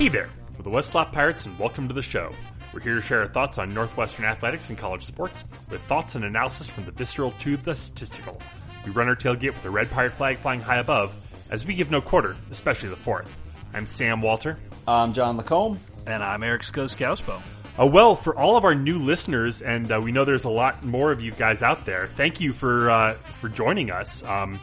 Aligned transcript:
Hey 0.00 0.08
there, 0.08 0.30
we're 0.56 0.62
the 0.62 0.70
West 0.70 0.94
Lot 0.94 1.12
Pirates 1.12 1.44
and 1.44 1.58
welcome 1.58 1.86
to 1.86 1.92
the 1.92 2.00
show. 2.00 2.32
We're 2.72 2.80
here 2.80 2.94
to 2.94 3.02
share 3.02 3.20
our 3.20 3.28
thoughts 3.28 3.58
on 3.58 3.74
Northwestern 3.74 4.24
athletics 4.24 4.70
and 4.70 4.78
college 4.78 5.04
sports 5.04 5.44
with 5.68 5.82
thoughts 5.82 6.14
and 6.14 6.24
analysis 6.24 6.70
from 6.70 6.86
the 6.86 6.90
visceral 6.90 7.32
to 7.40 7.58
the 7.58 7.74
statistical. 7.74 8.40
We 8.86 8.92
run 8.92 9.08
our 9.08 9.14
tailgate 9.14 9.52
with 9.52 9.62
the 9.62 9.68
red 9.68 9.90
pirate 9.90 10.14
flag 10.14 10.38
flying 10.38 10.62
high 10.62 10.78
above 10.78 11.14
as 11.50 11.66
we 11.66 11.74
give 11.74 11.90
no 11.90 12.00
quarter, 12.00 12.34
especially 12.50 12.88
the 12.88 12.96
fourth. 12.96 13.30
I'm 13.74 13.84
Sam 13.84 14.22
Walter. 14.22 14.58
I'm 14.88 15.12
John 15.12 15.36
Lacombe. 15.36 15.78
And 16.06 16.22
I'm 16.22 16.42
Eric 16.42 16.62
Skoskauspo. 16.62 17.42
Uh, 17.78 17.84
well, 17.84 18.16
for 18.16 18.34
all 18.34 18.56
of 18.56 18.64
our 18.64 18.74
new 18.74 19.00
listeners, 19.00 19.60
and 19.60 19.92
uh, 19.92 20.00
we 20.02 20.12
know 20.12 20.24
there's 20.24 20.44
a 20.44 20.48
lot 20.48 20.82
more 20.82 21.12
of 21.12 21.20
you 21.20 21.32
guys 21.32 21.62
out 21.62 21.84
there. 21.84 22.06
Thank 22.06 22.40
you 22.40 22.54
for 22.54 22.88
uh, 22.88 23.14
for 23.24 23.50
joining 23.50 23.90
us. 23.90 24.24
Um, 24.24 24.58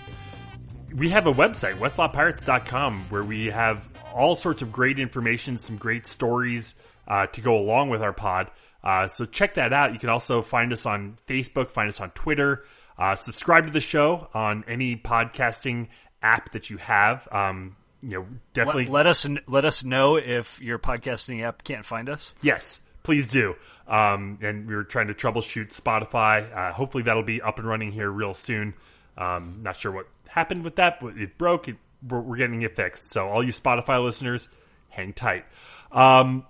we 0.96 1.10
have 1.10 1.28
a 1.28 1.32
website, 1.32 1.78
westlotpirates.com, 1.78 3.06
where 3.10 3.24
we 3.24 3.48
have 3.48 3.87
all 4.18 4.36
sorts 4.36 4.62
of 4.62 4.72
great 4.72 5.00
information, 5.00 5.58
some 5.58 5.78
great 5.78 6.08
stories 6.08 6.76
uh, 7.08 7.28
to 7.28 7.42
go 7.42 7.58
along 7.58 7.90
with 7.90 8.02
our 8.02 8.14
pod. 8.14 8.52
Uh, 8.84 9.08
so 9.08 9.26
check 9.26 9.56
that 9.56 9.74
out. 9.74 9.94
You 9.94 10.00
can 10.00 10.10
also 10.10 10.42
find 10.42 10.72
us 10.72 10.86
on 10.86 11.18
Facebook, 11.28 11.72
find 11.72 11.90
us 11.90 12.00
on 12.00 12.12
Twitter, 12.12 12.64
uh, 12.98 13.16
subscribe 13.16 13.66
to 13.66 13.72
the 13.72 13.82
show 13.82 14.30
on 14.34 14.64
any 14.68 14.96
podcasting 14.96 15.88
app 16.22 16.52
that 16.52 16.70
you 16.70 16.78
have. 16.78 17.28
Um, 17.32 17.76
you 18.02 18.10
know, 18.10 18.28
definitely 18.54 18.86
let, 18.86 18.92
let, 18.92 19.08
us 19.08 19.28
let 19.48 19.66
us 19.66 19.84
know 19.84 20.18
if 20.18 20.62
your 20.62 20.80
podcasting 20.80 21.44
app 21.44 21.64
can't 21.64 21.86
find 21.86 22.10
us. 22.10 22.34
Yes, 22.42 22.80
please 23.04 23.28
do. 23.28 23.56
Um, 23.88 24.38
and 24.42 24.68
we 24.68 24.76
were 24.76 24.84
trying 24.84 25.08
to 25.08 25.14
troubleshoot 25.14 25.76
Spotify. 25.76 26.56
Uh, 26.56 26.74
hopefully, 26.74 27.04
that'll 27.04 27.24
be 27.24 27.42
up 27.42 27.58
and 27.58 27.68
running 27.68 27.92
here 27.92 28.10
real 28.10 28.34
soon. 28.34 28.74
Um, 29.18 29.62
not 29.64 29.80
sure 29.80 29.92
what 29.92 30.08
happened 30.28 30.64
with 30.64 30.76
that, 30.76 31.00
but 31.00 31.18
it 31.18 31.38
broke. 31.38 31.68
It, 31.68 31.78
we're, 32.08 32.22
we're, 32.22 32.38
getting 32.38 32.62
it 32.62 32.76
fixed. 32.76 33.12
So, 33.12 33.28
all 33.28 33.44
you 33.44 33.52
Spotify 33.52 34.04
listeners, 34.04 34.48
hang 34.90 35.14
tight. 35.14 35.46
Um, 35.92 36.46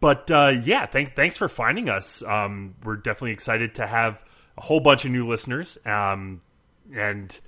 but 0.00 0.30
uh, 0.30 0.52
yeah, 0.64 0.86
thank, 0.86 1.16
thanks 1.16 1.36
for 1.36 1.48
finding 1.48 1.88
us. 1.88 2.22
Um, 2.22 2.74
we're 2.84 2.96
definitely 2.96 3.32
excited 3.32 3.76
to 3.76 3.86
have 3.86 4.22
a 4.58 4.62
whole 4.62 4.80
bunch 4.80 5.04
of 5.04 5.10
new 5.10 5.26
listeners, 5.28 5.78
um, 5.86 6.42
and 6.94 7.38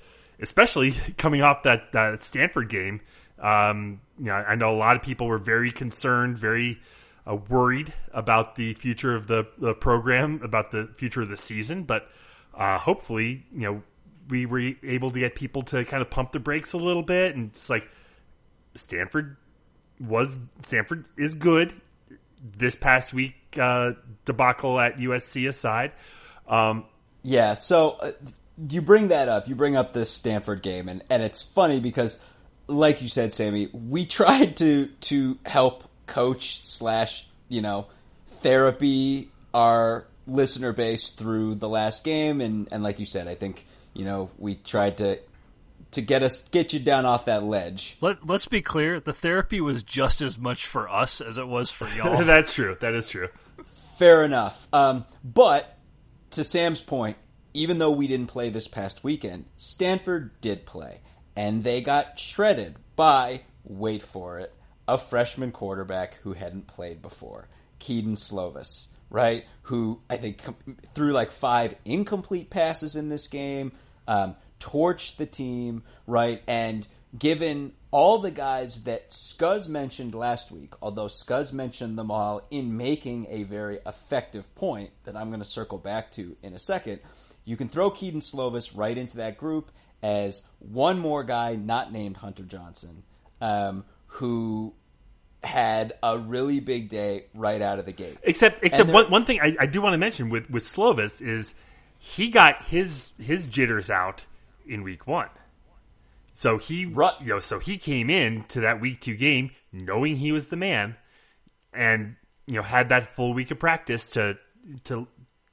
especially 0.40 0.92
coming 1.16 1.42
off 1.42 1.64
that, 1.64 1.92
that 1.92 2.22
Stanford 2.22 2.68
game. 2.68 3.00
Um, 3.38 4.00
you 4.18 4.26
know, 4.26 4.34
I 4.34 4.54
know 4.54 4.74
a 4.74 4.78
lot 4.78 4.96
of 4.96 5.02
people 5.02 5.26
were 5.26 5.38
very 5.38 5.72
concerned, 5.72 6.38
very 6.38 6.80
uh, 7.26 7.34
worried 7.36 7.92
about 8.12 8.54
the 8.54 8.74
future 8.74 9.14
of 9.14 9.26
the, 9.26 9.46
the 9.58 9.74
program, 9.74 10.40
about 10.42 10.70
the 10.70 10.90
future 10.94 11.22
of 11.22 11.28
the 11.28 11.36
season. 11.36 11.82
But 11.84 12.08
uh, 12.54 12.78
hopefully, 12.78 13.46
you 13.52 13.60
know, 13.60 13.82
we 14.28 14.46
were 14.46 14.72
able 14.82 15.10
to 15.10 15.18
get 15.18 15.34
people 15.34 15.62
to 15.62 15.84
kind 15.84 16.02
of 16.02 16.10
pump 16.10 16.32
the 16.32 16.40
brakes 16.40 16.72
a 16.72 16.78
little 16.78 17.02
bit, 17.02 17.34
and 17.34 17.50
it's 17.50 17.68
like 17.68 17.88
Stanford 18.74 19.36
was 20.00 20.38
Stanford 20.62 21.04
is 21.16 21.34
good. 21.34 21.72
This 22.56 22.74
past 22.74 23.12
week 23.12 23.34
uh, 23.60 23.92
debacle 24.24 24.80
at 24.80 24.96
USC 24.96 25.48
aside, 25.48 25.92
um, 26.48 26.84
yeah. 27.22 27.54
So 27.54 27.90
uh, 27.92 28.12
you 28.68 28.82
bring 28.82 29.08
that 29.08 29.28
up. 29.28 29.48
You 29.48 29.54
bring 29.54 29.76
up 29.76 29.92
this 29.92 30.10
Stanford 30.10 30.62
game, 30.62 30.88
and 30.88 31.04
and 31.08 31.22
it's 31.22 31.42
funny 31.42 31.80
because 31.80 32.18
like 32.66 33.02
you 33.02 33.08
said, 33.08 33.32
Sammy, 33.32 33.68
we 33.72 34.06
tried 34.06 34.56
to 34.58 34.86
to 35.02 35.38
help 35.44 35.84
coach 36.06 36.64
slash 36.64 37.26
you 37.48 37.60
know 37.60 37.86
therapy 38.28 39.30
our 39.54 40.06
listener 40.26 40.72
base 40.72 41.10
through 41.10 41.56
the 41.56 41.68
last 41.68 42.04
game, 42.04 42.40
and 42.40 42.68
and 42.72 42.82
like 42.82 42.98
you 42.98 43.06
said, 43.06 43.28
I 43.28 43.34
think 43.34 43.64
you 43.94 44.04
know 44.04 44.30
we 44.38 44.54
tried 44.54 44.98
to 44.98 45.18
to 45.92 46.00
get 46.00 46.22
us 46.22 46.42
get 46.48 46.72
you 46.72 46.80
down 46.80 47.04
off 47.04 47.26
that 47.26 47.42
ledge. 47.42 47.96
Let 48.00 48.26
Let's 48.26 48.46
be 48.46 48.62
clear: 48.62 49.00
the 49.00 49.12
therapy 49.12 49.60
was 49.60 49.82
just 49.82 50.22
as 50.22 50.38
much 50.38 50.66
for 50.66 50.88
us 50.88 51.20
as 51.20 51.38
it 51.38 51.48
was 51.48 51.70
for 51.70 51.88
y'all. 51.88 52.24
That's 52.24 52.52
true. 52.52 52.76
That 52.80 52.94
is 52.94 53.08
true. 53.08 53.28
Fair 53.98 54.24
enough. 54.24 54.66
Um, 54.72 55.04
but 55.22 55.78
to 56.30 56.44
Sam's 56.44 56.80
point, 56.80 57.16
even 57.54 57.78
though 57.78 57.90
we 57.90 58.06
didn't 58.06 58.28
play 58.28 58.50
this 58.50 58.68
past 58.68 59.04
weekend, 59.04 59.44
Stanford 59.56 60.40
did 60.40 60.66
play 60.66 61.00
and 61.36 61.62
they 61.62 61.80
got 61.80 62.18
shredded 62.18 62.76
by, 62.96 63.42
wait 63.64 64.02
for 64.02 64.38
it, 64.38 64.52
a 64.88 64.98
freshman 64.98 65.52
quarterback 65.52 66.14
who 66.22 66.32
hadn't 66.32 66.66
played 66.66 67.00
before, 67.00 67.48
Kedon 67.78 68.14
Slovis, 68.14 68.88
right? 69.12 69.44
Who 69.62 70.00
I 70.10 70.16
think 70.16 70.42
threw 70.94 71.12
like 71.12 71.30
five 71.30 71.76
incomplete 71.84 72.50
passes 72.50 72.96
in 72.96 73.08
this 73.08 73.28
game, 73.28 73.72
um, 74.08 74.34
torched 74.58 75.16
the 75.16 75.26
team, 75.26 75.84
right? 76.06 76.42
And 76.48 76.86
given 77.16 77.74
all 77.90 78.18
the 78.18 78.30
guys 78.30 78.84
that 78.84 79.10
Scuzz 79.10 79.68
mentioned 79.68 80.14
last 80.14 80.50
week, 80.50 80.72
although 80.80 81.06
Scuzz 81.06 81.52
mentioned 81.52 81.98
them 81.98 82.10
all 82.10 82.46
in 82.50 82.76
making 82.76 83.26
a 83.28 83.42
very 83.44 83.78
effective 83.86 84.52
point 84.54 84.90
that 85.04 85.14
I'm 85.14 85.28
going 85.28 85.40
to 85.40 85.46
circle 85.46 85.78
back 85.78 86.10
to 86.12 86.34
in 86.42 86.54
a 86.54 86.58
second, 86.58 87.00
you 87.44 87.56
can 87.56 87.68
throw 87.68 87.90
Kedon 87.90 88.20
Slovis 88.20 88.72
right 88.74 88.96
into 88.96 89.18
that 89.18 89.36
group 89.36 89.70
as 90.02 90.42
one 90.58 90.98
more 90.98 91.22
guy 91.22 91.54
not 91.54 91.92
named 91.92 92.16
Hunter 92.16 92.44
Johnson 92.44 93.02
um, 93.42 93.84
who 94.06 94.74
had 95.42 95.94
a 96.02 96.18
really 96.18 96.60
big 96.60 96.88
day 96.88 97.26
right 97.34 97.60
out 97.60 97.78
of 97.78 97.86
the 97.86 97.92
gate. 97.92 98.18
Except, 98.22 98.62
except 98.62 98.90
one, 98.90 99.10
one 99.10 99.24
thing 99.24 99.40
I, 99.40 99.56
I 99.60 99.66
do 99.66 99.82
want 99.82 99.94
to 99.94 99.98
mention 99.98 100.30
with 100.30 100.48
with 100.50 100.64
Slovis 100.64 101.20
is 101.20 101.54
he 101.98 102.30
got 102.30 102.64
his 102.64 103.12
his 103.18 103.46
jitters 103.46 103.90
out 103.90 104.24
in 104.66 104.82
week 104.82 105.06
one. 105.06 105.30
So 106.34 106.58
he, 106.58 106.86
right. 106.86 107.12
you 107.20 107.28
know, 107.28 107.40
so 107.40 107.58
he 107.58 107.78
came 107.78 108.10
in 108.10 108.44
to 108.48 108.60
that 108.60 108.80
week 108.80 109.00
two 109.00 109.16
game 109.16 109.50
knowing 109.72 110.16
he 110.16 110.32
was 110.32 110.48
the 110.48 110.56
man, 110.56 110.96
and 111.72 112.16
you 112.46 112.54
know 112.54 112.62
had 112.62 112.88
that 112.88 113.14
full 113.14 113.34
week 113.34 113.50
of 113.50 113.58
practice 113.58 114.10
to 114.10 114.36
to 114.84 115.06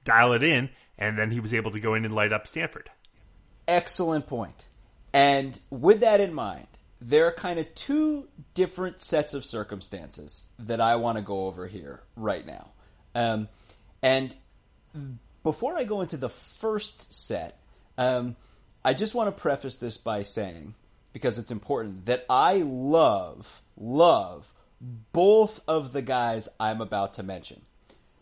dial 0.04 0.34
it 0.34 0.44
in, 0.44 0.70
and 0.98 1.18
then 1.18 1.32
he 1.32 1.40
was 1.40 1.54
able 1.54 1.72
to 1.72 1.80
go 1.80 1.94
in 1.94 2.06
and 2.06 2.14
light 2.14 2.34
up 2.34 2.48
Stanford 2.48 2.90
excellent 3.70 4.28
point. 4.28 4.68
And 5.14 5.58
with 5.70 6.02
that 6.02 6.20
in 6.20 6.34
mind, 6.34 6.68
there 7.02 7.28
are 7.28 7.32
kind 7.32 7.60
of 7.60 7.74
two 7.76 8.28
different 8.54 9.02
sets 9.02 9.34
of 9.34 9.46
circumstances 9.46 10.48
that 10.60 10.82
I 10.82 10.98
want 10.98 11.18
to 11.18 11.22
go 11.22 11.48
over 11.48 11.68
here 11.68 12.02
right 12.16 12.46
now. 12.46 12.72
Um, 13.16 13.48
and 14.02 14.36
before 15.44 15.78
I 15.78 15.86
go 15.86 16.02
into 16.02 16.18
the 16.18 16.30
first 16.30 17.14
set, 17.14 17.60
um, 17.98 18.36
I 18.84 18.94
just 18.94 19.14
want 19.14 19.36
to 19.36 19.42
preface 19.42 19.78
this 19.78 19.98
by 19.98 20.24
saying, 20.24 20.74
because 21.14 21.40
it's 21.40 21.52
important, 21.52 22.06
that 22.08 22.26
I 22.30 22.58
love, 22.58 23.62
love 23.78 24.52
both 25.14 25.62
of 25.68 25.92
the 25.92 26.02
guys 26.02 26.48
I'm 26.60 26.82
about 26.82 27.16
to 27.16 27.24
mention. 27.24 27.62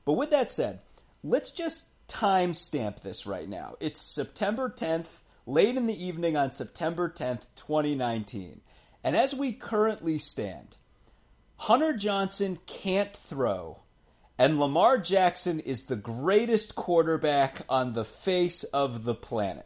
But 0.05 0.13
with 0.13 0.31
that 0.31 0.49
said, 0.49 0.79
let's 1.23 1.51
just 1.51 1.85
timestamp 2.07 3.01
this 3.01 3.25
right 3.25 3.47
now. 3.47 3.75
It's 3.79 4.01
September 4.01 4.73
10th, 4.75 5.07
late 5.45 5.75
in 5.75 5.87
the 5.87 6.05
evening 6.05 6.37
on 6.37 6.53
September 6.53 7.09
10th, 7.09 7.45
2019. 7.55 8.61
And 9.07 9.15
as 9.15 9.33
we 9.33 9.53
currently 9.53 10.17
stand, 10.17 10.75
Hunter 11.55 11.93
Johnson 11.95 12.59
can't 12.65 13.15
throw, 13.15 13.79
and 14.37 14.59
Lamar 14.59 14.97
Jackson 14.97 15.61
is 15.61 15.85
the 15.85 15.95
greatest 15.95 16.75
quarterback 16.75 17.61
on 17.69 17.93
the 17.93 18.03
face 18.03 18.65
of 18.65 19.05
the 19.05 19.15
planet. 19.15 19.65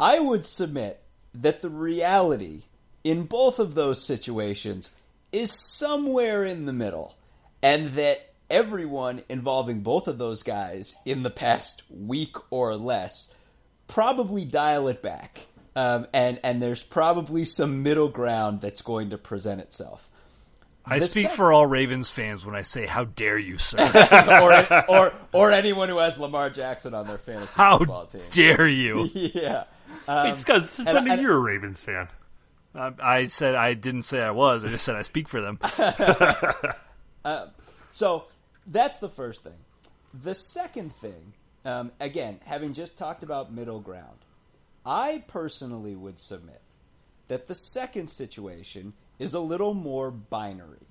I 0.00 0.18
would 0.18 0.46
submit 0.46 1.02
that 1.34 1.60
the 1.60 1.68
reality 1.68 2.62
in 3.04 3.24
both 3.24 3.58
of 3.58 3.74
those 3.74 4.02
situations 4.02 4.92
is 5.30 5.52
somewhere 5.52 6.42
in 6.42 6.64
the 6.64 6.72
middle, 6.72 7.14
and 7.62 7.88
that 7.96 8.32
everyone 8.48 9.20
involving 9.28 9.80
both 9.80 10.08
of 10.08 10.16
those 10.16 10.42
guys 10.42 10.96
in 11.04 11.22
the 11.22 11.28
past 11.28 11.82
week 11.90 12.36
or 12.50 12.76
less 12.76 13.34
probably 13.88 14.46
dial 14.46 14.88
it 14.88 15.02
back. 15.02 15.40
Um, 15.74 16.06
and 16.12 16.38
and 16.44 16.62
there's 16.62 16.82
probably 16.82 17.44
some 17.44 17.82
middle 17.82 18.08
ground 18.08 18.60
that's 18.60 18.82
going 18.82 19.10
to 19.10 19.18
present 19.18 19.60
itself. 19.60 20.08
I 20.84 20.98
the 20.98 21.08
speak 21.08 21.30
for 21.30 21.52
all 21.52 21.66
Ravens 21.66 22.10
fans 22.10 22.44
when 22.44 22.54
I 22.54 22.62
say, 22.62 22.86
"How 22.86 23.04
dare 23.04 23.38
you, 23.38 23.56
sir?" 23.56 23.78
or, 24.42 24.84
or 24.88 25.14
or 25.32 25.52
anyone 25.52 25.88
who 25.88 25.98
has 25.98 26.18
Lamar 26.18 26.50
Jackson 26.50 26.92
on 26.92 27.06
their 27.06 27.18
fantasy 27.18 27.52
How 27.54 27.78
football 27.78 28.06
team. 28.06 28.20
How 28.22 28.30
dare 28.30 28.68
you? 28.68 29.08
yeah, 29.14 29.64
um, 30.08 30.26
it's 30.28 30.44
because 30.44 30.68
since 30.68 30.92
when 30.92 31.10
are 31.10 31.16
you 31.16 31.32
a 31.32 31.38
Ravens 31.38 31.82
fan? 31.82 32.08
I, 32.74 32.92
I, 33.00 33.26
said 33.26 33.54
I 33.54 33.74
didn't 33.74 34.02
say 34.02 34.22
I 34.22 34.30
was. 34.30 34.64
I 34.64 34.68
just 34.68 34.84
said 34.84 34.96
I 34.96 35.02
speak 35.02 35.28
for 35.28 35.40
them. 35.40 35.58
uh, 37.24 37.46
so 37.92 38.24
that's 38.66 38.98
the 38.98 39.10
first 39.10 39.44
thing. 39.44 39.58
The 40.14 40.34
second 40.34 40.92
thing 40.94 41.34
um, 41.64 41.92
again, 42.00 42.40
having 42.44 42.74
just 42.74 42.98
talked 42.98 43.22
about 43.22 43.52
middle 43.52 43.80
ground, 43.80 44.18
I 44.84 45.22
personally 45.28 45.94
would 45.94 46.18
submit 46.18 46.60
that 47.28 47.46
the 47.46 47.54
second 47.54 48.08
situation 48.08 48.92
is 49.18 49.34
a 49.34 49.40
little 49.40 49.74
more 49.74 50.10
binary. 50.10 50.86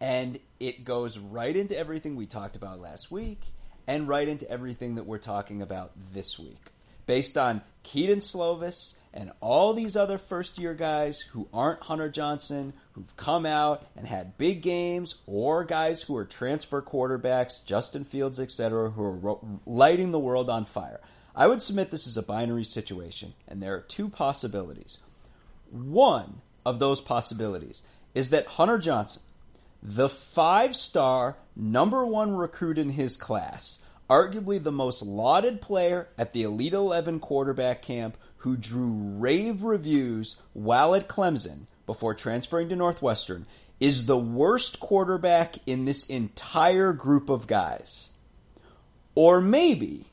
And 0.00 0.38
it 0.60 0.84
goes 0.84 1.18
right 1.18 1.54
into 1.54 1.76
everything 1.76 2.16
we 2.16 2.26
talked 2.26 2.56
about 2.56 2.80
last 2.80 3.10
week 3.10 3.40
and 3.86 4.08
right 4.08 4.28
into 4.28 4.48
everything 4.50 4.96
that 4.96 5.06
we're 5.06 5.18
talking 5.18 5.62
about 5.62 5.92
this 6.12 6.38
week. 6.38 6.70
Based 7.06 7.36
on 7.36 7.62
Kedon 7.82 8.18
Slovis 8.18 8.96
and 9.12 9.32
all 9.40 9.74
these 9.74 9.96
other 9.96 10.18
first 10.18 10.58
year 10.58 10.74
guys 10.74 11.20
who 11.20 11.48
aren't 11.52 11.82
Hunter 11.82 12.08
Johnson, 12.08 12.72
who've 12.92 13.16
come 13.16 13.44
out 13.44 13.86
and 13.96 14.06
had 14.06 14.38
big 14.38 14.62
games, 14.62 15.16
or 15.26 15.64
guys 15.64 16.00
who 16.02 16.16
are 16.16 16.24
transfer 16.24 16.80
quarterbacks, 16.80 17.64
Justin 17.64 18.04
Fields, 18.04 18.38
etc., 18.38 18.90
who 18.90 19.02
are 19.02 19.38
lighting 19.66 20.12
the 20.12 20.18
world 20.18 20.48
on 20.48 20.64
fire. 20.64 21.00
I 21.34 21.46
would 21.46 21.62
submit 21.62 21.90
this 21.90 22.06
is 22.06 22.16
a 22.16 22.22
binary 22.22 22.64
situation, 22.64 23.32
and 23.48 23.62
there 23.62 23.74
are 23.74 23.80
two 23.80 24.08
possibilities. 24.08 24.98
One 25.70 26.42
of 26.66 26.78
those 26.78 27.00
possibilities 27.00 27.82
is 28.14 28.30
that 28.30 28.46
Hunter 28.46 28.78
Johnson, 28.78 29.22
the 29.82 30.08
five 30.08 30.76
star 30.76 31.36
number 31.56 32.04
one 32.04 32.36
recruit 32.36 32.76
in 32.76 32.90
his 32.90 33.16
class, 33.16 33.78
arguably 34.10 34.62
the 34.62 34.70
most 34.70 35.02
lauded 35.02 35.62
player 35.62 36.08
at 36.18 36.34
the 36.34 36.42
Elite 36.42 36.74
11 36.74 37.20
quarterback 37.20 37.80
camp, 37.80 38.18
who 38.38 38.56
drew 38.56 38.90
rave 38.92 39.62
reviews 39.62 40.36
while 40.52 40.94
at 40.94 41.08
Clemson 41.08 41.60
before 41.86 42.14
transferring 42.14 42.68
to 42.68 42.76
Northwestern, 42.76 43.46
is 43.80 44.04
the 44.04 44.18
worst 44.18 44.78
quarterback 44.78 45.56
in 45.66 45.86
this 45.86 46.04
entire 46.06 46.92
group 46.92 47.30
of 47.30 47.46
guys. 47.46 48.10
Or 49.14 49.40
maybe 49.40 50.06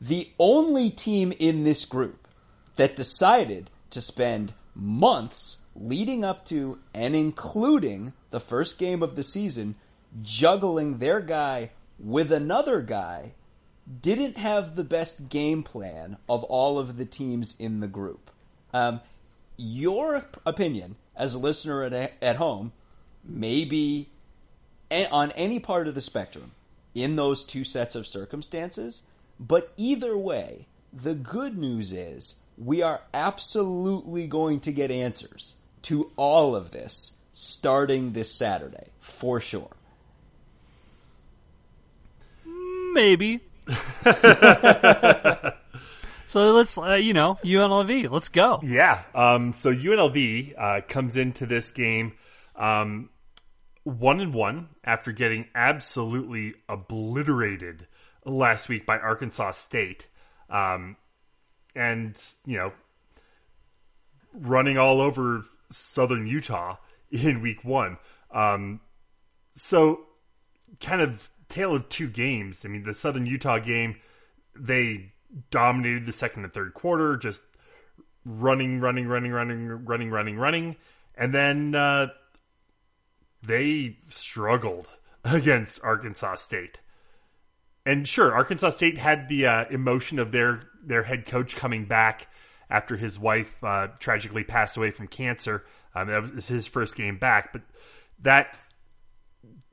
the 0.00 0.30
only 0.38 0.90
team 0.90 1.32
in 1.38 1.64
this 1.64 1.84
group 1.84 2.28
that 2.76 2.96
decided 2.96 3.70
to 3.90 4.00
spend 4.00 4.54
months 4.74 5.58
leading 5.74 6.24
up 6.24 6.44
to 6.46 6.78
and 6.94 7.14
including 7.14 8.12
the 8.30 8.40
first 8.40 8.78
game 8.78 9.02
of 9.02 9.16
the 9.16 9.22
season 9.22 9.74
juggling 10.22 10.98
their 10.98 11.20
guy 11.20 11.70
with 11.98 12.32
another 12.32 12.80
guy 12.80 13.32
didn't 14.02 14.36
have 14.36 14.76
the 14.76 14.84
best 14.84 15.28
game 15.28 15.62
plan 15.62 16.16
of 16.28 16.44
all 16.44 16.78
of 16.78 16.96
the 16.96 17.04
teams 17.04 17.54
in 17.58 17.80
the 17.80 17.88
group. 17.88 18.30
Um, 18.72 19.00
your 19.56 20.24
opinion 20.44 20.96
as 21.16 21.34
a 21.34 21.38
listener 21.38 21.82
at, 21.82 22.12
at 22.20 22.36
home 22.36 22.72
may 23.24 23.64
be 23.64 24.08
on 25.10 25.32
any 25.32 25.58
part 25.58 25.88
of 25.88 25.94
the 25.94 26.00
spectrum 26.00 26.52
in 26.94 27.16
those 27.16 27.44
two 27.44 27.64
sets 27.64 27.94
of 27.94 28.06
circumstances, 28.06 29.02
but 29.38 29.72
either 29.76 30.16
way, 30.16 30.66
the 30.92 31.14
good 31.14 31.56
news 31.56 31.92
is 31.92 32.34
we 32.56 32.82
are 32.82 33.00
absolutely 33.14 34.26
going 34.26 34.60
to 34.60 34.72
get 34.72 34.90
answers 34.90 35.56
to 35.82 36.10
all 36.16 36.56
of 36.56 36.70
this 36.70 37.12
starting 37.32 38.12
this 38.12 38.32
Saturday, 38.32 38.88
for 38.98 39.40
sure. 39.40 39.70
Maybe. 42.92 43.40
so 46.28 46.52
let's, 46.52 46.76
uh, 46.76 46.94
you 46.94 47.12
know, 47.12 47.38
UNLV, 47.44 48.10
let's 48.10 48.28
go. 48.28 48.58
Yeah. 48.62 49.02
Um, 49.14 49.52
so 49.52 49.72
UNLV 49.72 50.54
uh, 50.58 50.80
comes 50.88 51.16
into 51.16 51.46
this 51.46 51.70
game 51.70 52.14
um, 52.56 53.10
one 53.84 54.20
and 54.20 54.34
one 54.34 54.68
after 54.84 55.12
getting 55.12 55.46
absolutely 55.54 56.54
obliterated 56.68 57.86
last 58.24 58.68
week 58.68 58.86
by 58.86 58.98
Arkansas 58.98 59.52
State. 59.52 60.06
Um, 60.50 60.96
and, 61.74 62.16
you 62.44 62.56
know, 62.56 62.72
running 64.32 64.78
all 64.78 65.00
over 65.00 65.44
southern 65.70 66.26
Utah 66.26 66.76
in 67.10 67.40
week 67.40 67.64
one. 67.64 67.98
Um, 68.30 68.80
so, 69.52 70.06
kind 70.80 71.00
of 71.00 71.30
tale 71.48 71.74
of 71.74 71.88
two 71.88 72.08
games. 72.08 72.64
I 72.64 72.68
mean, 72.68 72.84
the 72.84 72.94
southern 72.94 73.26
Utah 73.26 73.58
game, 73.58 73.96
they 74.54 75.12
dominated 75.50 76.06
the 76.06 76.12
second 76.12 76.44
and 76.44 76.52
third 76.52 76.74
quarter, 76.74 77.16
just 77.16 77.42
running, 78.24 78.80
running, 78.80 79.06
running, 79.06 79.32
running, 79.32 79.68
running, 79.84 80.10
running, 80.10 80.36
running. 80.36 80.76
And 81.16 81.34
then 81.34 81.74
uh, 81.74 82.08
they 83.42 83.96
struggled 84.08 84.88
against 85.24 85.82
Arkansas 85.82 86.36
State 86.36 86.78
and 87.88 88.06
sure, 88.06 88.34
Arkansas 88.34 88.70
State 88.70 88.98
had 88.98 89.30
the 89.30 89.46
uh, 89.46 89.64
emotion 89.70 90.18
of 90.18 90.30
their 90.30 90.68
their 90.84 91.02
head 91.02 91.24
coach 91.24 91.56
coming 91.56 91.86
back 91.86 92.28
after 92.68 92.96
his 92.96 93.18
wife 93.18 93.64
uh, 93.64 93.88
tragically 93.98 94.44
passed 94.44 94.76
away 94.76 94.90
from 94.90 95.06
cancer. 95.06 95.64
Um, 95.94 96.08
that 96.08 96.34
was 96.34 96.46
his 96.46 96.66
first 96.68 96.96
game 96.96 97.16
back. 97.16 97.50
But 97.50 97.62
that 98.20 98.54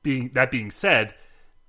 being 0.02 0.32
that 0.34 0.50
being 0.50 0.72
said, 0.72 1.14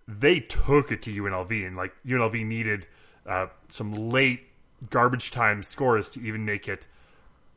they 0.07 0.39
took 0.39 0.93
it 0.93 1.03
to 1.03 1.11
UNLV, 1.11 1.67
and 1.67 1.77
like 1.77 1.93
UNLV 2.07 2.47
needed 2.47 2.87
uh, 3.27 3.47
some 3.69 4.11
late 4.11 4.43
garbage 4.89 5.33
time 5.33 5.65
scores 5.65 6.13
to 6.13 6.21
even 6.21 6.45
make 6.45 6.69
it, 6.69 6.87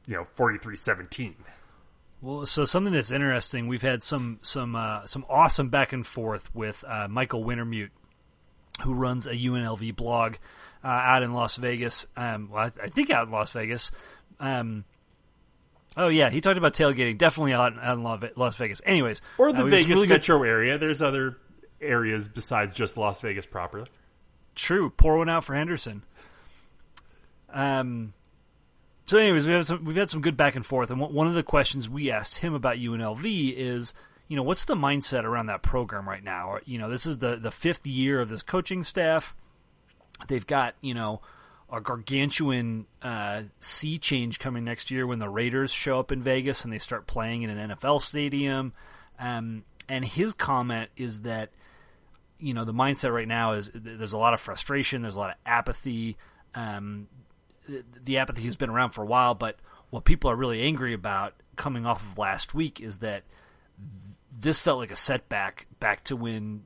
you 0.07 0.15
know, 0.15 0.25
43-17. 0.35 1.35
Well, 2.21 2.45
so 2.47 2.65
something 2.65 2.91
that's 2.91 3.11
interesting, 3.11 3.67
we've 3.67 3.83
had 3.83 4.01
some 4.01 4.39
some 4.41 4.75
uh, 4.75 5.05
some 5.05 5.25
awesome 5.29 5.69
back 5.69 5.93
and 5.93 6.07
forth 6.07 6.53
with 6.55 6.83
uh, 6.87 7.07
Michael 7.07 7.43
Wintermute 7.43 7.91
who 8.79 8.93
runs 8.93 9.27
a 9.27 9.33
UNLV 9.33 9.95
blog 9.95 10.35
uh, 10.83 10.87
out 10.87 11.23
in 11.23 11.33
Las 11.33 11.57
Vegas. 11.57 12.05
Um, 12.15 12.49
well, 12.51 12.65
I, 12.65 12.85
I, 12.85 12.89
think 12.89 13.09
out 13.09 13.27
in 13.27 13.31
Las 13.31 13.51
Vegas. 13.51 13.91
Um, 14.39 14.85
oh 15.97 16.07
yeah, 16.07 16.29
he 16.29 16.41
talked 16.41 16.57
about 16.57 16.73
tailgating. 16.73 17.17
Definitely 17.17 17.53
out, 17.53 17.73
out 17.81 17.97
in 17.97 18.31
Las 18.35 18.55
Vegas. 18.57 18.81
Anyways, 18.85 19.21
or 19.37 19.51
the 19.51 19.63
uh, 19.63 19.65
Vegas 19.65 19.87
really 19.87 20.07
metro 20.07 20.39
good... 20.39 20.47
area. 20.47 20.77
There's 20.77 21.01
other 21.01 21.37
areas 21.81 22.27
besides 22.27 22.73
just 22.73 22.97
Las 22.97 23.21
Vegas 23.21 23.45
proper. 23.45 23.85
True. 24.55 24.89
Pour 24.89 25.17
one 25.17 25.29
out 25.29 25.43
for 25.43 25.55
Henderson. 25.55 26.03
Um. 27.51 28.13
So, 29.05 29.17
anyways, 29.17 29.47
we 29.47 29.53
have 29.53 29.65
some, 29.65 29.85
we've 29.85 29.95
had 29.95 30.07
some 30.07 30.21
good 30.21 30.37
back 30.37 30.55
and 30.55 30.63
forth, 30.63 30.91
and 30.91 30.99
one 30.99 31.25
of 31.25 31.33
the 31.33 31.41
questions 31.41 31.89
we 31.89 32.11
asked 32.11 32.37
him 32.37 32.53
about 32.53 32.77
UNLV 32.77 33.55
is 33.57 33.95
you 34.29 34.35
know, 34.35 34.43
what's 34.43 34.65
the 34.65 34.75
mindset 34.75 35.23
around 35.23 35.47
that 35.47 35.63
program 35.63 36.07
right 36.07 36.23
now? 36.23 36.59
You 36.63 36.77
know, 36.77 36.89
this 36.89 37.05
is 37.05 37.17
the 37.17 37.35
the 37.35 37.51
fifth 37.51 37.85
year 37.85 38.21
of 38.21 38.29
this 38.29 38.43
coaching 38.43 38.83
staff. 38.83 39.35
They've 40.27 40.45
got 40.45 40.75
you 40.81 40.93
know 40.93 41.21
a 41.71 41.81
gargantuan 41.81 42.85
uh, 43.01 43.43
sea 43.59 43.97
change 43.97 44.39
coming 44.39 44.63
next 44.63 44.91
year 44.91 45.05
when 45.05 45.19
the 45.19 45.29
Raiders 45.29 45.71
show 45.71 45.99
up 45.99 46.11
in 46.11 46.21
Vegas 46.23 46.63
and 46.63 46.71
they 46.71 46.77
start 46.77 47.07
playing 47.07 47.41
in 47.41 47.49
an 47.49 47.71
NFL 47.71 48.01
stadium. 48.01 48.73
Um, 49.19 49.63
and 49.87 50.05
his 50.05 50.33
comment 50.33 50.91
is 50.95 51.23
that 51.23 51.49
you 52.39 52.53
know 52.53 52.65
the 52.65 52.73
mindset 52.73 53.11
right 53.11 53.27
now 53.27 53.53
is 53.53 53.71
there's 53.73 54.13
a 54.13 54.17
lot 54.17 54.35
of 54.35 54.39
frustration, 54.39 55.01
there's 55.01 55.15
a 55.15 55.19
lot 55.19 55.31
of 55.31 55.37
apathy. 55.43 56.17
Um, 56.53 57.07
the 58.03 58.17
apathy 58.19 58.43
has 58.43 58.55
been 58.55 58.69
around 58.69 58.91
for 58.91 59.01
a 59.01 59.07
while, 59.07 59.33
but 59.33 59.57
what 59.89 60.05
people 60.05 60.29
are 60.29 60.35
really 60.35 60.61
angry 60.61 60.93
about 60.93 61.33
coming 61.55 61.87
off 61.87 62.03
of 62.03 62.17
last 62.19 62.53
week 62.53 62.79
is 62.79 62.99
that 62.99 63.23
this 64.39 64.59
felt 64.59 64.79
like 64.79 64.91
a 64.91 64.95
setback 64.95 65.67
back 65.79 66.03
to 66.05 66.15
when 66.15 66.63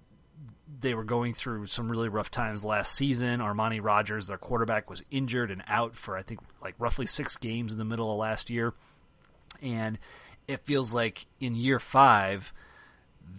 they 0.80 0.94
were 0.94 1.04
going 1.04 1.34
through 1.34 1.66
some 1.68 1.90
really 1.90 2.10
rough 2.10 2.30
times 2.30 2.66
last 2.66 2.96
season. 2.96 3.40
Armani 3.40 3.80
Rogers, 3.82 4.28
their 4.28 4.38
quarterback, 4.38 4.90
was 4.90 5.04
injured 5.12 5.50
and 5.50 5.64
out 5.68 5.96
for 5.96 6.18
I 6.18 6.24
think 6.24 6.42
like 6.62 6.76
roughly 6.78 7.06
six 7.06 7.38
games 7.38 7.72
in 7.72 7.80
the 7.80 7.86
middle 7.86 8.12
of 8.12 8.18
last 8.18 8.50
year, 8.50 8.74
and 9.62 9.98
it 10.48 10.60
feels 10.66 10.94
like 10.94 11.26
in 11.40 11.56
year 11.56 11.80
five 11.80 12.54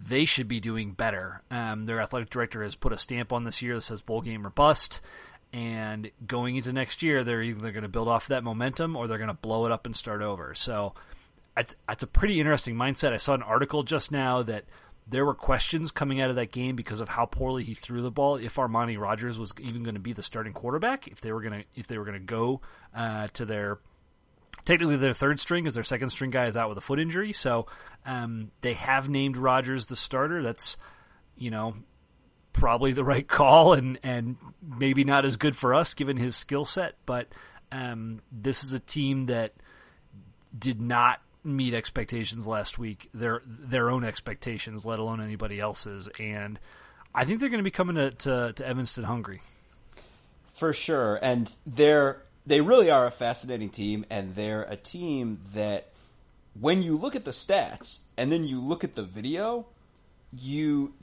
they 0.07 0.25
should 0.25 0.47
be 0.47 0.59
doing 0.59 0.91
better. 0.91 1.41
Um, 1.51 1.85
their 1.85 2.01
athletic 2.01 2.29
director 2.29 2.63
has 2.63 2.75
put 2.75 2.93
a 2.93 2.97
stamp 2.97 3.31
on 3.31 3.43
this 3.43 3.61
year 3.61 3.75
that 3.75 3.81
says 3.81 4.01
bowl 4.01 4.21
game 4.21 4.45
or 4.45 4.49
bust. 4.49 5.01
And 5.53 6.11
going 6.25 6.57
into 6.57 6.73
next 6.73 7.01
year, 7.01 7.23
they're 7.23 7.41
either 7.41 7.71
going 7.71 7.83
to 7.83 7.89
build 7.89 8.07
off 8.07 8.27
that 8.27 8.43
momentum 8.43 8.95
or 8.95 9.07
they're 9.07 9.17
going 9.17 9.29
to 9.29 9.33
blow 9.33 9.65
it 9.65 9.71
up 9.71 9.85
and 9.85 9.95
start 9.95 10.21
over. 10.21 10.53
So 10.53 10.93
it's, 11.57 11.75
it's 11.89 12.03
a 12.03 12.07
pretty 12.07 12.39
interesting 12.39 12.75
mindset. 12.75 13.13
I 13.13 13.17
saw 13.17 13.33
an 13.33 13.43
article 13.43 13.83
just 13.83 14.11
now 14.11 14.43
that 14.43 14.65
there 15.07 15.25
were 15.25 15.35
questions 15.35 15.91
coming 15.91 16.19
out 16.19 16.29
of 16.29 16.35
that 16.35 16.51
game 16.51 16.75
because 16.75 16.99
of 16.99 17.09
how 17.09 17.25
poorly 17.25 17.63
he 17.63 17.73
threw 17.73 18.01
the 18.01 18.11
ball. 18.11 18.37
If 18.37 18.55
Armani 18.55 18.99
Rogers 18.99 19.37
was 19.37 19.53
even 19.61 19.83
going 19.83 19.95
to 19.95 20.01
be 20.01 20.13
the 20.13 20.23
starting 20.23 20.53
quarterback, 20.53 21.07
if 21.07 21.21
they 21.21 21.31
were 21.31 21.41
going 21.41 21.61
to 21.61 21.65
if 21.75 21.87
they 21.87 21.97
were 21.97 22.05
going 22.05 22.19
to 22.19 22.25
go 22.25 22.61
uh, 22.95 23.27
to 23.33 23.45
their 23.45 23.79
technically 24.65 24.97
their 24.97 25.13
third 25.13 25.39
string, 25.39 25.63
because 25.63 25.75
their 25.75 25.83
second 25.83 26.09
string 26.09 26.31
guy 26.31 26.47
is 26.47 26.57
out 26.57 26.69
with 26.69 26.77
a 26.77 26.81
foot 26.81 26.99
injury. 26.99 27.33
So 27.33 27.67
um, 28.05 28.51
they 28.61 28.73
have 28.73 29.07
named 29.07 29.37
Rogers 29.37 29.85
the 29.85 29.95
starter. 29.95 30.41
That's 30.41 30.77
you 31.37 31.51
know 31.51 31.75
probably 32.51 32.91
the 32.91 33.03
right 33.03 33.27
call 33.27 33.73
and 33.73 33.99
and 34.01 34.37
maybe 34.61 35.03
not 35.03 35.23
as 35.23 35.37
good 35.37 35.55
for 35.55 35.75
us 35.75 35.93
given 35.93 36.17
his 36.17 36.35
skill 36.35 36.65
set. 36.65 36.95
But 37.05 37.27
um, 37.71 38.21
this 38.31 38.63
is 38.63 38.73
a 38.73 38.79
team 38.79 39.27
that 39.27 39.53
did 40.57 40.81
not 40.81 41.19
meet 41.45 41.73
expectations 41.73 42.47
last 42.47 42.77
week, 42.77 43.09
their 43.13 43.41
their 43.45 43.89
own 43.89 44.03
expectations, 44.03 44.85
let 44.85 44.99
alone 44.99 45.21
anybody 45.21 45.59
else's. 45.59 46.09
And 46.19 46.59
I 47.13 47.23
think 47.23 47.39
they're 47.39 47.49
going 47.49 47.59
to 47.59 47.63
be 47.63 47.71
coming 47.71 47.95
to, 47.95 48.11
to, 48.11 48.53
to 48.53 48.67
Evanston 48.67 49.05
hungry. 49.05 49.41
For 50.49 50.73
sure, 50.73 51.19
and 51.21 51.51
they're 51.65 52.21
they 52.45 52.61
really 52.61 52.89
are 52.91 53.07
a 53.07 53.11
fascinating 53.11 53.69
team, 53.69 54.05
and 54.09 54.35
they're 54.35 54.63
a 54.63 54.75
team 54.75 55.39
that 55.53 55.91
when 56.59 56.81
you 56.81 56.95
look 56.95 57.15
at 57.15 57.25
the 57.25 57.31
stats 57.31 57.99
and 58.17 58.31
then 58.31 58.45
you 58.45 58.59
look 58.59 58.83
at 58.83 58.95
the 58.95 59.03
video, 59.03 59.65
you 60.31 60.93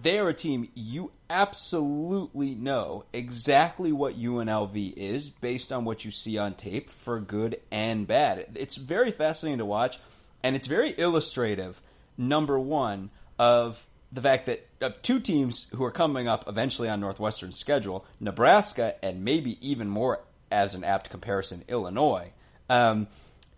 they're 0.00 0.28
a 0.28 0.34
team 0.34 0.68
you 0.74 1.10
absolutely 1.28 2.54
know 2.54 3.04
exactly 3.12 3.92
what 3.92 4.18
UNLV 4.18 4.94
is 4.96 5.28
based 5.28 5.72
on 5.72 5.84
what 5.84 6.04
you 6.04 6.10
see 6.10 6.38
on 6.38 6.54
tape 6.54 6.90
for 6.90 7.20
good 7.20 7.60
and 7.70 8.06
bad. 8.06 8.46
It's 8.54 8.76
very 8.76 9.10
fascinating 9.10 9.58
to 9.58 9.66
watch, 9.66 9.98
and 10.42 10.56
it's 10.56 10.66
very 10.66 10.94
illustrative, 10.96 11.80
number 12.16 12.58
one, 12.58 13.10
of 13.38 13.86
the 14.12 14.20
fact 14.20 14.46
that 14.46 14.66
of 14.80 15.00
two 15.02 15.20
teams 15.20 15.66
who 15.74 15.84
are 15.84 15.90
coming 15.90 16.28
up 16.28 16.44
eventually 16.46 16.88
on 16.88 17.00
Northwestern's 17.00 17.58
schedule, 17.58 18.04
Nebraska 18.20 18.94
and 19.02 19.24
maybe 19.24 19.58
even 19.66 19.88
more 19.88 20.20
as 20.50 20.74
an 20.74 20.84
apt 20.84 21.10
comparison, 21.10 21.64
Illinois. 21.68 22.30
Um, 22.68 23.08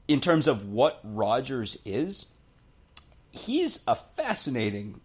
in 0.06 0.20
terms 0.20 0.46
of 0.46 0.68
what 0.68 1.00
Rogers 1.02 1.78
is, 1.84 2.26
he's 3.32 3.82
a 3.86 3.96
fascinating 3.96 5.00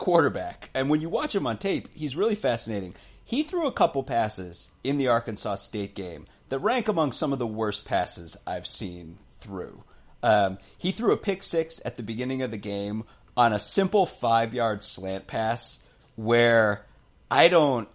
quarterback. 0.00 0.70
And 0.74 0.90
when 0.90 1.00
you 1.00 1.08
watch 1.08 1.34
him 1.34 1.46
on 1.46 1.58
tape, 1.58 1.88
he's 1.94 2.16
really 2.16 2.34
fascinating. 2.34 2.94
He 3.24 3.44
threw 3.44 3.68
a 3.68 3.72
couple 3.72 4.02
passes 4.02 4.70
in 4.82 4.98
the 4.98 5.06
Arkansas 5.06 5.56
State 5.56 5.94
game 5.94 6.26
that 6.48 6.58
rank 6.58 6.88
among 6.88 7.12
some 7.12 7.32
of 7.32 7.38
the 7.38 7.46
worst 7.46 7.84
passes 7.84 8.36
I've 8.44 8.66
seen 8.66 9.18
through. 9.40 9.84
Um, 10.22 10.58
he 10.76 10.90
threw 10.90 11.12
a 11.12 11.16
pick 11.16 11.44
six 11.44 11.80
at 11.84 11.96
the 11.96 12.02
beginning 12.02 12.42
of 12.42 12.50
the 12.50 12.56
game 12.56 13.04
on 13.36 13.52
a 13.52 13.58
simple 13.58 14.06
five 14.06 14.52
yard 14.52 14.82
slant 14.82 15.26
pass 15.26 15.78
where 16.16 16.84
I 17.30 17.48
don't 17.48 17.88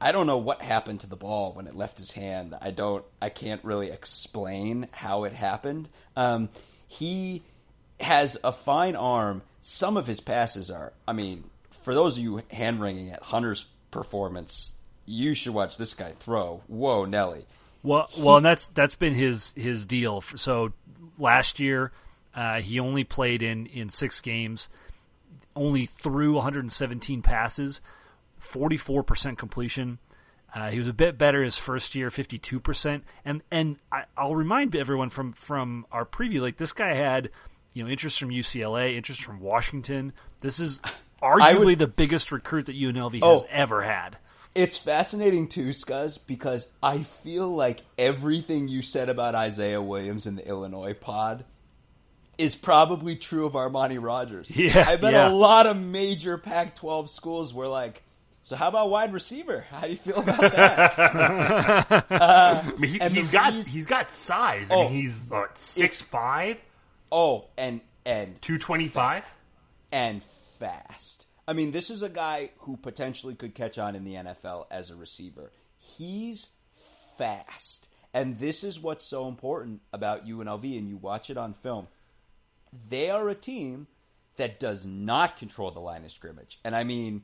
I 0.00 0.12
don't 0.12 0.28
know 0.28 0.38
what 0.38 0.62
happened 0.62 1.00
to 1.00 1.08
the 1.08 1.16
ball 1.16 1.52
when 1.52 1.66
it 1.66 1.74
left 1.74 1.98
his 1.98 2.12
hand. 2.12 2.54
I 2.60 2.70
don't 2.70 3.04
I 3.22 3.30
can't 3.30 3.64
really 3.64 3.90
explain 3.90 4.88
how 4.92 5.24
it 5.24 5.32
happened. 5.32 5.88
Um, 6.14 6.50
he 6.86 7.42
has 8.00 8.36
a 8.44 8.52
fine 8.52 8.96
arm. 8.96 9.42
Some 9.60 9.96
of 9.96 10.06
his 10.06 10.20
passes 10.20 10.70
are 10.70 10.92
I 11.06 11.12
mean, 11.12 11.44
for 11.70 11.94
those 11.94 12.16
of 12.16 12.22
you 12.22 12.42
hand 12.50 12.80
wringing 12.80 13.10
at 13.10 13.22
Hunter's 13.22 13.66
performance, 13.90 14.76
you 15.06 15.34
should 15.34 15.54
watch 15.54 15.76
this 15.78 15.94
guy 15.94 16.12
throw. 16.20 16.62
Whoa, 16.66 17.04
Nelly. 17.04 17.46
Well, 17.82 18.08
well, 18.18 18.36
and 18.36 18.46
that's 18.46 18.66
that's 18.68 18.94
been 18.94 19.14
his 19.14 19.52
his 19.56 19.86
deal. 19.86 20.20
So 20.36 20.72
last 21.18 21.60
year, 21.60 21.92
uh, 22.34 22.60
he 22.60 22.80
only 22.80 23.04
played 23.04 23.42
in 23.42 23.66
in 23.66 23.88
six 23.88 24.20
games, 24.20 24.68
only 25.54 25.86
threw 25.86 26.34
117 26.34 27.22
passes, 27.22 27.80
44 28.38 29.02
percent 29.02 29.38
completion. 29.38 29.98
Uh, 30.54 30.70
he 30.70 30.78
was 30.78 30.88
a 30.88 30.94
bit 30.94 31.18
better 31.18 31.42
his 31.42 31.58
first 31.58 31.94
year, 31.94 32.10
52 32.10 32.58
percent. 32.58 33.04
And 33.24 33.42
and 33.50 33.76
I, 33.92 34.04
I'll 34.16 34.34
remind 34.34 34.74
everyone 34.74 35.10
from 35.10 35.32
from 35.32 35.86
our 35.92 36.04
preview, 36.04 36.40
like 36.40 36.56
this 36.56 36.72
guy 36.72 36.94
had 36.94 37.30
you 37.72 37.84
know 37.84 37.90
interest 37.90 38.18
from 38.18 38.30
UCLA, 38.30 38.96
interest 38.96 39.22
from 39.22 39.40
Washington. 39.40 40.12
This 40.40 40.60
is 40.60 40.80
arguably 41.22 41.66
would, 41.66 41.78
the 41.78 41.86
biggest 41.86 42.32
recruit 42.32 42.66
that 42.66 42.76
UNLV 42.76 43.20
oh, 43.22 43.32
has 43.32 43.44
ever 43.50 43.82
had. 43.82 44.16
It's 44.54 44.76
fascinating 44.76 45.48
too, 45.48 45.68
Scuzz, 45.68 46.18
because 46.26 46.68
I 46.82 46.98
feel 46.98 47.48
like 47.48 47.80
everything 47.96 48.68
you 48.68 48.82
said 48.82 49.08
about 49.08 49.34
Isaiah 49.34 49.80
Williams 49.80 50.26
in 50.26 50.36
the 50.36 50.46
Illinois 50.46 50.94
pod 50.94 51.44
is 52.38 52.54
probably 52.54 53.16
true 53.16 53.46
of 53.46 53.52
Armani 53.52 54.02
Rogers. 54.02 54.50
Yeah, 54.56 54.84
I 54.86 54.96
bet 54.96 55.12
yeah. 55.12 55.28
a 55.28 55.30
lot 55.30 55.66
of 55.66 55.80
major 55.80 56.38
Pac-12 56.38 57.08
schools 57.08 57.52
were 57.52 57.68
like, 57.68 58.02
"So 58.42 58.56
how 58.56 58.68
about 58.68 58.90
wide 58.90 59.12
receiver? 59.12 59.64
How 59.70 59.82
do 59.82 59.90
you 59.90 59.96
feel 59.96 60.18
about 60.18 60.40
that?" 60.40 62.06
uh, 62.10 62.62
I 62.64 62.72
mean, 62.78 62.92
he, 62.92 62.98
has 62.98 63.30
got 63.30 63.52
he's 63.52 63.86
got 63.86 64.10
size. 64.10 64.70
Oh, 64.70 64.80
I 64.80 64.84
mean, 64.84 64.92
he's 64.92 65.28
what, 65.28 65.58
six 65.58 66.00
five. 66.00 66.58
Oh, 67.10 67.46
and 67.56 67.80
and 68.04 68.40
two 68.42 68.58
twenty 68.58 68.88
five, 68.88 69.24
and 69.92 70.22
fast. 70.58 71.26
I 71.46 71.54
mean, 71.54 71.70
this 71.70 71.90
is 71.90 72.02
a 72.02 72.08
guy 72.08 72.50
who 72.58 72.76
potentially 72.76 73.34
could 73.34 73.54
catch 73.54 73.78
on 73.78 73.96
in 73.96 74.04
the 74.04 74.14
NFL 74.14 74.66
as 74.70 74.90
a 74.90 74.96
receiver. 74.96 75.50
He's 75.78 76.48
fast. 77.16 77.88
And 78.12 78.38
this 78.38 78.64
is 78.64 78.80
what's 78.80 79.04
so 79.04 79.28
important 79.28 79.80
about 79.92 80.26
UNLV, 80.26 80.78
and 80.78 80.88
you 80.88 80.96
watch 80.96 81.30
it 81.30 81.36
on 81.36 81.52
film 81.52 81.88
they 82.88 83.10
are 83.10 83.28
a 83.28 83.34
team 83.34 83.86
that 84.36 84.60
does 84.60 84.86
not 84.86 85.36
control 85.36 85.70
the 85.70 85.80
line 85.80 86.04
of 86.04 86.10
scrimmage. 86.10 86.60
And 86.64 86.74
I 86.74 86.84
mean, 86.84 87.22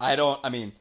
I 0.00 0.16
don't, 0.16 0.40
I 0.44 0.50
mean, 0.50 0.72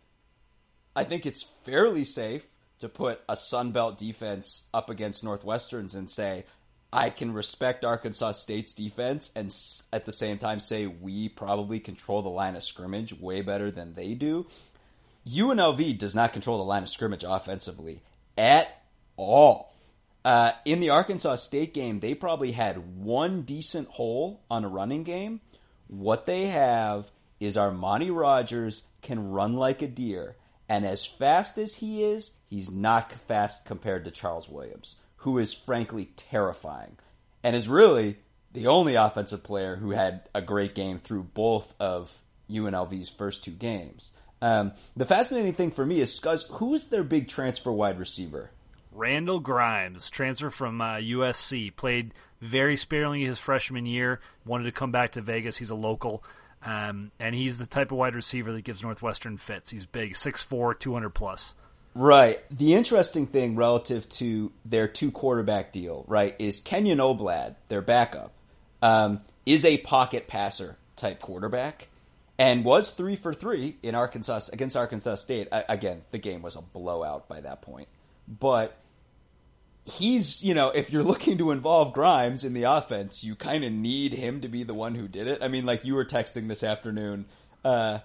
I 0.96 1.03
think 1.03 1.25
it's 1.25 1.43
fairly 1.63 2.03
safe 2.03 2.48
to 2.79 2.89
put 2.89 3.22
a 3.27 3.38
Sun 3.38 3.72
Belt 3.72 3.98
defense 3.98 4.63
up 4.74 4.89
against 4.89 5.24
Northwestern's 5.24 5.96
and 5.96 6.10
say, 6.10 6.46
I 6.91 7.12
can 7.12 7.34
respect 7.34 7.86
Arkansas 7.86 8.34
State's 8.34 8.74
defense 8.74 9.31
and 9.36 9.55
at 9.93 10.05
the 10.05 10.12
same 10.12 10.39
time 10.39 10.60
say 10.60 10.88
we 10.88 11.29
probably 11.29 11.79
control 11.79 12.22
the 12.22 12.29
line 12.29 12.55
of 12.55 12.63
scrimmage 12.63 13.19
way 13.19 13.41
better 13.41 13.69
than 13.69 13.93
they 13.93 14.15
do. 14.15 14.48
UNLV 15.27 15.98
does 15.98 16.15
not 16.15 16.34
control 16.34 16.58
the 16.58 16.63
line 16.63 16.84
of 16.84 16.89
scrimmage 16.89 17.24
offensively 17.27 18.01
at 18.38 18.81
all. 19.17 19.74
Uh, 20.25 20.51
in 20.65 20.79
the 20.79 20.89
Arkansas 20.89 21.36
State 21.36 21.74
game, 21.74 22.00
they 22.00 22.13
probably 22.13 22.51
had 22.51 22.98
one 22.98 23.43
decent 23.43 23.88
hole 23.88 24.41
on 24.50 24.65
a 24.65 24.69
running 24.69 25.03
game. 25.03 25.41
What 25.88 26.25
they 26.25 26.48
have 26.48 27.10
is 27.39 27.55
Armani 27.55 28.15
Rogers 28.15 28.84
can 29.01 29.31
run 29.31 29.53
like 29.53 29.81
a 29.81 29.88
deer. 29.88 30.36
And 30.67 30.86
as 30.86 31.05
fast 31.05 31.58
as 31.58 31.75
he 31.75 32.03
is, 32.03 32.31
he's 32.50 32.69
not 32.69 33.12
fast 33.12 33.65
compared 33.65 34.05
to 34.05 34.12
Charles 34.12 34.48
Williams, 34.48 34.98
who 35.19 35.38
is 35.38 35.53
frankly 35.53 36.11
terrifying 36.15 36.97
and 37.43 37.55
is 37.55 37.67
really 37.67 38.17
the 38.53 38.67
only 38.67 38.95
offensive 38.95 39.43
player 39.43 39.75
who 39.75 39.91
had 39.91 40.21
a 40.33 40.41
great 40.41 40.75
game 40.75 40.97
through 40.97 41.23
both 41.23 41.73
of 41.79 42.11
UNLV's 42.49 43.09
first 43.09 43.43
two 43.43 43.51
games. 43.51 44.11
Um, 44.41 44.71
the 44.95 45.05
fascinating 45.05 45.53
thing 45.53 45.71
for 45.71 45.85
me 45.85 46.01
is 46.01 46.17
Scuzz, 46.17 46.49
who 46.49 46.73
is 46.73 46.85
their 46.85 47.03
big 47.03 47.27
transfer 47.27 47.71
wide 47.71 47.99
receiver? 47.99 48.51
Randall 48.91 49.39
Grimes, 49.39 50.09
transfer 50.09 50.49
from 50.49 50.81
uh, 50.81 50.95
USC, 50.95 51.75
played 51.75 52.13
very 52.41 52.75
sparingly 52.75 53.23
his 53.23 53.38
freshman 53.38 53.85
year. 53.85 54.19
Wanted 54.45 54.63
to 54.65 54.71
come 54.71 54.91
back 54.91 55.11
to 55.13 55.21
Vegas. 55.21 55.57
He's 55.57 55.69
a 55.69 55.75
local, 55.75 56.23
um, 56.63 57.11
and 57.19 57.35
he's 57.35 57.57
the 57.57 57.65
type 57.65 57.91
of 57.91 57.97
wide 57.97 58.15
receiver 58.15 58.51
that 58.53 58.63
gives 58.63 58.81
Northwestern 58.81 59.38
fits. 59.38 59.71
He's 59.71 59.85
big, 59.85 60.13
6'4", 60.13 60.79
200 60.79 61.09
plus. 61.09 61.53
Right. 61.96 62.39
The 62.51 62.75
interesting 62.75 63.27
thing 63.27 63.55
relative 63.55 64.08
to 64.10 64.51
their 64.63 64.88
two 64.88 65.12
quarterback 65.12 65.72
deal, 65.72 66.05
right, 66.08 66.36
is 66.39 66.60
Kenyon 66.60 67.00
Oblad, 67.00 67.55
their 67.67 67.81
backup, 67.81 68.31
um, 68.81 69.22
is 69.46 69.65
a 69.65 69.77
pocket 69.77 70.27
passer 70.27 70.77
type 70.96 71.19
quarterback, 71.22 71.88
and 72.38 72.63
was 72.63 72.91
three 72.91 73.15
for 73.15 73.34
three 73.34 73.75
in 73.84 73.96
Arkansas 73.96 74.41
against 74.53 74.77
Arkansas 74.77 75.15
State. 75.15 75.48
I, 75.51 75.65
again, 75.67 76.03
the 76.12 76.19
game 76.19 76.41
was 76.41 76.55
a 76.55 76.62
blowout 76.62 77.27
by 77.27 77.41
that 77.41 77.62
point, 77.62 77.88
but 78.27 78.77
he's, 79.84 80.43
you 80.43 80.53
know, 80.53 80.69
if 80.69 80.91
you're 80.91 81.03
looking 81.12 81.39
to 81.39 81.51
involve 81.51 81.93
Grimes 81.93 82.43
in 82.43 82.53
the 82.53 82.63
offense, 82.63 83.24
you 83.24 83.36
kind 83.36 83.63
of 83.63 83.72
need 83.72 84.13
him 84.13 84.41
to 84.41 84.48
be 84.48 84.63
the 84.63 84.74
one 84.74 84.96
who 84.96 85.08
did 85.08 85.27
it. 85.27 85.39
I 85.41 85.48
mean, 85.48 85.65
like 85.65 85.86
you 85.86 85.96
were 85.96 86.05
texting 86.05 86.48
this 86.48 86.63
afternoon, 86.63 87.25
uh, 87.65 88.00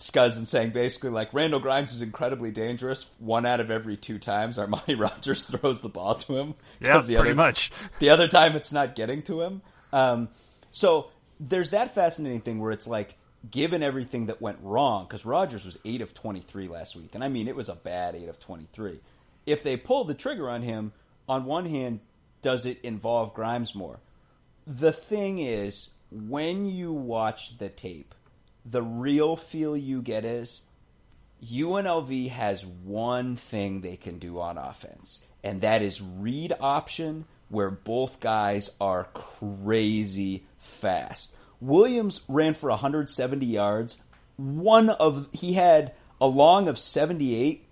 Scuzz, 0.00 0.36
and 0.36 0.48
saying 0.48 0.70
basically 0.70 1.10
like 1.10 1.32
Randall 1.32 1.60
Grimes 1.60 1.92
is 1.92 2.02
incredibly 2.02 2.50
dangerous. 2.50 3.06
One 3.18 3.46
out 3.46 3.60
of 3.60 3.70
every 3.70 3.96
two 3.96 4.18
times 4.18 4.58
Armani 4.58 4.98
Rogers 5.00 5.44
throws 5.44 5.80
the 5.80 5.88
ball 5.88 6.14
to 6.16 6.36
him. 6.36 6.54
Yeah, 6.80 6.98
the 6.98 7.14
pretty 7.14 7.18
other, 7.18 7.34
much. 7.34 7.70
The 7.98 8.10
other 8.10 8.28
time 8.28 8.56
it's 8.56 8.72
not 8.72 8.94
getting 8.96 9.22
to 9.22 9.42
him. 9.42 9.62
Um, 9.92 10.28
so 10.70 11.10
there's 11.38 11.70
that 11.70 11.94
fascinating 11.94 12.40
thing 12.40 12.60
where 12.60 12.72
it's 12.72 12.86
like, 12.86 13.16
given 13.50 13.82
everything 13.82 14.26
that 14.26 14.40
went 14.40 14.58
wrong, 14.62 15.04
because 15.04 15.24
Rogers 15.24 15.64
was 15.64 15.78
eight 15.84 16.02
of 16.02 16.12
23 16.12 16.68
last 16.68 16.96
week, 16.96 17.14
and 17.14 17.24
I 17.24 17.28
mean 17.28 17.48
it 17.48 17.56
was 17.56 17.68
a 17.68 17.74
bad 17.74 18.14
eight 18.14 18.28
of 18.28 18.38
23. 18.38 19.00
If 19.46 19.62
they 19.62 19.76
pulled 19.76 20.08
the 20.08 20.14
trigger 20.14 20.50
on 20.50 20.62
him, 20.62 20.92
on 21.28 21.44
one 21.44 21.64
hand, 21.64 22.00
does 22.42 22.66
it 22.66 22.80
involve 22.82 23.34
Grimes 23.34 23.74
more? 23.74 23.98
The 24.66 24.92
thing 24.92 25.38
is, 25.38 25.90
when 26.10 26.66
you 26.66 26.92
watch 26.92 27.56
the 27.58 27.68
tape, 27.68 28.14
the 28.64 28.82
real 28.82 29.36
feel 29.36 29.76
you 29.76 30.02
get 30.02 30.24
is 30.24 30.62
UNLV 31.44 32.30
has 32.30 32.66
one 32.66 33.36
thing 33.36 33.80
they 33.80 33.96
can 33.96 34.18
do 34.18 34.40
on 34.40 34.58
offense, 34.58 35.20
and 35.42 35.62
that 35.62 35.82
is 35.82 36.02
read 36.02 36.52
option 36.60 37.24
where 37.48 37.70
both 37.70 38.20
guys 38.20 38.70
are 38.80 39.04
crazy 39.14 40.44
fast. 40.58 41.34
Williams 41.60 42.22
ran 42.28 42.54
for 42.54 42.70
170 42.70 43.44
yards. 43.44 44.00
One 44.36 44.88
of 44.88 45.28
he 45.32 45.52
had 45.52 45.92
a 46.20 46.26
long 46.26 46.68
of 46.68 46.78
78 46.78 47.66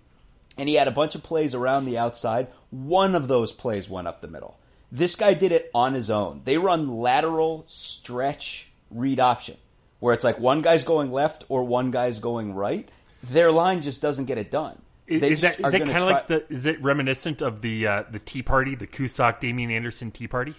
and 0.57 0.67
he 0.67 0.75
had 0.75 0.87
a 0.87 0.91
bunch 0.91 1.15
of 1.15 1.23
plays 1.23 1.55
around 1.55 1.85
the 1.85 1.97
outside. 1.97 2.47
One 2.69 3.15
of 3.15 3.27
those 3.27 3.51
plays 3.51 3.89
went 3.89 4.07
up 4.07 4.21
the 4.21 4.27
middle. 4.27 4.59
This 4.91 5.15
guy 5.15 5.33
did 5.33 5.51
it 5.51 5.71
on 5.73 5.93
his 5.93 6.09
own. 6.09 6.41
They 6.43 6.57
run 6.57 6.99
lateral 6.99 7.63
stretch 7.67 8.69
read 8.91 9.19
option, 9.19 9.57
where 9.99 10.13
it's 10.13 10.23
like 10.23 10.39
one 10.39 10.61
guy's 10.61 10.83
going 10.83 11.11
left 11.11 11.45
or 11.49 11.63
one 11.63 11.91
guy's 11.91 12.19
going 12.19 12.53
right. 12.53 12.89
Their 13.23 13.51
line 13.51 13.81
just 13.81 14.01
doesn't 14.01 14.25
get 14.25 14.37
it 14.37 14.49
done. 14.51 14.81
Is, 15.07 15.23
is 15.23 15.41
that, 15.41 15.59
is 15.59 15.71
that 15.71 15.79
kind 15.79 15.89
of 15.91 15.97
try- 15.97 16.01
like 16.11 16.27
the? 16.27 16.45
Is 16.53 16.65
it 16.65 16.81
reminiscent 16.83 17.41
of 17.41 17.61
the 17.61 17.87
uh, 17.87 18.03
the 18.11 18.19
Tea 18.19 18.43
Party, 18.43 18.75
the 18.75 18.85
Kustok 18.87 19.39
Damien 19.39 19.71
Anderson 19.71 20.11
Tea 20.11 20.27
Party? 20.27 20.53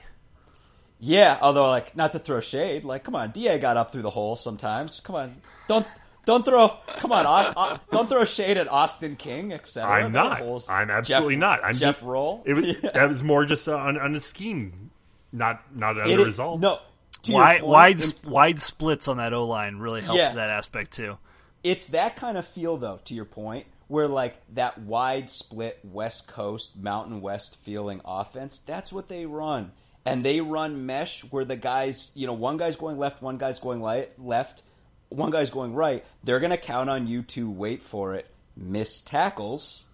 Yeah, 0.98 1.38
although 1.40 1.70
like 1.70 1.96
not 1.96 2.12
to 2.12 2.18
throw 2.18 2.40
shade, 2.40 2.84
like 2.84 3.04
come 3.04 3.14
on, 3.14 3.30
Da 3.30 3.58
got 3.58 3.76
up 3.76 3.92
through 3.92 4.02
the 4.02 4.10
hole 4.10 4.36
sometimes. 4.36 5.00
Come 5.00 5.16
on, 5.16 5.36
don't 5.68 5.86
don't 6.26 6.44
throw. 6.44 6.76
Come 6.98 7.12
on, 7.12 7.80
don't 7.90 8.08
throw 8.08 8.24
shade 8.26 8.58
at 8.58 8.68
Austin 8.68 9.16
King, 9.16 9.52
etc. 9.52 9.88
I'm 9.90 10.12
not. 10.12 10.42
I'm 10.68 10.90
absolutely 10.90 11.36
Jeff, 11.36 11.40
not. 11.40 11.64
I'm 11.64 11.74
Jeff 11.74 11.96
just, 11.96 12.02
Roll. 12.02 12.42
It 12.44 12.54
was, 12.54 12.66
yeah. 12.66 12.90
That 12.94 13.08
was 13.08 13.22
more 13.22 13.46
just 13.46 13.66
on, 13.68 13.96
on 13.98 14.14
a 14.14 14.20
scheme, 14.20 14.90
not 15.32 15.62
not 15.74 15.96
It 15.96 16.06
the 16.08 16.20
is- 16.20 16.26
result. 16.26 16.60
No, 16.60 16.80
wide 17.28 17.60
point, 17.60 17.70
wide 17.70 18.02
wide 18.24 18.60
splits 18.60 19.08
on 19.08 19.18
that 19.18 19.32
O 19.32 19.46
line 19.46 19.76
really 19.76 20.00
helped 20.00 20.18
Yeah. 20.18 20.34
that 20.34 20.50
aspect 20.50 20.92
too. 20.92 21.18
it's 21.62 21.86
that 21.86 22.16
kind 22.16 22.38
of 22.38 22.46
feel 22.46 22.76
though 22.76 23.00
to 23.04 23.14
your 23.14 23.24
point 23.24 23.66
where 23.88 24.08
like 24.08 24.36
that 24.54 24.78
wide 24.78 25.28
split 25.28 25.78
west 25.84 26.26
coast 26.28 26.76
mountain 26.76 27.20
west 27.20 27.56
feeling 27.56 28.00
offense 28.04 28.60
that's 28.64 28.92
what 28.92 29.08
they 29.08 29.26
run 29.26 29.72
and 30.06 30.24
they 30.24 30.40
run 30.40 30.86
mesh 30.86 31.22
where 31.24 31.44
the 31.44 31.56
guys 31.56 32.10
you 32.14 32.26
know 32.26 32.32
one 32.32 32.56
guy's 32.56 32.76
going 32.76 32.96
left 32.98 33.20
one 33.20 33.36
guy's 33.36 33.58
going 33.60 33.80
light, 33.82 34.12
left 34.18 34.62
one 35.10 35.30
guy's 35.30 35.50
going 35.50 35.74
right 35.74 36.04
they're 36.24 36.40
going 36.40 36.50
to 36.50 36.56
count 36.56 36.88
on 36.88 37.06
you 37.06 37.22
to 37.22 37.50
wait 37.50 37.82
for 37.82 38.14
it 38.14 38.26
miss 38.56 39.00
tackles 39.02 39.84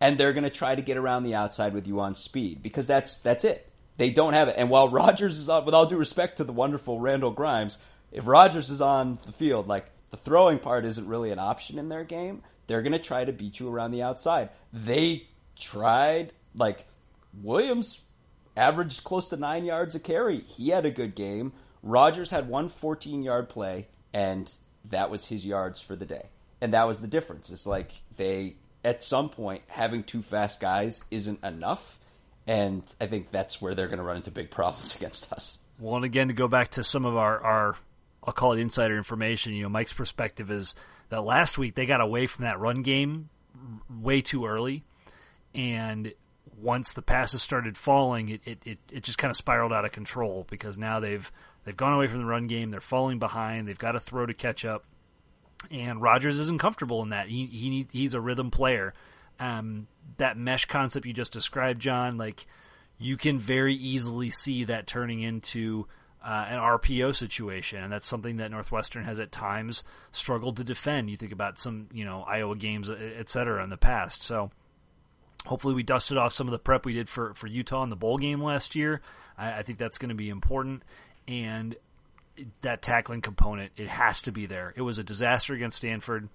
and 0.00 0.18
they're 0.18 0.32
going 0.32 0.44
to 0.44 0.50
try 0.50 0.74
to 0.74 0.82
get 0.82 0.96
around 0.96 1.22
the 1.22 1.34
outside 1.34 1.72
with 1.74 1.86
you 1.86 2.00
on 2.00 2.14
speed 2.14 2.62
because 2.62 2.86
that's 2.86 3.16
that's 3.18 3.44
it. 3.44 3.67
They 3.98 4.10
don't 4.10 4.32
have 4.32 4.48
it. 4.48 4.54
And 4.56 4.70
while 4.70 4.88
Rogers 4.88 5.38
is 5.38 5.48
on, 5.48 5.66
with 5.66 5.74
all 5.74 5.86
due 5.86 5.98
respect 5.98 6.38
to 6.38 6.44
the 6.44 6.52
wonderful 6.52 6.98
Randall 6.98 7.32
Grimes, 7.32 7.78
if 8.10 8.26
Rogers 8.26 8.70
is 8.70 8.80
on 8.80 9.18
the 9.26 9.32
field, 9.32 9.68
like 9.68 9.86
the 10.10 10.16
throwing 10.16 10.58
part 10.58 10.86
isn't 10.86 11.06
really 11.06 11.30
an 11.30 11.38
option 11.38 11.78
in 11.78 11.90
their 11.90 12.04
game, 12.04 12.42
they're 12.66 12.82
going 12.82 12.92
to 12.92 12.98
try 12.98 13.24
to 13.24 13.32
beat 13.32 13.60
you 13.60 13.68
around 13.68 13.90
the 13.90 14.02
outside. 14.02 14.50
They 14.72 15.26
tried, 15.56 16.32
like 16.54 16.86
Williams 17.42 18.00
averaged 18.56 19.04
close 19.04 19.28
to 19.30 19.36
nine 19.36 19.64
yards 19.64 19.94
a 19.94 20.00
carry. 20.00 20.40
He 20.40 20.70
had 20.70 20.86
a 20.86 20.90
good 20.90 21.14
game. 21.14 21.52
Rogers 21.82 22.30
had 22.30 22.48
one 22.48 22.68
14 22.68 23.22
yard 23.22 23.48
play, 23.48 23.88
and 24.12 24.50
that 24.86 25.10
was 25.10 25.26
his 25.26 25.44
yards 25.44 25.80
for 25.80 25.96
the 25.96 26.06
day. 26.06 26.26
And 26.60 26.72
that 26.74 26.86
was 26.86 27.00
the 27.00 27.06
difference. 27.06 27.50
It's 27.50 27.66
like 27.66 27.92
they, 28.16 28.56
at 28.84 29.02
some 29.02 29.28
point, 29.28 29.62
having 29.68 30.02
two 30.02 30.22
fast 30.22 30.60
guys 30.60 31.02
isn't 31.10 31.42
enough. 31.44 31.98
And 32.48 32.82
I 32.98 33.06
think 33.06 33.30
that's 33.30 33.60
where 33.60 33.74
they're 33.74 33.88
going 33.88 33.98
to 33.98 34.04
run 34.04 34.16
into 34.16 34.30
big 34.30 34.50
problems 34.50 34.96
against 34.96 35.32
us. 35.32 35.58
Well, 35.78 35.96
and 35.96 36.04
again, 36.04 36.28
to 36.28 36.34
go 36.34 36.48
back 36.48 36.72
to 36.72 36.82
some 36.82 37.04
of 37.04 37.14
our, 37.14 37.38
our, 37.40 37.76
I'll 38.24 38.32
call 38.32 38.52
it 38.52 38.58
insider 38.58 38.96
information, 38.96 39.52
you 39.52 39.62
know, 39.62 39.68
Mike's 39.68 39.92
perspective 39.92 40.50
is 40.50 40.74
that 41.10 41.22
last 41.22 41.58
week 41.58 41.74
they 41.74 41.84
got 41.86 42.00
away 42.00 42.26
from 42.26 42.46
that 42.46 42.58
run 42.58 42.82
game 42.82 43.28
way 43.88 44.22
too 44.22 44.46
early. 44.46 44.82
And 45.54 46.14
once 46.58 46.94
the 46.94 47.02
passes 47.02 47.42
started 47.42 47.76
falling, 47.76 48.30
it, 48.30 48.40
it, 48.46 48.58
it, 48.64 48.78
it 48.90 49.02
just 49.04 49.18
kind 49.18 49.30
of 49.30 49.36
spiraled 49.36 49.72
out 49.72 49.84
of 49.84 49.92
control 49.92 50.46
because 50.48 50.78
now 50.78 51.00
they've, 51.00 51.30
they've 51.64 51.76
gone 51.76 51.92
away 51.92 52.08
from 52.08 52.20
the 52.20 52.26
run 52.26 52.46
game. 52.46 52.70
They're 52.70 52.80
falling 52.80 53.18
behind. 53.18 53.68
They've 53.68 53.78
got 53.78 53.92
to 53.92 54.00
throw 54.00 54.24
to 54.24 54.34
catch 54.34 54.64
up. 54.64 54.84
And 55.70 56.00
Rogers 56.00 56.38
isn't 56.38 56.60
comfortable 56.60 57.02
in 57.02 57.10
that. 57.10 57.28
He, 57.28 57.44
he 57.46 57.86
he's 57.92 58.14
a 58.14 58.20
rhythm 58.20 58.50
player. 58.50 58.94
Um, 59.40 59.86
that 60.16 60.36
mesh 60.36 60.64
concept 60.64 61.06
you 61.06 61.12
just 61.12 61.32
described, 61.32 61.80
John, 61.80 62.16
like 62.16 62.46
you 62.98 63.16
can 63.16 63.38
very 63.38 63.74
easily 63.74 64.30
see 64.30 64.64
that 64.64 64.86
turning 64.86 65.20
into 65.20 65.86
uh, 66.24 66.46
an 66.48 66.58
RPO 66.58 67.14
situation, 67.14 67.82
and 67.82 67.92
that's 67.92 68.06
something 68.06 68.38
that 68.38 68.50
Northwestern 68.50 69.04
has 69.04 69.20
at 69.20 69.30
times 69.30 69.84
struggled 70.10 70.56
to 70.56 70.64
defend. 70.64 71.08
You 71.08 71.16
think 71.16 71.32
about 71.32 71.58
some, 71.58 71.88
you 71.92 72.04
know, 72.04 72.24
Iowa 72.26 72.56
games, 72.56 72.90
et 72.90 73.28
cetera, 73.28 73.62
in 73.62 73.70
the 73.70 73.76
past. 73.76 74.22
So 74.22 74.50
hopefully 75.46 75.74
we 75.74 75.84
dusted 75.84 76.16
off 76.16 76.32
some 76.32 76.48
of 76.48 76.52
the 76.52 76.58
prep 76.58 76.84
we 76.84 76.92
did 76.92 77.08
for, 77.08 77.32
for 77.34 77.46
Utah 77.46 77.84
in 77.84 77.90
the 77.90 77.96
bowl 77.96 78.18
game 78.18 78.42
last 78.42 78.74
year. 78.74 79.00
I, 79.36 79.58
I 79.58 79.62
think 79.62 79.78
that's 79.78 79.98
going 79.98 80.08
to 80.08 80.14
be 80.14 80.28
important, 80.28 80.82
and 81.28 81.76
that 82.62 82.82
tackling 82.82 83.20
component 83.20 83.72
it 83.76 83.88
has 83.88 84.20
to 84.22 84.32
be 84.32 84.46
there. 84.46 84.72
It 84.76 84.82
was 84.82 84.98
a 84.98 85.04
disaster 85.04 85.54
against 85.54 85.78
Stanford. 85.78 86.28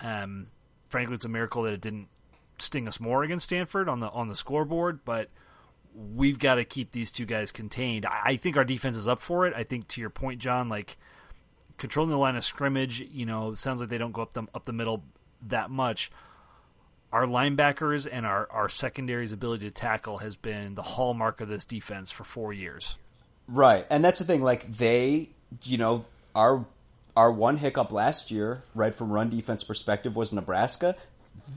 Um, 0.00 0.48
frankly, 0.88 1.14
it's 1.14 1.24
a 1.24 1.28
miracle 1.28 1.62
that 1.62 1.72
it 1.72 1.80
didn't 1.80 2.08
sting 2.62 2.88
us 2.88 3.00
more 3.00 3.22
against 3.22 3.44
Stanford 3.44 3.88
on 3.88 4.00
the 4.00 4.08
on 4.10 4.28
the 4.28 4.34
scoreboard, 4.34 5.04
but 5.04 5.28
we've 5.94 6.38
got 6.38 6.56
to 6.56 6.64
keep 6.64 6.92
these 6.92 7.10
two 7.10 7.26
guys 7.26 7.52
contained. 7.52 8.06
I, 8.06 8.20
I 8.24 8.36
think 8.36 8.56
our 8.56 8.64
defense 8.64 8.96
is 8.96 9.08
up 9.08 9.20
for 9.20 9.46
it. 9.46 9.54
I 9.56 9.64
think 9.64 9.88
to 9.88 10.00
your 10.00 10.10
point, 10.10 10.40
John, 10.40 10.68
like 10.68 10.96
controlling 11.78 12.10
the 12.10 12.18
line 12.18 12.36
of 12.36 12.44
scrimmage, 12.44 13.00
you 13.00 13.26
know, 13.26 13.54
sounds 13.54 13.80
like 13.80 13.90
they 13.90 13.98
don't 13.98 14.12
go 14.12 14.22
up 14.22 14.34
the 14.34 14.46
up 14.54 14.64
the 14.64 14.72
middle 14.72 15.02
that 15.48 15.70
much. 15.70 16.10
Our 17.12 17.26
linebackers 17.26 18.06
and 18.10 18.24
our, 18.24 18.46
our 18.52 18.68
secondary's 18.68 19.32
ability 19.32 19.64
to 19.64 19.72
tackle 19.72 20.18
has 20.18 20.36
been 20.36 20.76
the 20.76 20.82
hallmark 20.82 21.40
of 21.40 21.48
this 21.48 21.64
defense 21.64 22.12
for 22.12 22.22
four 22.22 22.52
years. 22.52 22.98
Right, 23.48 23.84
and 23.90 24.04
that's 24.04 24.20
the 24.20 24.24
thing. 24.24 24.42
Like 24.42 24.76
they, 24.76 25.30
you 25.64 25.76
know, 25.76 26.04
our 26.36 26.64
our 27.16 27.32
one 27.32 27.56
hiccup 27.56 27.90
last 27.90 28.30
year, 28.30 28.62
right 28.74 28.94
from 28.94 29.10
run 29.10 29.28
defense 29.28 29.64
perspective, 29.64 30.14
was 30.14 30.32
Nebraska. 30.32 30.94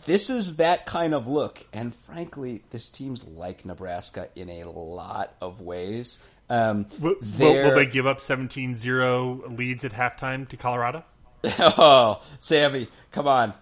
This 0.05 0.29
is 0.29 0.55
that 0.57 0.85
kind 0.85 1.13
of 1.13 1.27
look, 1.27 1.65
and 1.71 1.93
frankly, 1.93 2.63
this 2.71 2.89
team's 2.89 3.23
like 3.25 3.65
Nebraska 3.65 4.29
in 4.35 4.49
a 4.49 4.63
lot 4.65 5.35
of 5.41 5.61
ways. 5.61 6.19
Um, 6.49 6.87
Will, 6.99 7.11
will, 7.11 7.17
they're- 7.21 7.67
will 7.69 7.75
they 7.75 7.85
give 7.85 8.05
up 8.07 8.19
17-0 8.19 9.57
leads 9.57 9.85
at 9.85 9.93
halftime 9.93 10.47
to 10.49 10.57
Colorado? 10.57 11.03
oh, 11.59 12.21
Sammy, 12.39 12.87
come 13.11 13.27
on! 13.27 13.53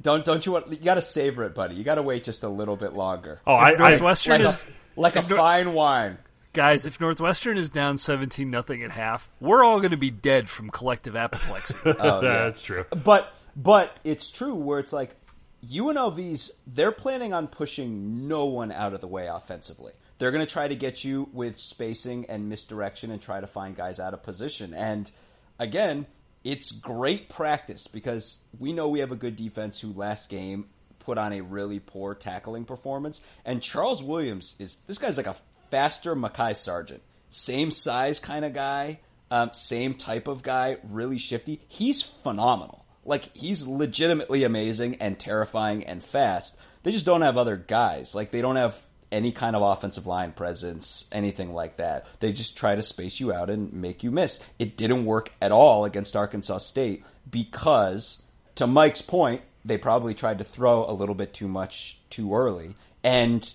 Don't 0.00 0.24
don't 0.24 0.44
you 0.46 0.52
want? 0.52 0.68
You 0.70 0.76
got 0.76 0.94
to 0.94 1.02
savor 1.02 1.44
it, 1.44 1.54
buddy. 1.54 1.74
You 1.74 1.82
got 1.84 1.96
to 1.96 2.02
wait 2.02 2.22
just 2.24 2.42
a 2.44 2.48
little 2.48 2.76
bit 2.76 2.92
longer. 2.92 3.40
Oh, 3.46 3.54
I, 3.54 3.70
I 3.72 3.74
Northwestern 3.76 4.42
like 4.42 4.48
is 4.48 4.54
a, 4.54 5.00
like 5.00 5.16
a 5.16 5.20
if 5.20 5.28
Nor- 5.30 5.38
fine 5.38 5.72
wine. 5.72 6.18
guys. 6.52 6.86
If 6.86 7.00
Northwestern 7.00 7.56
is 7.58 7.68
down 7.70 7.96
seventeen 7.98 8.50
nothing 8.50 8.82
at 8.84 8.90
half, 8.92 9.28
we're 9.40 9.64
all 9.64 9.78
going 9.80 9.90
to 9.90 9.96
be 9.96 10.10
dead 10.10 10.48
from 10.48 10.70
collective 10.70 11.16
apoplexy. 11.16 11.74
Oh, 11.84 12.20
yeah. 12.22 12.44
that's 12.44 12.62
true. 12.62 12.84
But 13.04 13.32
but 13.56 13.96
it's 14.04 14.30
true 14.30 14.54
where 14.54 14.78
it's 14.78 14.92
like 14.92 15.16
UNLV's 15.64 16.50
they're 16.66 16.92
planning 16.92 17.32
on 17.32 17.48
pushing 17.48 18.28
no 18.28 18.46
one 18.46 18.72
out 18.72 18.92
of 18.92 19.00
the 19.00 19.08
way 19.08 19.26
offensively. 19.26 19.92
They're 20.18 20.30
going 20.30 20.44
to 20.44 20.52
try 20.52 20.68
to 20.68 20.76
get 20.76 21.04
you 21.04 21.28
with 21.32 21.56
spacing 21.56 22.26
and 22.28 22.48
misdirection 22.48 23.10
and 23.10 23.20
try 23.20 23.40
to 23.40 23.46
find 23.46 23.76
guys 23.76 24.00
out 24.00 24.14
of 24.14 24.22
position. 24.22 24.72
And 24.72 25.10
again, 25.58 26.06
it's 26.42 26.72
great 26.72 27.28
practice 27.28 27.86
because 27.86 28.38
we 28.58 28.72
know 28.72 28.88
we 28.88 29.00
have 29.00 29.12
a 29.12 29.16
good 29.16 29.36
defense 29.36 29.80
who 29.80 29.92
last 29.92 30.30
game 30.30 30.68
put 31.00 31.18
on 31.18 31.32
a 31.32 31.40
really 31.40 31.80
poor 31.80 32.14
tackling 32.14 32.64
performance. 32.64 33.20
And 33.44 33.62
Charles 33.62 34.02
Williams 34.02 34.54
is 34.58 34.76
this 34.86 34.98
guy's 34.98 35.16
like 35.16 35.26
a 35.26 35.36
faster 35.70 36.16
Makai 36.16 36.56
Sargent, 36.56 37.02
same 37.30 37.70
size 37.70 38.20
kind 38.20 38.44
of 38.44 38.54
guy, 38.54 39.00
um, 39.30 39.50
same 39.52 39.94
type 39.94 40.28
of 40.28 40.42
guy, 40.42 40.78
really 40.84 41.18
shifty. 41.18 41.60
He's 41.68 42.00
phenomenal. 42.00 42.85
Like 43.06 43.34
he's 43.36 43.66
legitimately 43.66 44.44
amazing 44.44 44.96
and 44.96 45.18
terrifying 45.18 45.84
and 45.84 46.02
fast. 46.02 46.56
They 46.82 46.92
just 46.92 47.06
don't 47.06 47.22
have 47.22 47.36
other 47.36 47.56
guys. 47.56 48.14
Like 48.14 48.30
they 48.30 48.40
don't 48.40 48.56
have 48.56 48.76
any 49.12 49.32
kind 49.32 49.54
of 49.54 49.62
offensive 49.62 50.06
line 50.06 50.32
presence, 50.32 51.06
anything 51.12 51.54
like 51.54 51.76
that. 51.76 52.06
They 52.20 52.32
just 52.32 52.56
try 52.56 52.74
to 52.74 52.82
space 52.82 53.20
you 53.20 53.32
out 53.32 53.50
and 53.50 53.72
make 53.72 54.02
you 54.02 54.10
miss. 54.10 54.40
It 54.58 54.76
didn't 54.76 55.04
work 55.04 55.30
at 55.40 55.52
all 55.52 55.84
against 55.84 56.16
Arkansas 56.16 56.58
State 56.58 57.04
because, 57.30 58.22
to 58.56 58.66
Mike's 58.66 59.02
point, 59.02 59.42
they 59.64 59.78
probably 59.78 60.14
tried 60.14 60.38
to 60.38 60.44
throw 60.44 60.88
a 60.88 60.92
little 60.92 61.14
bit 61.14 61.34
too 61.34 61.48
much 61.48 61.98
too 62.10 62.34
early, 62.34 62.74
and 63.02 63.48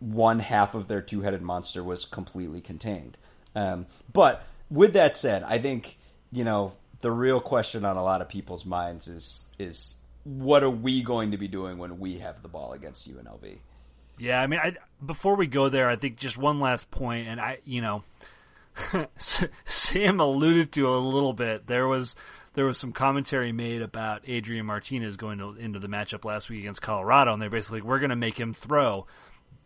one 0.00 0.38
half 0.38 0.74
of 0.74 0.88
their 0.88 1.02
two 1.02 1.22
headed 1.22 1.42
monster 1.42 1.82
was 1.82 2.04
completely 2.04 2.60
contained. 2.60 3.18
Um, 3.54 3.86
but 4.12 4.44
with 4.70 4.92
that 4.92 5.16
said, 5.16 5.42
I 5.42 5.58
think 5.58 5.98
you 6.30 6.44
know 6.44 6.74
the 7.00 7.10
real 7.10 7.40
question 7.40 7.84
on 7.84 7.96
a 7.96 8.02
lot 8.02 8.20
of 8.20 8.28
people's 8.28 8.64
minds 8.64 9.08
is 9.08 9.44
is 9.58 9.94
what 10.24 10.62
are 10.62 10.70
we 10.70 11.02
going 11.02 11.30
to 11.30 11.38
be 11.38 11.48
doing 11.48 11.78
when 11.78 11.98
we 11.98 12.18
have 12.18 12.42
the 12.42 12.48
ball 12.48 12.72
against 12.72 13.10
UNLV? 13.10 13.58
Yeah, 14.18 14.42
I 14.42 14.46
mean, 14.46 14.60
I, 14.60 14.74
before 15.04 15.36
we 15.36 15.46
go 15.46 15.68
there, 15.68 15.88
I 15.88 15.96
think 15.96 16.16
just 16.16 16.36
one 16.36 16.60
last 16.60 16.90
point, 16.90 17.28
and 17.28 17.40
I, 17.40 17.58
you 17.64 17.80
know, 17.80 18.02
Sam 19.16 20.20
alluded 20.20 20.72
to 20.72 20.88
a 20.88 20.98
little 20.98 21.32
bit. 21.32 21.66
There 21.66 21.86
was 21.86 22.16
there 22.54 22.64
was 22.64 22.78
some 22.78 22.92
commentary 22.92 23.52
made 23.52 23.82
about 23.82 24.22
Adrian 24.26 24.66
Martinez 24.66 25.16
going 25.16 25.38
to, 25.38 25.54
into 25.54 25.78
the 25.78 25.86
matchup 25.86 26.24
last 26.24 26.50
week 26.50 26.60
against 26.60 26.82
Colorado, 26.82 27.32
and 27.32 27.40
they're 27.40 27.50
basically 27.50 27.82
we're 27.82 28.00
going 28.00 28.10
to 28.10 28.16
make 28.16 28.38
him 28.38 28.54
throw. 28.54 29.06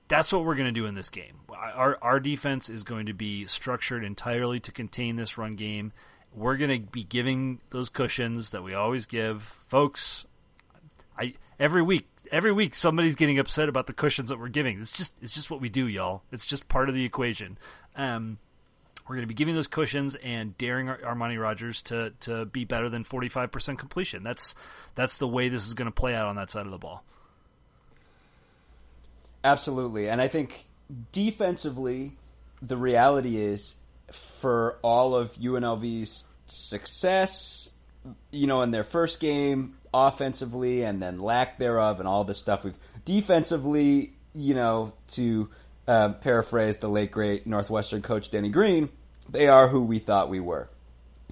That's 0.09 0.33
what 0.33 0.45
we're 0.45 0.57
going 0.57 0.66
to 0.66 0.73
do 0.73 0.87
in 0.87 0.95
this 0.95 1.09
game. 1.09 1.40
Our 1.49 1.97
our 2.03 2.21
defense 2.21 2.68
is 2.68 2.85
going 2.85 3.07
to 3.07 3.14
be 3.14 3.47
structured 3.47 4.05
entirely 4.05 4.61
to 4.61 4.73
contain 4.73 5.16
this 5.16 5.38
run 5.38 5.57
game. 5.57 5.92
We're 6.35 6.57
going 6.57 6.83
to 6.83 6.90
be 6.90 7.05
giving 7.05 7.61
those 7.71 7.88
cushions 7.88 8.51
that 8.51 8.62
we 8.62 8.75
always 8.75 9.07
give, 9.07 9.42
folks. 9.68 10.27
I 11.18 11.35
every 11.59 11.83
week 11.83 12.09
every 12.31 12.53
week 12.53 12.75
somebody's 12.75 13.14
getting 13.14 13.38
upset 13.38 13.68
about 13.68 13.87
the 13.87 13.92
cushions 13.92 14.31
that 14.31 14.38
we're 14.38 14.49
giving. 14.49 14.81
It's 14.81 14.90
just 14.90 15.12
it's 15.21 15.35
just 15.35 15.51
what 15.51 15.61
we 15.61 15.68
do, 15.68 15.87
y'all. 15.87 16.23
It's 16.33 16.47
just 16.47 16.68
part 16.68 16.88
of 16.88 16.95
the 16.95 17.05
equation. 17.05 17.59
Um, 17.95 18.38
we're 19.07 19.16
going 19.16 19.25
to 19.25 19.29
be 19.29 19.35
giving 19.35 19.55
those 19.55 19.66
cushions 19.66 20.14
and 20.14 20.57
daring 20.57 20.88
Ar- 20.88 20.99
Armani 20.99 21.40
Rogers 21.40 21.83
to 21.83 22.12
to 22.21 22.47
be 22.47 22.64
better 22.64 22.88
than 22.88 23.05
forty 23.05 23.29
five 23.29 23.53
percent 23.53 23.79
completion. 23.79 24.23
That's 24.23 24.55
that's 24.95 25.18
the 25.18 25.29
way 25.29 25.49
this 25.49 25.66
is 25.66 25.75
going 25.75 25.87
to 25.87 25.92
play 25.92 26.14
out 26.14 26.27
on 26.29 26.37
that 26.37 26.51
side 26.51 26.64
of 26.64 26.73
the 26.73 26.79
ball. 26.79 27.05
Absolutely. 29.45 30.09
And 30.09 30.21
I 30.21 30.29
think 30.29 30.66
defensively, 31.11 32.16
the 32.61 32.77
reality 32.77 33.38
is 33.38 33.75
for 34.14 34.79
all 34.83 35.14
of 35.14 35.33
UNLV's 35.35 36.27
success 36.46 37.70
you 38.31 38.46
know, 38.46 38.62
in 38.62 38.70
their 38.70 38.85
first 38.85 39.20
game 39.20 39.75
offensively 39.94 40.83
and 40.83 41.03
then 41.03 41.18
lack 41.18 41.59
thereof 41.59 41.98
and 42.01 42.09
all 42.09 42.25
this 42.25 42.38
stuff 42.38 42.64
with 42.64 42.79
defensively, 43.05 44.12
you 44.35 44.55
know, 44.55 44.92
to 45.09 45.48
uh, 45.87 46.11
paraphrase 46.14 46.79
the 46.79 46.88
late 46.88 47.11
great 47.11 47.46
Northwestern 47.46 48.03
coach 48.03 48.31
Denny 48.31 48.48
Green, 48.48 48.88
they 49.29 49.48
are 49.48 49.68
who 49.68 49.83
we 49.83 49.98
thought 49.98 50.29
we 50.29 50.40
were. 50.40 50.68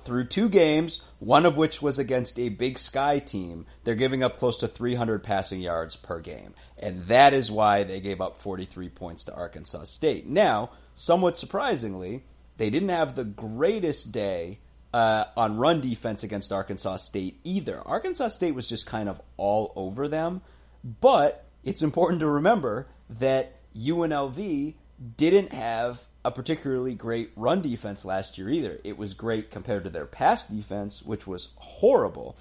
Through 0.02 0.26
two 0.26 0.48
games, 0.48 1.04
one 1.18 1.44
of 1.44 1.58
which 1.58 1.82
was 1.82 1.98
against 1.98 2.38
a 2.38 2.48
Big 2.48 2.78
Sky 2.78 3.18
team, 3.18 3.66
they're 3.84 3.94
giving 3.94 4.22
up 4.22 4.38
close 4.38 4.56
to 4.58 4.68
300 4.68 5.22
passing 5.22 5.60
yards 5.60 5.96
per 5.96 6.20
game. 6.20 6.54
And 6.78 7.04
that 7.06 7.34
is 7.34 7.50
why 7.50 7.84
they 7.84 8.00
gave 8.00 8.20
up 8.20 8.38
43 8.38 8.88
points 8.88 9.24
to 9.24 9.34
Arkansas 9.34 9.84
State. 9.84 10.26
Now, 10.26 10.70
somewhat 10.94 11.36
surprisingly, 11.36 12.22
they 12.61 12.68
didn't 12.68 12.90
have 12.90 13.14
the 13.14 13.25
greatest 13.25 14.12
day 14.12 14.59
uh, 14.92 15.25
on 15.35 15.57
run 15.57 15.81
defense 15.81 16.25
against 16.25 16.53
Arkansas 16.53 16.96
State 16.96 17.40
either. 17.42 17.81
Arkansas 17.81 18.29
State 18.29 18.55
was 18.55 18.68
just 18.68 18.85
kind 18.85 19.09
of 19.09 19.18
all 19.38 19.73
over 19.77 20.09
them. 20.09 20.42
But 20.85 21.46
it's 21.64 21.81
important 21.81 22.20
to 22.20 22.27
remember 22.27 22.87
that 23.09 23.57
UNLV 23.75 24.75
didn't 25.16 25.53
have 25.55 26.07
a 26.23 26.31
particularly 26.31 26.92
great 26.92 27.31
run 27.35 27.62
defense 27.62 28.05
last 28.05 28.37
year 28.37 28.51
either. 28.51 28.79
It 28.85 28.99
was 28.99 29.14
great 29.14 29.51
compared 29.51 29.85
to 29.85 29.90
their 29.90 30.05
past 30.05 30.55
defense, 30.55 31.01
which 31.01 31.27
was 31.27 31.49
horrible. 31.57 32.37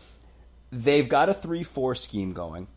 They've 0.69 1.07
got 1.07 1.29
a 1.29 1.33
3 1.33 1.63
4 1.63 1.95
scheme 1.95 2.33
going, 2.33 2.67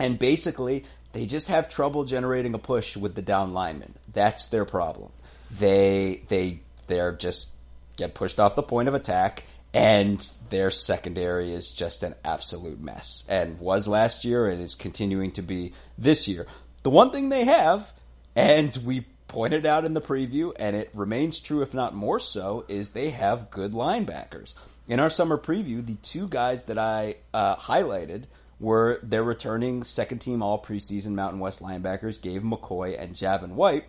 and 0.00 0.18
basically, 0.18 0.84
they 1.12 1.26
just 1.26 1.46
have 1.46 1.68
trouble 1.68 2.02
generating 2.04 2.54
a 2.54 2.58
push 2.58 2.96
with 2.96 3.14
the 3.14 3.22
down 3.22 3.52
linemen. 3.52 3.94
That's 4.12 4.46
their 4.46 4.64
problem. 4.64 5.12
They 5.52 6.22
they 6.28 6.60
they're 6.86 7.12
just 7.12 7.50
get 7.96 8.14
pushed 8.14 8.40
off 8.40 8.56
the 8.56 8.62
point 8.62 8.88
of 8.88 8.94
attack 8.94 9.44
and 9.74 10.30
their 10.50 10.70
secondary 10.70 11.54
is 11.54 11.70
just 11.70 12.02
an 12.02 12.14
absolute 12.24 12.80
mess 12.80 13.24
and 13.28 13.58
was 13.58 13.88
last 13.88 14.24
year 14.24 14.48
and 14.48 14.60
is 14.60 14.74
continuing 14.74 15.32
to 15.32 15.42
be 15.42 15.72
this 15.96 16.28
year. 16.28 16.46
The 16.82 16.90
one 16.90 17.10
thing 17.10 17.28
they 17.28 17.44
have 17.44 17.92
and 18.34 18.76
we 18.84 19.06
pointed 19.28 19.64
out 19.64 19.84
in 19.84 19.94
the 19.94 20.00
preview, 20.00 20.52
and 20.56 20.76
it 20.76 20.90
remains 20.94 21.40
true, 21.40 21.62
if 21.62 21.72
not 21.72 21.94
more 21.94 22.20
so, 22.20 22.64
is 22.68 22.90
they 22.90 23.10
have 23.10 23.50
good 23.50 23.72
linebackers. 23.72 24.54
In 24.88 25.00
our 25.00 25.08
summer 25.08 25.38
preview, 25.38 25.84
the 25.84 25.94
two 25.96 26.28
guys 26.28 26.64
that 26.64 26.78
I 26.78 27.16
uh, 27.32 27.56
highlighted 27.56 28.24
were 28.60 29.00
their 29.02 29.24
returning 29.24 29.84
second 29.84 30.18
team 30.18 30.42
all 30.42 30.62
preseason 30.62 31.12
Mountain 31.12 31.40
West 31.40 31.60
linebackers, 31.60 32.20
Gabe 32.20 32.44
McCoy 32.44 33.00
and 33.00 33.16
Javin 33.16 33.52
White. 33.52 33.84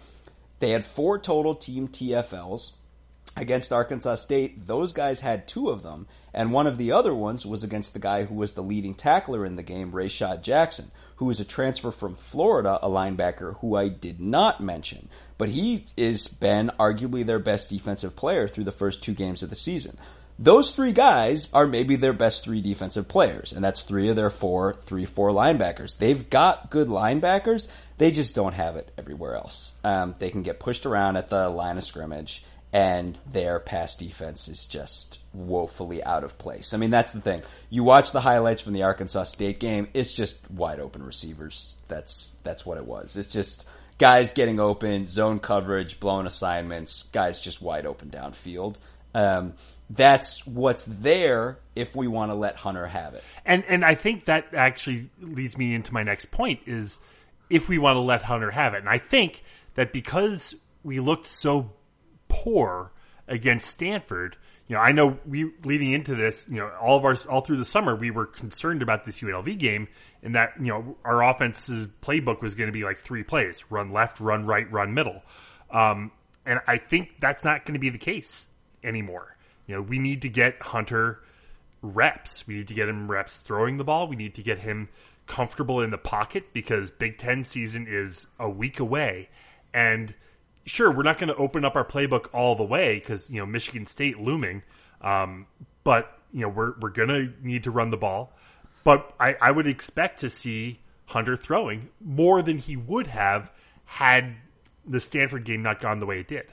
They 0.59 0.69
had 0.69 0.85
four 0.85 1.19
total 1.19 1.55
team 1.55 1.89
TFLs 1.89 2.71
against 3.35 3.73
Arkansas 3.73 4.15
State, 4.15 4.67
those 4.67 4.93
guys 4.93 5.19
had 5.19 5.47
two 5.47 5.69
of 5.69 5.81
them, 5.81 6.07
and 6.33 6.51
one 6.51 6.67
of 6.67 6.77
the 6.77 6.91
other 6.91 7.13
ones 7.13 7.45
was 7.45 7.63
against 7.63 7.93
the 7.93 7.99
guy 7.99 8.25
who 8.25 8.35
was 8.35 8.53
the 8.53 8.61
leading 8.61 8.93
tackler 8.93 9.45
in 9.45 9.55
the 9.55 9.63
game, 9.63 9.91
Rayshad 9.91 10.43
Jackson, 10.43 10.91
who 11.15 11.29
is 11.29 11.39
a 11.39 11.45
transfer 11.45 11.91
from 11.91 12.15
Florida, 12.15 12.79
a 12.81 12.89
linebacker 12.89 13.57
who 13.59 13.75
I 13.75 13.87
did 13.87 14.19
not 14.19 14.61
mention, 14.61 15.09
but 15.37 15.49
he 15.49 15.85
has 15.97 16.27
been 16.27 16.71
arguably 16.79 17.25
their 17.25 17.39
best 17.39 17.69
defensive 17.69 18.15
player 18.15 18.47
through 18.47 18.65
the 18.65 18.71
first 18.71 19.03
two 19.03 19.13
games 19.13 19.41
of 19.41 19.49
the 19.49 19.55
season. 19.55 19.97
Those 20.39 20.75
three 20.75 20.93
guys 20.93 21.51
are 21.53 21.67
maybe 21.67 21.95
their 21.95 22.13
best 22.13 22.43
three 22.43 22.61
defensive 22.61 23.07
players, 23.07 23.53
and 23.53 23.63
that's 23.63 23.83
three 23.83 24.09
of 24.09 24.15
their 24.15 24.31
four, 24.31 24.73
three, 24.73 25.05
four 25.05 25.29
linebackers. 25.29 25.97
They've 25.97 26.27
got 26.27 26.71
good 26.71 26.87
linebackers, 26.87 27.67
they 27.99 28.11
just 28.11 28.35
don't 28.35 28.53
have 28.53 28.75
it 28.75 28.91
everywhere 28.97 29.35
else. 29.35 29.73
Um, 29.83 30.15
they 30.17 30.31
can 30.31 30.41
get 30.41 30.59
pushed 30.59 30.85
around 30.85 31.17
at 31.17 31.29
the 31.29 31.49
line 31.49 31.77
of 31.77 31.83
scrimmage 31.83 32.43
and 32.73 33.17
their 33.31 33.59
pass 33.59 33.95
defense 33.95 34.47
is 34.47 34.65
just 34.65 35.19
woefully 35.31 36.03
out 36.03 36.23
of 36.23 36.39
place. 36.39 36.73
I 36.73 36.77
mean, 36.77 36.89
that's 36.89 37.11
the 37.11 37.21
thing. 37.21 37.43
You 37.69 37.83
watch 37.83 38.11
the 38.11 38.21
highlights 38.21 38.63
from 38.63 38.73
the 38.73 38.83
Arkansas 38.83 39.25
State 39.25 39.59
game; 39.59 39.87
it's 39.93 40.11
just 40.11 40.49
wide 40.49 40.79
open 40.79 41.03
receivers. 41.03 41.77
That's 41.87 42.35
that's 42.43 42.65
what 42.65 42.77
it 42.77 42.85
was. 42.85 43.15
It's 43.15 43.27
just 43.27 43.67
guys 43.99 44.33
getting 44.33 44.59
open, 44.59 45.05
zone 45.05 45.37
coverage, 45.37 45.99
blown 45.99 46.25
assignments, 46.25 47.03
guys 47.03 47.39
just 47.39 47.61
wide 47.61 47.85
open 47.85 48.09
downfield. 48.09 48.77
Um, 49.13 49.53
that's 49.91 50.45
what's 50.47 50.85
there 50.85 51.59
if 51.75 51.95
we 51.95 52.07
want 52.07 52.31
to 52.31 52.35
let 52.35 52.55
Hunter 52.55 52.87
have 52.87 53.13
it. 53.13 53.23
And 53.45 53.63
and 53.67 53.85
I 53.85 53.93
think 53.93 54.25
that 54.25 54.55
actually 54.55 55.11
leads 55.21 55.55
me 55.55 55.75
into 55.75 55.93
my 55.93 56.01
next 56.01 56.31
point 56.31 56.61
is 56.65 56.97
if 57.51 57.69
we 57.69 57.77
want 57.77 57.97
to 57.97 58.01
let 58.01 58.23
Hunter 58.23 58.49
have 58.49 58.73
it. 58.73 58.79
And 58.79 58.89
I 58.89 58.97
think 58.97 59.43
that 59.75 59.93
because 59.93 60.55
we 60.83 60.99
looked 60.99 61.27
so 61.27 61.71
poor 62.33 62.91
against 63.27 63.67
Stanford. 63.67 64.35
You 64.67 64.75
know, 64.75 64.81
I 64.81 64.91
know 64.91 65.19
we 65.25 65.51
leading 65.63 65.93
into 65.93 66.15
this, 66.15 66.47
you 66.49 66.57
know, 66.57 66.69
all 66.81 66.97
of 66.97 67.05
our 67.05 67.15
all 67.29 67.41
through 67.41 67.57
the 67.57 67.65
summer 67.65 67.95
we 67.95 68.11
were 68.11 68.25
concerned 68.25 68.81
about 68.81 69.03
this 69.03 69.19
UNLV 69.19 69.59
game 69.59 69.87
and 70.23 70.35
that 70.35 70.53
you 70.59 70.67
know 70.67 70.97
our 71.03 71.23
offense's 71.23 71.87
playbook 72.01 72.41
was 72.41 72.55
going 72.55 72.67
to 72.67 72.73
be 72.73 72.83
like 72.83 72.97
three 72.97 73.23
plays: 73.23 73.63
run 73.69 73.91
left, 73.91 74.19
run 74.19 74.45
right, 74.45 74.69
run 74.71 74.93
middle. 74.93 75.21
Um, 75.69 76.11
and 76.45 76.59
I 76.67 76.77
think 76.77 77.19
that's 77.19 77.43
not 77.43 77.65
going 77.65 77.73
to 77.73 77.79
be 77.79 77.89
the 77.89 77.97
case 77.97 78.47
anymore. 78.83 79.37
You 79.67 79.75
know, 79.75 79.81
we 79.81 79.99
need 79.99 80.21
to 80.23 80.29
get 80.29 80.61
Hunter 80.61 81.21
reps. 81.81 82.47
We 82.47 82.55
need 82.55 82.67
to 82.69 82.73
get 82.73 82.89
him 82.89 83.11
reps 83.11 83.35
throwing 83.35 83.77
the 83.77 83.83
ball. 83.83 84.07
We 84.07 84.15
need 84.15 84.35
to 84.35 84.43
get 84.43 84.59
him 84.59 84.89
comfortable 85.27 85.81
in 85.81 85.89
the 85.89 85.97
pocket 85.97 86.53
because 86.53 86.91
Big 86.91 87.17
Ten 87.17 87.43
season 87.43 87.85
is 87.87 88.27
a 88.39 88.49
week 88.49 88.79
away, 88.79 89.29
and 89.73 90.13
sure, 90.65 90.91
we're 90.91 91.03
not 91.03 91.17
going 91.17 91.29
to 91.29 91.35
open 91.35 91.65
up 91.65 91.75
our 91.75 91.85
playbook 91.85 92.27
all 92.33 92.55
the 92.55 92.63
way 92.63 92.95
because 92.99 93.29
you 93.29 93.39
know 93.39 93.45
Michigan 93.45 93.85
State 93.85 94.19
looming, 94.19 94.63
um, 95.01 95.47
but 95.83 96.19
you 96.31 96.41
know 96.41 96.49
we're 96.49 96.73
we're 96.79 96.89
going 96.89 97.09
to 97.09 97.33
need 97.41 97.63
to 97.63 97.71
run 97.71 97.89
the 97.89 97.97
ball. 97.97 98.33
But 98.83 99.13
I, 99.19 99.35
I 99.41 99.51
would 99.51 99.67
expect 99.67 100.19
to 100.21 100.29
see 100.29 100.79
Hunter 101.05 101.35
throwing 101.35 101.89
more 102.01 102.41
than 102.41 102.57
he 102.57 102.75
would 102.75 103.07
have 103.07 103.51
had 103.85 104.35
the 104.85 104.99
Stanford 104.99 105.45
game 105.45 105.61
not 105.61 105.79
gone 105.79 105.99
the 105.99 106.05
way 106.05 106.19
it 106.19 106.27
did. 106.27 106.45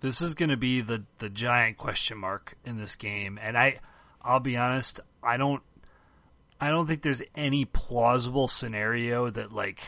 This 0.00 0.20
is 0.20 0.34
going 0.34 0.48
to 0.48 0.56
be 0.56 0.80
the 0.80 1.04
the 1.18 1.28
giant 1.28 1.76
question 1.76 2.18
mark 2.18 2.56
in 2.64 2.78
this 2.78 2.94
game, 2.94 3.38
and 3.40 3.56
I 3.56 3.80
I'll 4.22 4.40
be 4.40 4.56
honest, 4.56 5.00
I 5.22 5.36
don't 5.36 5.62
I 6.60 6.70
don't 6.70 6.86
think 6.86 7.02
there's 7.02 7.22
any 7.34 7.64
plausible 7.64 8.48
scenario 8.48 9.30
that 9.30 9.52
like 9.52 9.80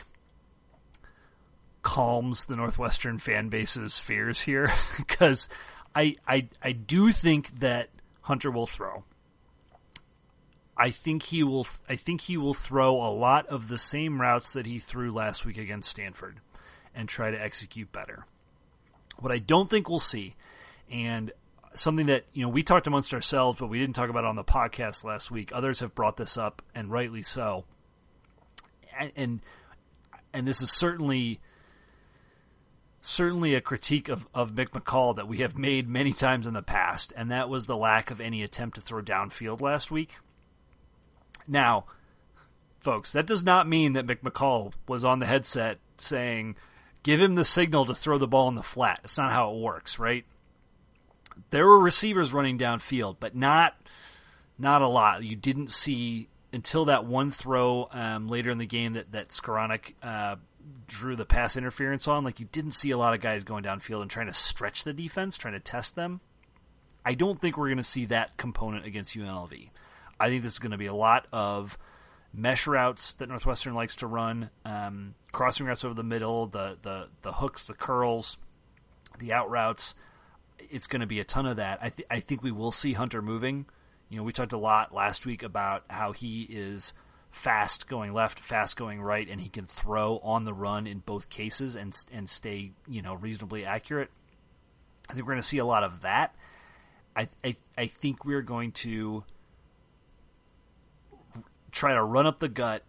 calms 1.83 2.47
the 2.47 2.57
Northwestern 2.57 3.19
fan 3.19 3.49
base's 3.49 3.99
fears 3.99 4.43
here 4.43 4.73
because 4.97 5.49
I, 5.95 6.17
I 6.27 6.49
I 6.63 6.73
do 6.73 7.13
think 7.13 7.61
that 7.61 7.91
Hunter 8.23 8.51
will 8.51 8.67
throw. 8.67 9.05
I 10.77 10.91
think 10.91 11.25
he 11.25 11.43
will. 11.43 11.67
I 11.89 11.97
think 11.97 12.23
he 12.23 12.37
will 12.37 12.55
throw 12.55 12.97
a 12.97 13.13
lot 13.13 13.47
of 13.47 13.69
the 13.69 13.79
same 13.79 14.21
routes 14.21 14.53
that 14.55 14.67
he 14.67 14.79
threw 14.79 15.13
last 15.13 15.45
week 15.45 15.59
against 15.59 15.91
Stanford, 15.91 16.41
and 16.95 17.09
try 17.09 17.31
to 17.31 17.41
execute 17.41 17.93
better. 17.93 18.27
What 19.19 19.33
I 19.33 19.39
don't 19.39 19.69
think 19.69 19.89
we'll 19.89 20.01
see, 20.01 20.35
and 20.91 21.31
something 21.75 22.07
that 22.07 22.25
you 22.33 22.43
know 22.43 22.49
we 22.49 22.63
talked 22.63 22.87
amongst 22.87 23.13
ourselves, 23.13 23.59
but 23.59 23.69
we 23.69 23.79
didn't 23.79 23.95
talk 23.95 24.09
about 24.09 24.25
on 24.25 24.37
the 24.37 24.45
podcast 24.45 25.05
last 25.05 25.31
week. 25.31 25.53
Others 25.53 25.81
have 25.81 25.95
brought 25.95 26.17
this 26.17 26.39
up, 26.39 26.63
and 26.75 26.91
rightly 26.91 27.23
so. 27.23 27.65
And 28.99 29.13
and, 29.15 29.41
and 30.33 30.49
this 30.49 30.63
is 30.63 30.73
certainly 30.73 31.41
certainly 33.03 33.55
a 33.55 33.61
critique 33.61 34.09
of, 34.09 34.27
of 34.33 34.53
Mick 34.53 34.71
McCall 34.71 35.17
that 35.17 35.29
we 35.29 35.39
have 35.39 35.59
made 35.59 35.89
many 35.89 36.13
times 36.13 36.47
in 36.47 36.55
the 36.55 36.63
past, 36.63 37.13
and 37.17 37.31
that 37.31 37.49
was 37.49 37.67
the 37.67 37.77
lack 37.77 38.11
of 38.11 38.21
any 38.21 38.43
attempt 38.43 38.77
to 38.77 38.81
throw 38.81 39.03
downfield 39.03 39.61
last 39.61 39.91
week. 39.91 40.17
Now, 41.49 41.85
folks, 42.81 43.13
that 43.13 43.27
does 43.27 43.43
not 43.43 43.69
mean 43.69 43.93
that 43.95 44.07
Mick 44.07 44.21
McCall 44.21 44.73
was 44.87 45.05
on 45.05 45.19
the 45.19 45.27
headset 45.27 45.79
saying, 45.97 46.55
give 47.03 47.21
him 47.21 47.35
the 47.35 47.45
signal 47.45 47.87
to 47.87 47.95
throw 47.95 48.19
the 48.19 48.29
ball 48.29 48.49
in 48.49 48.55
the 48.55 48.63
flat. 48.63 49.01
It's 49.03 49.19
not 49.19 49.33
how 49.33 49.53
it 49.53 49.61
works, 49.61 49.99
right? 49.99 50.25
There 51.51 51.67
were 51.67 51.81
receivers 51.81 52.33
running 52.33 52.59
downfield, 52.59 53.17
but 53.19 53.35
not 53.35 53.75
not 54.59 54.83
a 54.83 54.87
lot. 54.87 55.25
You 55.25 55.35
didn't 55.35 55.71
see 55.71 56.29
until 56.53 56.85
that 56.85 57.05
one 57.05 57.31
throw 57.31 57.89
um, 57.91 58.29
later 58.29 58.51
in 58.51 58.59
the 58.59 58.67
game 58.67 58.93
that 58.93 59.13
that 59.13 59.31
Skowronek 59.31 59.95
uh, 60.03 60.37
drew 60.93 61.17
the 61.17 61.25
pass 61.25 61.57
interference 61.57 62.07
on. 62.07 62.23
Like 62.23 62.39
you 62.39 62.47
didn't 62.53 62.73
see 62.73 62.91
a 62.91 62.99
lot 62.99 63.15
of 63.15 63.21
guys 63.21 63.45
going 63.45 63.65
downfield 63.65 64.03
and 64.03 64.11
trying 64.11 64.27
to 64.27 64.33
stretch 64.33 64.85
the 64.85 64.93
defense, 64.93 65.39
trying 65.39 65.55
to 65.55 65.61
test 65.61 65.97
them. 65.97 66.21
I 67.05 67.15
don't 67.15 67.41
think 67.41 67.57
we're 67.57 67.69
going 67.69 67.79
to 67.79 67.83
see 67.83 68.05
that 68.07 68.37
component 68.37 68.85
against 68.85 69.17
UNLV. 69.17 69.71
I 70.21 70.29
think 70.29 70.43
this 70.43 70.53
is 70.53 70.59
going 70.59 70.73
to 70.73 70.79
be 70.79 70.87
a 70.87 70.95
lot 70.95 71.27
of 71.33 71.79
mesh 72.33 72.67
routes 72.67 73.15
that 73.15 73.29
Northwestern 73.29 73.75
likes 73.75 73.97
to 73.97 74.07
run, 74.07 74.51
um, 74.65 75.15
crossing 75.33 75.67
routes 75.67 75.85
over 75.85 75.95
the 75.95 76.05
middle, 76.05 76.47
the 76.47 76.79
the 76.83 77.09
the 77.23 77.33
hooks, 77.33 77.65
the 77.65 77.75
curls, 77.75 78.37
the 79.19 79.33
out 79.33 79.51
routes. 79.51 79.95
It's 80.59 80.87
going 80.87 81.01
to 81.01 81.07
be 81.07 81.19
a 81.19 81.25
ton 81.25 81.47
of 81.47 81.57
that. 81.57 81.79
I 81.83 81.89
th- 81.89 82.07
I 82.11 82.21
think 82.21 82.43
we 82.43 82.53
will 82.53 82.71
see 82.71 82.93
Hunter 82.93 83.23
moving. 83.23 83.67
You 84.11 84.19
know, 84.19 84.23
we 84.23 84.33
talked 84.33 84.53
a 84.53 84.59
lot 84.59 84.95
last 84.95 85.25
week 85.27 85.43
about 85.43 85.85
how 85.89 86.13
he 86.13 86.43
is 86.43 86.93
fast 87.33 87.89
going 87.89 88.13
left, 88.13 88.39
fast 88.39 88.77
going 88.77 89.01
right, 89.01 89.27
and 89.29 89.41
he 89.41 89.49
can 89.49 89.67
throw 89.67 90.19
on 90.19 90.45
the 90.45 90.53
run 90.53 90.87
in 90.87 90.99
both 90.99 91.29
cases 91.29 91.75
and 91.75 91.97
and 92.13 92.29
stay 92.29 92.73
you 92.87 93.03
know 93.03 93.15
reasonably 93.15 93.65
accurate. 93.65 94.11
I 95.09 95.15
think 95.15 95.27
we're 95.27 95.33
going 95.33 95.43
to 95.43 95.49
see 95.49 95.59
a 95.59 95.65
lot 95.65 95.83
of 95.83 96.03
that. 96.03 96.37
I 97.17 97.29
I, 97.43 97.57
I 97.77 97.87
think 97.87 98.25
we're 98.25 98.43
going 98.43 98.71
to 98.73 99.25
try 101.73 101.95
to 101.95 102.05
run 102.05 102.27
up 102.27 102.39
the 102.39 102.51
gut, 102.51 102.85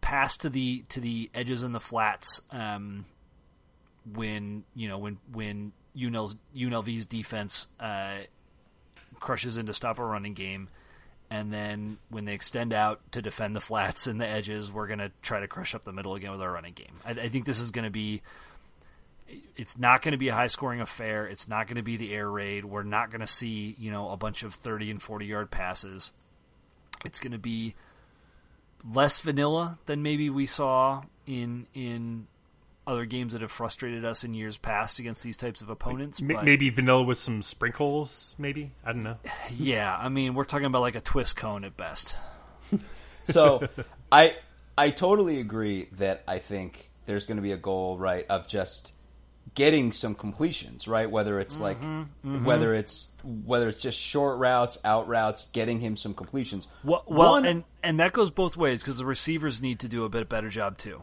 pass 0.00 0.36
to 0.38 0.48
the 0.48 0.84
to 0.88 1.00
the 1.00 1.30
edges 1.34 1.62
and 1.62 1.74
the 1.74 1.80
flats. 1.80 2.40
Um, 2.50 3.04
when 4.10 4.64
you 4.74 4.88
know 4.88 4.98
when 4.98 5.18
when 5.30 5.72
UNLV's 5.94 7.06
defense 7.06 7.66
uh, 7.78 8.20
crushes 9.20 9.58
into 9.58 9.74
stop 9.74 9.98
a 9.98 10.04
running 10.04 10.32
game, 10.32 10.70
and 11.32 11.50
then 11.50 11.96
when 12.10 12.26
they 12.26 12.34
extend 12.34 12.74
out 12.74 13.00
to 13.12 13.22
defend 13.22 13.56
the 13.56 13.60
flats 13.60 14.06
and 14.06 14.20
the 14.20 14.26
edges, 14.26 14.70
we're 14.70 14.86
going 14.86 14.98
to 14.98 15.10
try 15.22 15.40
to 15.40 15.48
crush 15.48 15.74
up 15.74 15.82
the 15.82 15.92
middle 15.92 16.14
again 16.14 16.30
with 16.30 16.42
our 16.42 16.52
running 16.52 16.74
game. 16.74 16.92
I, 17.06 17.12
I 17.12 17.28
think 17.30 17.46
this 17.46 17.58
is 17.58 17.70
going 17.70 17.86
to 17.86 17.90
be. 17.90 18.20
It's 19.56 19.78
not 19.78 20.02
going 20.02 20.12
to 20.12 20.18
be 20.18 20.28
a 20.28 20.34
high 20.34 20.48
scoring 20.48 20.82
affair. 20.82 21.26
It's 21.26 21.48
not 21.48 21.68
going 21.68 21.76
to 21.76 21.82
be 21.82 21.96
the 21.96 22.12
air 22.12 22.28
raid. 22.28 22.66
We're 22.66 22.82
not 22.82 23.10
going 23.10 23.22
to 23.22 23.26
see 23.26 23.74
you 23.78 23.90
know 23.90 24.10
a 24.10 24.16
bunch 24.18 24.42
of 24.42 24.52
thirty 24.52 24.90
and 24.90 25.00
forty 25.00 25.24
yard 25.24 25.50
passes. 25.50 26.12
It's 27.02 27.18
going 27.18 27.32
to 27.32 27.38
be 27.38 27.76
less 28.84 29.18
vanilla 29.20 29.78
than 29.86 30.02
maybe 30.02 30.28
we 30.28 30.44
saw 30.44 31.04
in 31.26 31.66
in 31.72 32.26
other 32.86 33.04
games 33.04 33.32
that 33.32 33.42
have 33.42 33.52
frustrated 33.52 34.04
us 34.04 34.24
in 34.24 34.34
years 34.34 34.56
past 34.58 34.98
against 34.98 35.22
these 35.22 35.36
types 35.36 35.60
of 35.60 35.70
opponents. 35.70 36.20
M- 36.20 36.28
but 36.28 36.44
maybe 36.44 36.70
vanilla 36.70 37.02
with 37.02 37.18
some 37.18 37.42
sprinkles, 37.42 38.34
maybe 38.38 38.72
I 38.84 38.92
don't 38.92 39.02
know. 39.02 39.18
yeah, 39.56 39.96
I 39.96 40.08
mean 40.08 40.34
we're 40.34 40.44
talking 40.44 40.66
about 40.66 40.82
like 40.82 40.94
a 40.94 41.00
twist 41.00 41.36
cone 41.36 41.64
at 41.64 41.76
best. 41.76 42.14
So 43.24 43.62
I 44.10 44.34
I 44.76 44.90
totally 44.90 45.40
agree 45.40 45.88
that 45.92 46.24
I 46.26 46.38
think 46.38 46.90
there's 47.06 47.26
going 47.26 47.36
to 47.36 47.42
be 47.42 47.52
a 47.52 47.56
goal 47.56 47.98
right 47.98 48.26
of 48.28 48.48
just 48.48 48.92
getting 49.54 49.92
some 49.92 50.14
completions 50.14 50.86
right 50.86 51.10
whether 51.10 51.40
it's 51.40 51.58
like 51.58 51.76
mm-hmm, 51.78 52.02
mm-hmm. 52.02 52.44
whether 52.44 52.74
it's 52.74 53.08
whether 53.24 53.68
it's 53.68 53.82
just 53.82 53.98
short 53.98 54.38
routes 54.38 54.78
out 54.84 55.08
routes 55.08 55.46
getting 55.52 55.80
him 55.80 55.96
some 55.96 56.14
completions 56.14 56.68
Well, 56.84 57.02
well 57.06 57.32
One- 57.32 57.44
and 57.44 57.64
and 57.82 58.00
that 58.00 58.12
goes 58.12 58.30
both 58.30 58.56
ways 58.56 58.82
because 58.82 58.98
the 58.98 59.04
receivers 59.04 59.60
need 59.60 59.80
to 59.80 59.88
do 59.88 60.04
a 60.04 60.08
bit 60.08 60.28
better 60.28 60.48
job 60.48 60.78
too. 60.78 61.02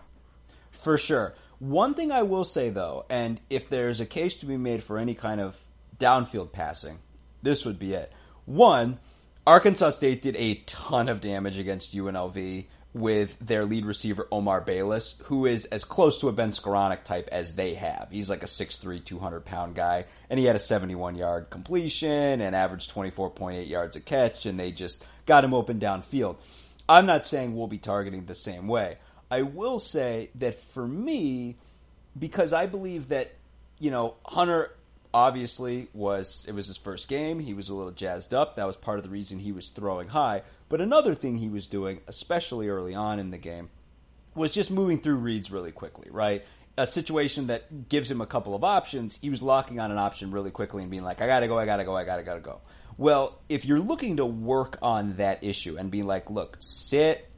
For 0.72 0.98
sure. 0.98 1.36
One 1.60 1.94
thing 1.94 2.12
I 2.12 2.24
will 2.24 2.46
say 2.46 2.70
though, 2.70 3.06
and 3.10 3.40
if 3.50 3.70
there's 3.70 4.00
a 4.00 4.06
case 4.06 4.36
to 4.38 4.46
be 4.46 4.58
made 4.58 4.82
for 4.82 4.98
any 4.98 5.14
kind 5.14 5.42
of 5.42 5.60
downfield 6.00 6.54
passing, 6.54 7.00
this 7.42 7.66
would 7.66 7.78
be 7.78 7.94
it. 7.94 8.12
One, 8.46 9.00
Arkansas 9.46 9.92
State 9.92 10.22
did 10.22 10.36
a 10.38 10.56
ton 10.66 11.10
of 11.10 11.22
damage 11.22 11.60
against 11.60 11.96
UNLV 11.96 12.66
with 12.94 13.38
their 13.40 13.66
lead 13.66 13.86
receiver 13.86 14.28
Omar 14.32 14.62
Bayless, 14.62 15.16
who 15.26 15.46
is 15.46 15.66
as 15.66 15.84
close 15.84 16.20
to 16.22 16.30
a 16.30 16.32
Ben 16.32 16.52
Skowronek 16.52 17.04
type 17.04 17.30
as 17.32 17.54
they 17.54 17.76
have. 17.76 18.08
He's 18.10 18.30
like 18.30 18.42
a 18.42 18.48
6'3", 18.48 19.04
200 19.04 19.46
pound 19.46 19.76
guy, 19.76 20.06
and 20.30 20.40
he 20.40 20.46
had 20.46 20.56
a 20.56 20.60
71 20.60 21.16
yard 21.16 21.50
completion 21.50 22.42
and 22.42 22.56
averaged 22.56 22.94
24.8 22.94 23.68
yards 23.68 23.96
a 23.96 24.00
catch, 24.00 24.46
and 24.46 24.60
they 24.60 24.72
just 24.72 25.06
got 25.26 25.44
him 25.44 25.54
open 25.54 25.80
downfield. 25.80 26.38
I'm 26.88 27.06
not 27.06 27.26
saying 27.26 27.56
we'll 27.56 27.68
be 27.68 27.78
targeting 27.78 28.26
the 28.26 28.34
same 28.34 28.68
way. 28.68 28.98
I 29.32 29.44
will 29.44 29.80
say 29.80 30.30
that 30.36 30.56
for 30.56 30.88
me, 30.88 31.56
because 32.18 32.54
I 32.54 32.66
believe 32.66 33.10
that, 33.10 33.34
you 33.78 33.92
know, 33.92 34.16
Hunter 34.26 34.72
obviously 35.14 35.88
was 35.94 36.46
it 36.48 36.54
was 36.54 36.68
his 36.68 36.78
first 36.78 37.08
game. 37.08 37.40
He 37.40 37.54
was 37.54 37.70
a 37.70 37.76
little 37.76 37.92
jazzed 37.92 38.34
up. 38.34 38.56
That 38.56 38.68
was 38.68 38.76
part 38.76 39.00
of 39.00 39.04
the 39.04 39.10
reason 39.10 39.40
he 39.40 39.52
was 39.52 39.70
throwing 39.70 40.08
high. 40.08 40.44
But 40.68 40.82
another 40.82 41.16
thing 41.16 41.38
he 41.38 41.50
was 41.50 41.68
doing, 41.68 42.02
especially 42.08 42.70
early 42.70 42.96
on 42.96 43.20
in 43.20 43.32
the 43.32 43.38
game, 43.38 43.70
was 44.36 44.54
just 44.54 44.72
moving 44.72 45.00
through 45.00 45.16
reads 45.16 45.52
really 45.52 45.72
quickly, 45.72 46.08
right? 46.12 46.44
A 46.78 46.88
situation 46.88 47.48
that 47.48 47.90
gives 47.90 48.10
him 48.10 48.22
a 48.22 48.26
couple 48.26 48.56
of 48.56 48.64
options, 48.64 49.18
he 49.22 49.30
was 49.30 49.42
locking 49.42 49.80
on 49.80 49.92
an 49.92 49.98
option 49.98 50.32
really 50.32 50.52
quickly 50.52 50.82
and 50.84 50.92
being 50.92 51.04
like, 51.04 51.22
I 51.22 51.28
gotta 51.28 51.48
go, 51.48 51.58
I 51.58 51.66
gotta 51.66 51.84
go, 51.84 51.96
I 51.96 52.06
gotta, 52.06 52.24
gotta 52.24 52.40
go. 52.40 52.62
Well, 52.98 53.40
if 53.50 53.66
you're 53.66 53.80
looking 53.80 54.18
to 54.18 54.26
work 54.26 54.78
on 54.82 55.14
that 55.14 55.44
issue 55.44 55.78
and 55.78 55.90
being 55.90 56.06
like, 56.06 56.30
look, 56.30 56.58
sit, 56.60 57.29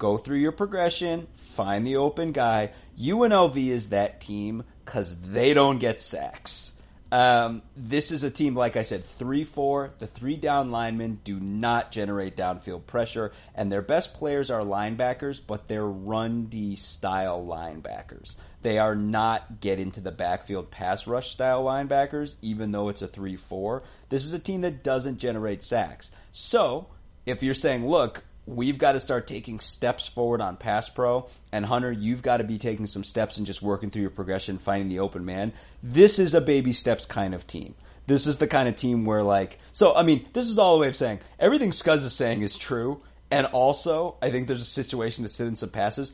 go 0.00 0.18
through 0.18 0.38
your 0.38 0.50
progression, 0.50 1.28
find 1.54 1.86
the 1.86 1.96
open 1.96 2.32
guy. 2.32 2.72
UNLV 3.00 3.68
is 3.68 3.90
that 3.90 4.20
team 4.20 4.64
because 4.84 5.14
they 5.20 5.54
don't 5.54 5.78
get 5.78 6.02
sacks. 6.02 6.72
Um, 7.12 7.62
this 7.76 8.12
is 8.12 8.22
a 8.22 8.30
team, 8.30 8.54
like 8.54 8.76
I 8.76 8.82
said, 8.82 9.04
3 9.04 9.44
4. 9.44 9.94
The 9.98 10.06
three 10.06 10.36
down 10.36 10.70
linemen 10.70 11.20
do 11.24 11.40
not 11.40 11.90
generate 11.90 12.36
downfield 12.36 12.86
pressure, 12.86 13.32
and 13.54 13.70
their 13.70 13.82
best 13.82 14.14
players 14.14 14.48
are 14.48 14.60
linebackers, 14.60 15.40
but 15.44 15.66
they're 15.66 15.84
run 15.84 16.46
D 16.46 16.76
style 16.76 17.44
linebackers. 17.44 18.36
They 18.62 18.78
are 18.78 18.94
not 18.94 19.60
get 19.60 19.80
into 19.80 20.00
the 20.00 20.12
backfield 20.12 20.70
pass 20.70 21.08
rush 21.08 21.30
style 21.30 21.64
linebackers, 21.64 22.36
even 22.42 22.70
though 22.70 22.88
it's 22.90 23.02
a 23.02 23.08
3 23.08 23.36
4. 23.36 23.82
This 24.08 24.24
is 24.24 24.32
a 24.32 24.38
team 24.38 24.60
that 24.60 24.84
doesn't 24.84 25.18
generate 25.18 25.64
sacks. 25.64 26.12
So, 26.30 26.86
if 27.26 27.42
you're 27.42 27.54
saying, 27.54 27.88
look, 27.88 28.22
we've 28.50 28.78
got 28.78 28.92
to 28.92 29.00
start 29.00 29.26
taking 29.26 29.60
steps 29.60 30.06
forward 30.06 30.40
on 30.40 30.56
pass 30.56 30.88
pro. 30.88 31.28
And 31.52 31.64
hunter 31.64 31.92
you've 31.92 32.22
got 32.22 32.38
to 32.38 32.44
be 32.44 32.58
taking 32.58 32.86
some 32.86 33.04
steps 33.04 33.36
and 33.36 33.46
just 33.46 33.62
working 33.62 33.90
through 33.90 34.02
your 34.02 34.10
progression 34.10 34.58
finding 34.58 34.88
the 34.88 35.00
open 35.00 35.24
man. 35.24 35.52
This 35.82 36.18
is 36.18 36.34
a 36.34 36.40
baby 36.40 36.72
steps 36.72 37.06
kind 37.06 37.34
of 37.34 37.46
team. 37.46 37.74
This 38.06 38.26
is 38.26 38.38
the 38.38 38.48
kind 38.48 38.68
of 38.68 38.74
team 38.74 39.04
where 39.04 39.22
like 39.22 39.58
so 39.72 39.94
i 39.94 40.02
mean 40.02 40.26
this 40.32 40.48
is 40.48 40.58
all 40.58 40.76
a 40.76 40.78
way 40.80 40.88
of 40.88 40.96
saying 40.96 41.20
everything 41.38 41.70
scuzz 41.70 42.04
is 42.04 42.12
saying 42.12 42.42
is 42.42 42.58
true. 42.58 43.00
And 43.30 43.46
also 43.46 44.16
i 44.20 44.30
think 44.30 44.48
there's 44.48 44.62
a 44.62 44.64
situation 44.64 45.22
to 45.22 45.28
sit 45.28 45.46
in 45.46 45.56
some 45.56 45.70
passes. 45.70 46.12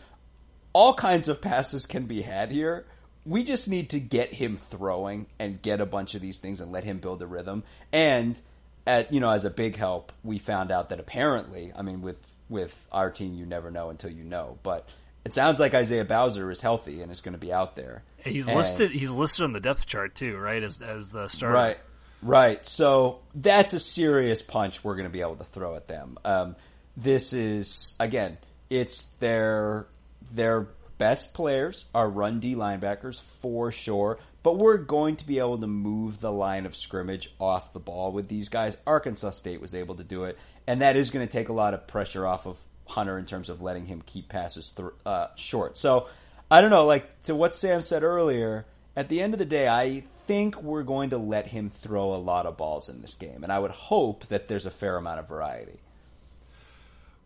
All 0.75 0.92
kinds 0.92 1.29
of 1.29 1.40
passes 1.40 1.87
can 1.87 2.05
be 2.05 2.20
had 2.20 2.51
here. 2.51 2.87
We 3.25 3.42
just 3.44 3.68
need 3.68 3.90
to 3.90 3.99
get 3.99 4.33
him 4.33 4.59
throwing 4.59 5.27
and 5.38 5.61
get 5.61 5.81
a 5.81 5.87
bunch 5.87 6.14
of 6.14 6.20
these 6.20 6.38
things 6.38 6.61
and 6.61 6.70
let 6.70 6.85
him 6.85 6.99
build 6.99 7.22
a 7.22 7.27
rhythm. 7.27 7.64
And 7.92 8.40
at 8.87 9.12
you 9.12 9.20
know 9.20 9.31
as 9.31 9.44
a 9.44 9.51
big 9.51 9.77
help 9.77 10.12
we 10.25 10.38
found 10.38 10.70
out 10.70 10.90
that 10.90 11.01
apparently 11.01 11.72
i 11.77 11.83
mean 11.83 12.03
with 12.03 12.18
with 12.49 12.87
our 12.92 13.11
team 13.11 13.35
you 13.35 13.44
never 13.46 13.70
know 13.70 13.90
until 13.90 14.11
you 14.11 14.22
know 14.22 14.59
but 14.62 14.88
it 15.25 15.35
sounds 15.35 15.59
like 15.59 15.75
isaiah 15.75 16.05
bowser 16.05 16.51
is 16.51 16.61
healthy 16.61 17.03
and 17.03 17.11
is 17.11 17.20
going 17.20 17.33
to 17.33 17.38
be 17.38 17.53
out 17.53 17.75
there 17.77 18.03
He's 18.25 18.49
And- 18.49 18.57
listed. 18.57 18.90
He's 18.90 19.12
listed 19.12 19.44
on 19.44 19.53
the 19.53 19.61
depth 19.61 19.87
chart 19.87 20.16
too, 20.16 20.37
right? 20.37 20.61
As 20.61 20.83
as 20.83 21.11
the 21.12 21.29
starter. 21.29 21.55
Right, 21.55 21.79
right. 22.22 22.66
So 22.66 23.20
that's 23.37 23.72
a 23.72 23.79
serious 23.79 24.42
punch 24.42 24.83
we're 24.83 24.96
going 24.96 25.07
to 25.07 25.12
be 25.12 25.20
able 25.20 25.37
to 25.37 25.44
throw 25.44 25.77
at 25.77 25.87
them. 25.87 26.18
Um, 26.25 26.57
this 26.96 27.33
is 27.33 27.94
again, 28.01 28.37
it's 28.68 29.05
their 29.20 29.87
their 30.33 30.66
best 30.99 31.35
players 31.35 31.85
are 31.95 32.09
run 32.09 32.41
D 32.41 32.55
linebackers 32.55 33.21
for 33.21 33.73
sure, 33.73 34.19
but 34.43 34.59
we're 34.59 34.77
going 34.77 35.17
to 35.17 35.27
be 35.27 35.39
able 35.39 35.59
to 35.59 35.67
move 35.67 36.21
the 36.21 36.33
line 36.33 36.67
of 36.67 36.77
scrimmage 36.77 37.33
off 37.39 37.73
the 37.73 37.81
ball 37.81 38.13
with 38.13 38.29
these 38.29 38.49
guys. 38.49 38.77
Arkansas 38.87 39.31
State 39.31 39.61
was 39.61 39.75
able 39.75 39.97
to 39.97 40.05
do 40.05 40.25
it, 40.25 40.39
and 40.67 40.83
that 40.83 40.97
is 40.97 41.11
going 41.11 41.27
to 41.27 41.33
take 41.33 41.49
a 41.49 41.53
lot 41.53 41.75
of 41.75 41.87
pressure 41.87 42.27
off 42.27 42.47
of 42.47 42.59
Hunter 42.87 43.19
in 43.19 43.27
terms 43.27 43.49
of 43.49 43.63
letting 43.63 43.87
him 43.87 44.03
keep 44.07 44.29
passes 44.29 44.71
thr 44.71 44.89
uh, 45.05 45.29
short. 45.37 45.77
So 45.77 46.09
I 46.51 46.61
don't 46.61 46.71
know, 46.71 46.87
like 46.87 47.23
to 47.25 47.35
what 47.35 47.55
Sam 47.55 47.83
said 47.83 48.03
earlier. 48.03 48.65
At 48.95 49.09
the 49.09 49.21
end 49.21 49.35
of 49.35 49.39
the 49.39 49.45
day, 49.45 49.69
I 49.69 50.05
think 50.27 50.63
we're 50.63 50.83
going 50.85 51.11
to 51.11 51.19
let 51.19 51.47
him 51.47 51.69
throw 51.71 52.15
a 52.15 52.17
lot 52.17 52.47
of 52.47 52.57
balls 52.57 52.89
in 52.89 53.03
this 53.03 53.15
game, 53.15 53.43
and 53.43 53.53
I 53.53 53.59
would 53.59 53.73
hope 53.73 54.27
that 54.29 54.49
there's 54.49 54.67
a 54.67 54.71
fair 54.71 54.97
amount 54.97 55.21
of 55.21 55.29
variety. 55.29 55.81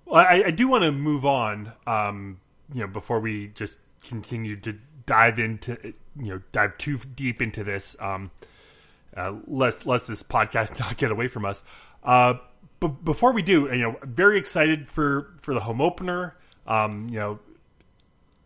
Well, 0.04 0.16
I, 0.16 0.44
I 0.46 0.50
do 0.50 0.66
want 0.66 0.83
to 0.85 0.92
move 0.92 1.24
on. 1.24 1.72
Um, 1.87 2.40
you 2.72 2.80
know, 2.80 2.87
before 2.87 3.20
we 3.20 3.48
just 3.48 3.78
continue 4.02 4.56
to 4.56 4.78
dive 5.06 5.38
into, 5.38 5.76
you 6.18 6.35
know, 6.35 6.40
dive 6.52 6.76
too 6.78 6.98
deep 7.14 7.42
into 7.42 7.64
this. 7.64 7.96
Um, 8.00 8.30
uh, 9.16 9.35
let's 9.46 9.87
let 9.87 10.06
this 10.06 10.22
podcast 10.22 10.78
not 10.80 10.96
get 10.96 11.11
away 11.11 11.28
from 11.28 11.44
us. 11.44 11.62
Uh, 12.02 12.35
but 12.78 13.04
before 13.04 13.33
we 13.33 13.42
do, 13.42 13.66
you 13.66 13.78
know, 13.78 13.96
very 14.02 14.38
excited 14.38 14.88
for 14.88 15.35
for 15.40 15.52
the 15.52 15.61
home 15.61 15.80
opener. 15.80 16.37
Um, 16.66 17.09
you 17.09 17.18
know, 17.18 17.40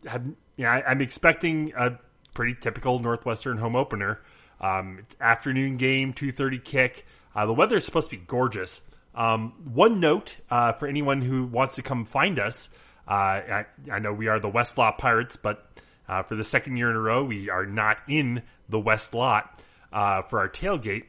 have, 0.06 0.24
I, 0.58 0.82
I'm 0.82 1.00
expecting 1.00 1.72
a 1.76 1.98
pretty 2.34 2.56
typical 2.60 2.98
Northwestern 2.98 3.58
home 3.58 3.76
opener. 3.76 4.20
Um, 4.60 5.06
afternoon 5.20 5.76
game, 5.76 6.12
two 6.12 6.32
thirty 6.32 6.58
kick. 6.58 7.06
Uh, 7.34 7.46
the 7.46 7.52
weather 7.52 7.76
is 7.76 7.84
supposed 7.84 8.10
to 8.10 8.16
be 8.16 8.22
gorgeous. 8.26 8.80
Um, 9.14 9.52
one 9.72 10.00
note 10.00 10.36
uh, 10.50 10.72
for 10.72 10.88
anyone 10.88 11.22
who 11.22 11.44
wants 11.44 11.76
to 11.76 11.82
come 11.82 12.04
find 12.04 12.38
us. 12.38 12.68
Uh, 13.06 13.10
I, 13.10 13.66
I 13.92 13.98
know 13.98 14.12
we 14.12 14.28
are 14.28 14.40
the 14.40 14.48
West 14.48 14.78
Lot 14.78 14.98
Pirates, 14.98 15.36
but 15.36 15.66
uh, 16.08 16.22
for 16.22 16.36
the 16.36 16.44
second 16.44 16.76
year 16.76 16.90
in 16.90 16.96
a 16.96 17.00
row, 17.00 17.24
we 17.24 17.50
are 17.50 17.66
not 17.66 17.98
in 18.08 18.42
the 18.68 18.78
West 18.80 19.14
Lot 19.14 19.60
uh, 19.92 20.22
for 20.22 20.38
our 20.40 20.48
tailgate. 20.48 21.04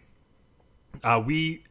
Uh, 1.04 1.22
we 1.26 1.64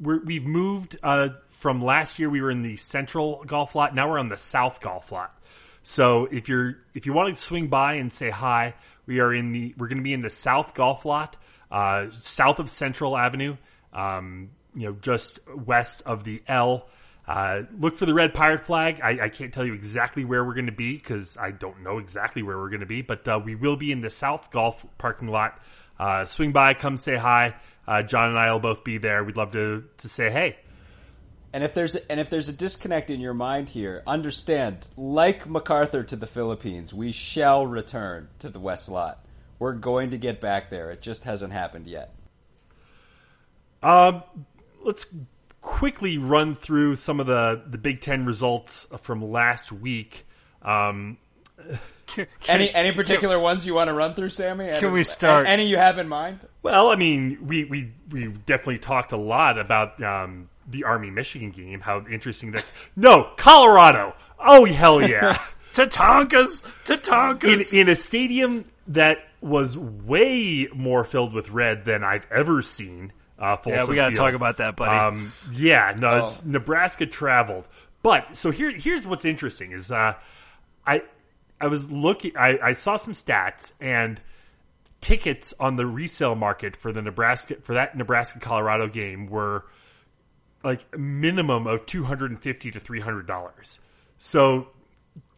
we're, 0.00 0.22
we've 0.24 0.46
moved 0.46 0.96
uh, 1.02 1.30
from 1.50 1.82
last 1.82 2.18
year. 2.18 2.30
We 2.30 2.40
were 2.40 2.50
in 2.50 2.62
the 2.62 2.76
Central 2.76 3.44
Golf 3.46 3.74
Lot. 3.74 3.94
Now 3.94 4.08
we're 4.08 4.18
on 4.18 4.28
the 4.28 4.36
South 4.36 4.80
Golf 4.80 5.12
Lot. 5.12 5.36
So 5.82 6.26
if 6.26 6.48
you're 6.48 6.76
if 6.94 7.06
you 7.06 7.12
want 7.12 7.34
to 7.34 7.42
swing 7.42 7.68
by 7.68 7.94
and 7.94 8.12
say 8.12 8.30
hi, 8.30 8.74
we 9.06 9.20
are 9.20 9.34
in 9.34 9.52
the 9.52 9.74
we're 9.76 9.88
going 9.88 9.98
to 9.98 10.04
be 10.04 10.12
in 10.12 10.22
the 10.22 10.30
South 10.30 10.74
Golf 10.74 11.04
Lot, 11.04 11.36
uh, 11.70 12.06
south 12.10 12.58
of 12.58 12.68
Central 12.68 13.16
Avenue. 13.16 13.56
Um, 13.92 14.50
you 14.74 14.86
know, 14.86 14.96
just 15.00 15.40
west 15.48 16.02
of 16.06 16.24
the 16.24 16.42
L. 16.46 16.86
Uh, 17.26 17.62
look 17.78 17.96
for 17.96 18.06
the 18.06 18.14
red 18.14 18.34
pirate 18.34 18.62
flag. 18.62 19.00
I, 19.02 19.24
I 19.24 19.28
can't 19.28 19.52
tell 19.52 19.64
you 19.64 19.74
exactly 19.74 20.24
where 20.24 20.44
we're 20.44 20.54
going 20.54 20.66
to 20.66 20.72
be 20.72 20.94
because 20.94 21.36
I 21.36 21.52
don't 21.52 21.82
know 21.82 21.98
exactly 21.98 22.42
where 22.42 22.58
we're 22.58 22.70
going 22.70 22.80
to 22.80 22.86
be, 22.86 23.02
but 23.02 23.26
uh, 23.28 23.40
we 23.42 23.54
will 23.54 23.76
be 23.76 23.92
in 23.92 24.00
the 24.00 24.10
South 24.10 24.50
Golf 24.50 24.84
parking 24.98 25.28
lot. 25.28 25.60
Uh, 25.98 26.24
swing 26.24 26.52
by, 26.52 26.74
come 26.74 26.96
say 26.96 27.16
hi. 27.16 27.54
Uh, 27.86 28.02
John 28.02 28.30
and 28.30 28.38
I 28.38 28.52
will 28.52 28.60
both 28.60 28.84
be 28.84 28.98
there. 28.98 29.22
We'd 29.22 29.36
love 29.36 29.52
to 29.52 29.84
to 29.98 30.08
say 30.08 30.30
hey. 30.30 30.56
And 31.52 31.64
if 31.64 31.74
there's 31.74 31.96
and 31.96 32.20
if 32.20 32.30
there's 32.30 32.48
a 32.48 32.52
disconnect 32.52 33.10
in 33.10 33.20
your 33.20 33.34
mind 33.34 33.68
here, 33.68 34.02
understand, 34.06 34.86
like 34.96 35.48
MacArthur 35.48 36.04
to 36.04 36.16
the 36.16 36.26
Philippines, 36.26 36.94
we 36.94 37.12
shall 37.12 37.66
return 37.66 38.28
to 38.38 38.48
the 38.48 38.60
West 38.60 38.88
Lot. 38.88 39.24
We're 39.58 39.72
going 39.72 40.10
to 40.10 40.18
get 40.18 40.40
back 40.40 40.70
there. 40.70 40.90
It 40.90 41.02
just 41.02 41.24
hasn't 41.24 41.52
happened 41.52 41.86
yet. 41.86 42.14
Um, 43.82 44.22
let's 44.82 45.06
quickly 45.60 46.18
run 46.18 46.54
through 46.54 46.96
some 46.96 47.20
of 47.20 47.26
the 47.26 47.62
the 47.66 47.78
Big 47.78 48.00
Ten 48.00 48.24
results 48.26 48.86
from 49.02 49.22
last 49.30 49.70
week. 49.72 50.26
Um, 50.62 51.18
Can- 52.06 52.26
Any 52.48 52.70
any 52.74 52.92
particular 52.92 53.38
ones 53.38 53.64
you 53.66 53.74
want 53.74 53.88
to 53.88 53.94
run 53.94 54.14
through, 54.14 54.30
Sammy? 54.30 54.68
Any- 54.68 54.86
we 54.88 55.04
start- 55.04 55.46
Any 55.46 55.66
you 55.66 55.76
have 55.76 55.98
in 55.98 56.08
mind? 56.08 56.40
well, 56.62 56.88
I 56.90 56.96
mean, 56.96 57.38
we 57.46 57.64
we 57.64 57.92
we 58.10 58.28
definitely 58.28 58.78
talked 58.78 59.12
a 59.12 59.16
lot 59.16 59.58
about 59.58 60.02
um, 60.02 60.48
the 60.66 60.84
Army 60.84 61.10
Michigan 61.10 61.50
game. 61.50 61.80
How 61.80 62.04
interesting 62.06 62.52
that. 62.52 62.64
No, 62.96 63.30
Colorado. 63.36 64.14
Oh 64.38 64.64
hell 64.64 65.00
yeah! 65.06 65.38
Tatankas, 65.74 66.62
in 67.44 67.78
in 67.80 67.88
a 67.88 67.94
stadium 67.96 68.64
that 68.88 69.18
was 69.40 69.76
way 69.78 70.68
more 70.74 71.04
filled 71.04 71.32
with 71.32 71.50
red 71.50 71.84
than 71.84 72.02
I've 72.02 72.26
ever 72.30 72.60
seen. 72.62 73.12
Uh, 73.40 73.56
yeah, 73.66 73.86
we 73.86 73.94
got 73.94 74.10
to 74.10 74.14
talk 74.14 74.34
about 74.34 74.58
that, 74.58 74.76
buddy. 74.76 74.90
Um, 74.94 75.32
yeah, 75.52 75.94
no, 75.98 76.08
Oh. 76.10 76.26
it's 76.26 76.44
Nebraska 76.44 77.06
traveled. 77.06 77.66
But 78.02 78.36
so 78.36 78.50
here, 78.50 78.70
here's 78.70 79.06
what's 79.06 79.24
interesting 79.24 79.72
is 79.72 79.90
uh, 79.90 80.14
I 80.86 81.02
I 81.60 81.66
was 81.68 81.90
looking, 81.90 82.36
I, 82.36 82.58
I 82.62 82.72
saw 82.72 82.96
some 82.96 83.14
stats 83.14 83.72
and 83.80 84.20
tickets 85.00 85.54
on 85.58 85.76
the 85.76 85.86
resale 85.86 86.34
market 86.34 86.76
for 86.76 86.92
the 86.92 87.00
Nebraska 87.02 87.56
for 87.62 87.74
that 87.74 87.96
Nebraska 87.96 88.40
Colorado 88.40 88.86
game 88.88 89.26
were 89.26 89.64
like 90.62 90.98
minimum 90.98 91.66
of 91.66 91.86
two 91.86 92.04
hundred 92.04 92.30
and 92.30 92.40
fifty 92.40 92.70
to 92.70 92.80
three 92.80 93.00
hundred 93.00 93.26
dollars. 93.26 93.78
So 94.18 94.68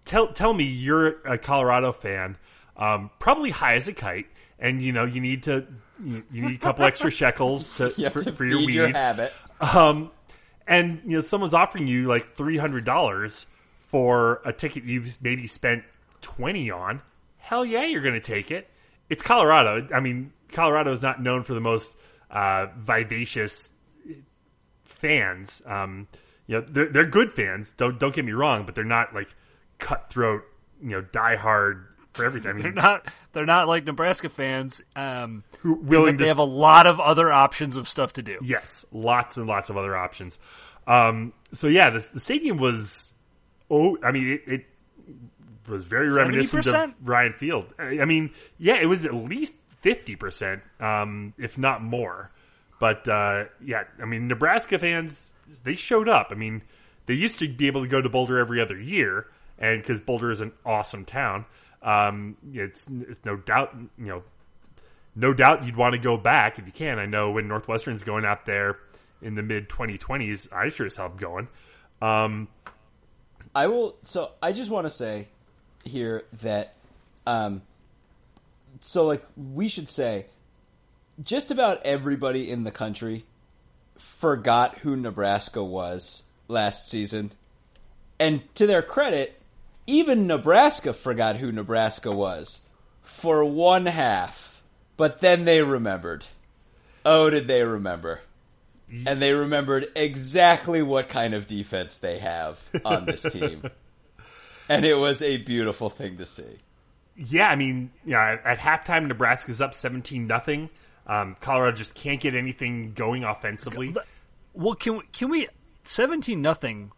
tell 0.04 0.32
tell 0.32 0.52
me 0.52 0.64
you're 0.64 1.20
a 1.24 1.38
Colorado 1.38 1.92
fan, 1.92 2.36
um, 2.76 3.10
probably 3.20 3.50
high 3.50 3.74
as 3.74 3.86
a 3.86 3.92
kite, 3.92 4.26
and 4.58 4.82
you 4.82 4.92
know 4.92 5.04
you 5.04 5.20
need 5.20 5.44
to 5.44 5.66
you, 6.04 6.22
you 6.30 6.42
need 6.42 6.54
a 6.56 6.58
couple 6.58 6.84
extra 6.84 7.10
shekels 7.12 7.76
to, 7.76 7.92
You 7.96 8.10
for, 8.10 8.22
to 8.22 8.32
for 8.32 8.44
your 8.44 8.58
weed. 8.58 8.74
your 8.74 8.88
habit. 8.88 9.32
Um, 9.60 10.10
and 10.66 11.00
you 11.04 11.16
know, 11.16 11.20
someone's 11.20 11.54
offering 11.54 11.86
you 11.86 12.06
like 12.06 12.34
three 12.34 12.56
hundred 12.58 12.84
dollars 12.84 13.46
for 13.88 14.40
a 14.44 14.52
ticket 14.52 14.84
you've 14.84 15.18
maybe 15.22 15.46
spent 15.46 15.84
twenty 16.20 16.70
on. 16.70 17.02
Hell 17.38 17.64
yeah, 17.64 17.84
you're 17.84 18.02
going 18.02 18.14
to 18.14 18.20
take 18.20 18.50
it. 18.50 18.68
It's 19.10 19.22
Colorado. 19.22 19.88
I 19.92 20.00
mean, 20.00 20.32
Colorado 20.52 20.92
is 20.92 21.02
not 21.02 21.20
known 21.20 21.42
for 21.42 21.54
the 21.54 21.60
most 21.60 21.92
uh, 22.30 22.66
vivacious 22.78 23.68
fans. 24.84 25.62
Um, 25.66 26.08
you 26.46 26.56
know, 26.60 26.66
they're, 26.68 26.88
they're 26.88 27.06
good 27.06 27.32
fans. 27.32 27.72
Don't 27.72 27.98
don't 27.98 28.14
get 28.14 28.24
me 28.24 28.32
wrong, 28.32 28.64
but 28.64 28.74
they're 28.74 28.84
not 28.84 29.14
like 29.14 29.28
cutthroat. 29.78 30.42
You 30.82 30.90
know, 30.90 31.02
diehard 31.02 31.84
for 32.12 32.24
everything. 32.24 32.50
I 32.50 32.52
mean, 32.54 32.62
they're 32.62 32.72
not. 32.72 33.06
They're 33.32 33.46
not 33.46 33.68
like 33.68 33.84
Nebraska 33.84 34.28
fans. 34.28 34.82
Um, 34.94 35.44
who 35.60 35.76
willing 35.76 36.16
they 36.16 36.24
to 36.24 36.28
have 36.28 36.38
a 36.38 36.44
lot 36.44 36.86
of 36.86 37.00
other 37.00 37.32
options 37.32 37.76
of 37.76 37.88
stuff 37.88 38.14
to 38.14 38.22
do. 38.22 38.38
Yes, 38.42 38.84
lots 38.92 39.36
and 39.36 39.46
lots 39.46 39.70
of 39.70 39.76
other 39.76 39.96
options. 39.96 40.38
Um, 40.86 41.32
so 41.52 41.66
yeah, 41.66 41.90
the, 41.90 42.06
the 42.14 42.20
stadium 42.20 42.58
was. 42.58 43.12
Oh, 43.70 43.96
I 44.04 44.12
mean, 44.12 44.40
it, 44.46 44.52
it 44.52 44.66
was 45.66 45.84
very 45.84 46.12
reminiscent 46.12 46.66
of 46.66 46.74
70%? 46.74 46.94
Ryan 47.02 47.32
Field. 47.32 47.66
I 47.78 48.00
I 48.00 48.04
mean, 48.04 48.30
yeah, 48.58 48.76
it 48.80 48.86
was 48.86 49.04
at 49.04 49.14
least 49.14 49.54
fifty 49.80 50.16
percent, 50.16 50.62
um, 50.80 51.34
if 51.38 51.58
not 51.58 51.82
more. 51.82 52.30
But 52.78 53.06
uh, 53.08 53.44
yeah, 53.64 53.84
I 54.00 54.04
mean, 54.06 54.28
Nebraska 54.28 54.78
fans 54.78 55.28
they 55.64 55.74
showed 55.74 56.08
up. 56.08 56.28
I 56.30 56.34
mean, 56.34 56.62
they 57.06 57.14
used 57.14 57.38
to 57.38 57.48
be 57.48 57.66
able 57.66 57.82
to 57.82 57.88
go 57.88 58.00
to 58.00 58.08
Boulder 58.08 58.38
every 58.38 58.60
other 58.60 58.78
year, 58.78 59.26
and 59.58 59.80
because 59.80 60.00
Boulder 60.00 60.30
is 60.30 60.40
an 60.40 60.52
awesome 60.64 61.04
town, 61.04 61.44
um, 61.82 62.36
it's 62.52 62.88
it's 62.88 63.24
no 63.24 63.36
doubt 63.36 63.74
you 63.98 64.06
know 64.06 64.22
no 65.14 65.34
doubt 65.34 65.64
you'd 65.64 65.76
want 65.76 65.92
to 65.94 65.98
go 65.98 66.16
back 66.16 66.58
if 66.58 66.66
you 66.66 66.72
can. 66.72 66.98
I 66.98 67.06
know 67.06 67.32
when 67.32 67.48
Northwestern's 67.48 68.02
going 68.02 68.24
out 68.24 68.46
there 68.46 68.78
in 69.20 69.34
the 69.34 69.42
mid 69.42 69.68
2020s, 69.68 70.52
I 70.52 70.68
sure 70.70 70.86
as 70.86 70.96
hell 70.96 71.06
am 71.06 71.16
going. 71.16 71.48
Um, 72.00 72.48
I 73.54 73.66
will. 73.66 73.96
So 74.04 74.32
I 74.42 74.52
just 74.52 74.70
want 74.70 74.86
to 74.86 74.90
say 74.90 75.28
here 75.84 76.24
that, 76.42 76.74
um, 77.26 77.62
so 78.80 79.06
like 79.06 79.24
we 79.36 79.68
should 79.68 79.88
say, 79.88 80.26
just 81.22 81.50
about 81.50 81.84
everybody 81.84 82.50
in 82.50 82.64
the 82.64 82.70
country 82.70 83.24
forgot 83.98 84.78
who 84.78 84.96
Nebraska 84.96 85.62
was 85.62 86.22
last 86.48 86.88
season, 86.88 87.32
and 88.18 88.42
to 88.54 88.66
their 88.66 88.82
credit, 88.82 89.41
even 89.86 90.26
Nebraska 90.26 90.92
forgot 90.92 91.36
who 91.36 91.52
Nebraska 91.52 92.10
was 92.10 92.62
for 93.02 93.44
one 93.44 93.86
half, 93.86 94.62
but 94.96 95.20
then 95.20 95.44
they 95.44 95.62
remembered. 95.62 96.24
Oh, 97.04 97.30
did 97.30 97.46
they 97.48 97.62
remember? 97.62 98.20
and 99.06 99.22
they 99.22 99.32
remembered 99.32 99.86
exactly 99.96 100.82
what 100.82 101.08
kind 101.08 101.32
of 101.32 101.46
defense 101.46 101.96
they 101.96 102.18
have 102.18 102.60
on 102.84 103.06
this 103.06 103.22
team. 103.32 103.62
and 104.68 104.84
it 104.84 104.94
was 104.94 105.22
a 105.22 105.38
beautiful 105.38 105.88
thing 105.88 106.18
to 106.18 106.26
see. 106.26 106.58
yeah, 107.16 107.48
I 107.48 107.56
mean, 107.56 107.90
yeah, 108.04 108.36
at 108.44 108.58
halftime, 108.58 109.06
Nebraska's 109.06 109.62
up 109.62 109.72
17 109.72 110.26
nothing. 110.26 110.68
Um, 111.06 111.36
Colorado 111.40 111.74
just 111.74 111.94
can't 111.94 112.20
get 112.20 112.34
anything 112.34 112.92
going 112.92 113.24
offensively. 113.24 113.94
Well, 114.52 114.74
can 114.74 114.98
we, 114.98 115.02
can 115.12 115.30
we 115.30 115.48
seventeen 115.84 116.42
nothing? 116.42 116.92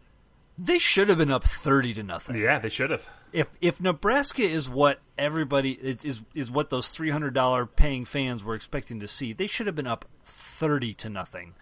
They 0.57 0.79
should 0.79 1.09
have 1.09 1.17
been 1.17 1.31
up 1.31 1.43
thirty 1.43 1.93
to 1.93 2.03
nothing. 2.03 2.37
Yeah, 2.37 2.59
they 2.59 2.69
should 2.69 2.89
have. 2.89 3.09
If 3.33 3.49
if 3.59 3.81
Nebraska 3.81 4.43
is 4.43 4.69
what 4.69 4.99
everybody 5.17 5.73
is 5.73 6.21
is 6.33 6.49
what 6.49 6.69
those 6.69 6.87
three 6.87 7.09
hundred 7.09 7.33
dollar 7.33 7.65
paying 7.65 8.05
fans 8.05 8.43
were 8.43 8.55
expecting 8.55 8.99
to 9.01 9.07
see, 9.07 9.33
they 9.33 9.47
should 9.47 9.65
have 9.65 9.75
been 9.75 9.87
up 9.87 10.05
thirty 10.25 10.93
to 10.95 11.09
nothing. 11.09 11.55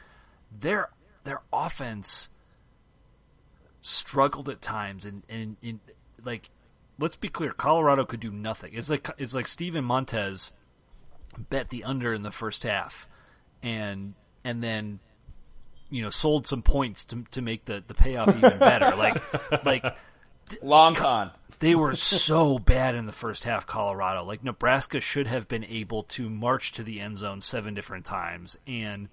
Their 0.52 0.90
their 1.24 1.42
offense 1.52 2.30
struggled 3.82 4.48
at 4.50 4.62
times, 4.62 5.06
and 5.06 5.24
and, 5.28 5.58
and 5.64 5.80
like 6.24 6.52
let's 7.00 7.16
be 7.16 7.30
clear, 7.30 7.52
Colorado 7.52 8.06
could 8.06 8.20
do 8.20 8.32
nothing. 8.32 8.74
It's 8.74 8.90
like 8.90 9.10
it's 9.18 9.34
like 9.34 9.48
Steven 9.48 9.84
Montez 9.84 10.52
bet 11.38 11.70
the 11.70 11.84
under 11.84 12.14
in 12.14 12.22
the 12.22 12.32
first 12.32 12.64
half, 12.64 13.08
and 13.62 14.14
and 14.44 14.64
then 14.64 15.00
you 15.94 16.02
know 16.02 16.10
sold 16.10 16.48
some 16.48 16.62
points 16.62 17.04
to 17.06 17.24
to 17.32 17.42
make 17.42 17.66
the 17.66 17.84
the 17.88 17.94
payoff 17.94 18.30
even 18.36 18.60
better. 18.60 18.96
like 18.96 19.64
like 19.66 19.86
Long 20.62 20.94
con. 20.96 21.32
they 21.60 21.74
were 21.76 21.96
so 21.96 22.60
bad 22.60 22.96
in 22.96 23.06
the 23.06 23.12
first 23.14 23.44
half, 23.46 23.66
Colorado. 23.66 24.24
Like 24.24 24.44
Nebraska 24.44 25.00
should 25.00 25.28
have 25.28 25.48
been 25.48 25.64
able 25.64 26.04
to 26.04 26.30
march 26.30 26.74
to 26.74 26.84
the 26.84 27.00
end 27.00 27.18
zone 27.18 27.40
seven 27.42 27.74
different 27.74 28.06
times, 28.06 28.58
and 28.68 29.08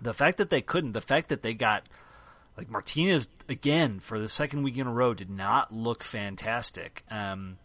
the 0.00 0.14
fact 0.14 0.38
that 0.38 0.50
they 0.50 0.62
couldn't, 0.62 0.92
the 0.92 1.00
fact 1.00 1.28
that 1.28 1.42
they 1.42 1.52
got 1.54 1.84
like 2.56 2.70
Martinez 2.70 3.28
again 3.48 4.00
for 4.00 4.18
the 4.18 4.28
second 4.28 4.62
week 4.62 4.76
in 4.78 4.86
a 4.86 4.92
row 4.92 5.14
did 5.14 5.30
not 5.30 5.72
look 5.72 6.02
fantastic. 6.02 7.04
Um, 7.10 7.58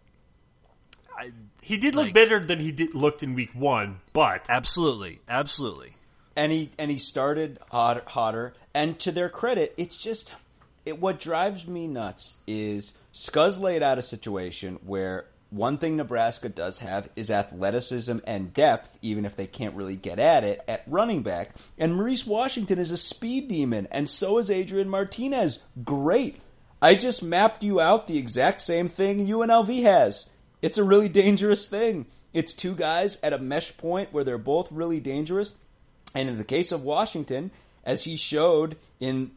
He 1.61 1.77
did 1.77 1.95
look 1.95 2.13
better 2.13 2.39
than 2.39 2.59
he 2.59 2.71
did 2.71 2.93
looked 2.93 3.23
in 3.23 3.33
week 3.33 3.51
one, 3.55 4.01
but 4.11 4.45
absolutely, 4.49 5.21
absolutely. 5.29 5.93
And 6.35 6.51
he 6.51 6.71
and 6.77 6.89
he 6.89 6.97
started 6.97 7.59
hot, 7.71 8.03
hotter. 8.07 8.53
And 8.73 8.97
to 8.99 9.11
their 9.11 9.29
credit, 9.29 9.73
it's 9.77 9.97
just 9.97 10.33
it. 10.85 10.99
What 10.99 11.19
drives 11.19 11.67
me 11.67 11.87
nuts 11.87 12.37
is 12.47 12.93
Scuzz 13.13 13.59
laid 13.59 13.83
out 13.83 13.99
a 13.99 14.03
situation 14.03 14.79
where 14.85 15.25
one 15.53 15.77
thing 15.77 15.95
Nebraska 15.95 16.49
does 16.49 16.79
have 16.79 17.07
is 17.15 17.29
athleticism 17.29 18.17
and 18.25 18.53
depth, 18.53 18.97
even 19.03 19.23
if 19.23 19.35
they 19.35 19.45
can't 19.45 19.75
really 19.75 19.95
get 19.95 20.17
at 20.17 20.43
it 20.43 20.61
at 20.67 20.83
running 20.87 21.21
back. 21.21 21.51
And 21.77 21.95
Maurice 21.95 22.25
Washington 22.25 22.79
is 22.79 22.91
a 22.91 22.97
speed 22.97 23.49
demon, 23.49 23.87
and 23.91 24.09
so 24.09 24.39
is 24.39 24.49
Adrian 24.49 24.89
Martinez. 24.89 25.59
Great. 25.83 26.41
I 26.81 26.95
just 26.95 27.21
mapped 27.21 27.63
you 27.63 27.79
out 27.79 28.07
the 28.07 28.17
exact 28.17 28.61
same 28.61 28.89
thing 28.89 29.27
UNLV 29.27 29.83
has. 29.83 30.27
It's 30.63 30.79
a 30.79 30.83
really 30.83 31.07
dangerous 31.07 31.67
thing. 31.67 32.07
It's 32.33 32.55
two 32.55 32.73
guys 32.73 33.19
at 33.21 33.31
a 33.31 33.37
mesh 33.37 33.77
point 33.77 34.11
where 34.11 34.23
they're 34.23 34.39
both 34.39 34.71
really 34.71 34.99
dangerous. 34.99 35.53
And 36.15 36.29
in 36.29 36.37
the 36.37 36.43
case 36.43 36.71
of 36.71 36.83
Washington, 36.83 37.51
as 37.83 38.03
he 38.03 38.15
showed 38.15 38.77
in 38.99 39.31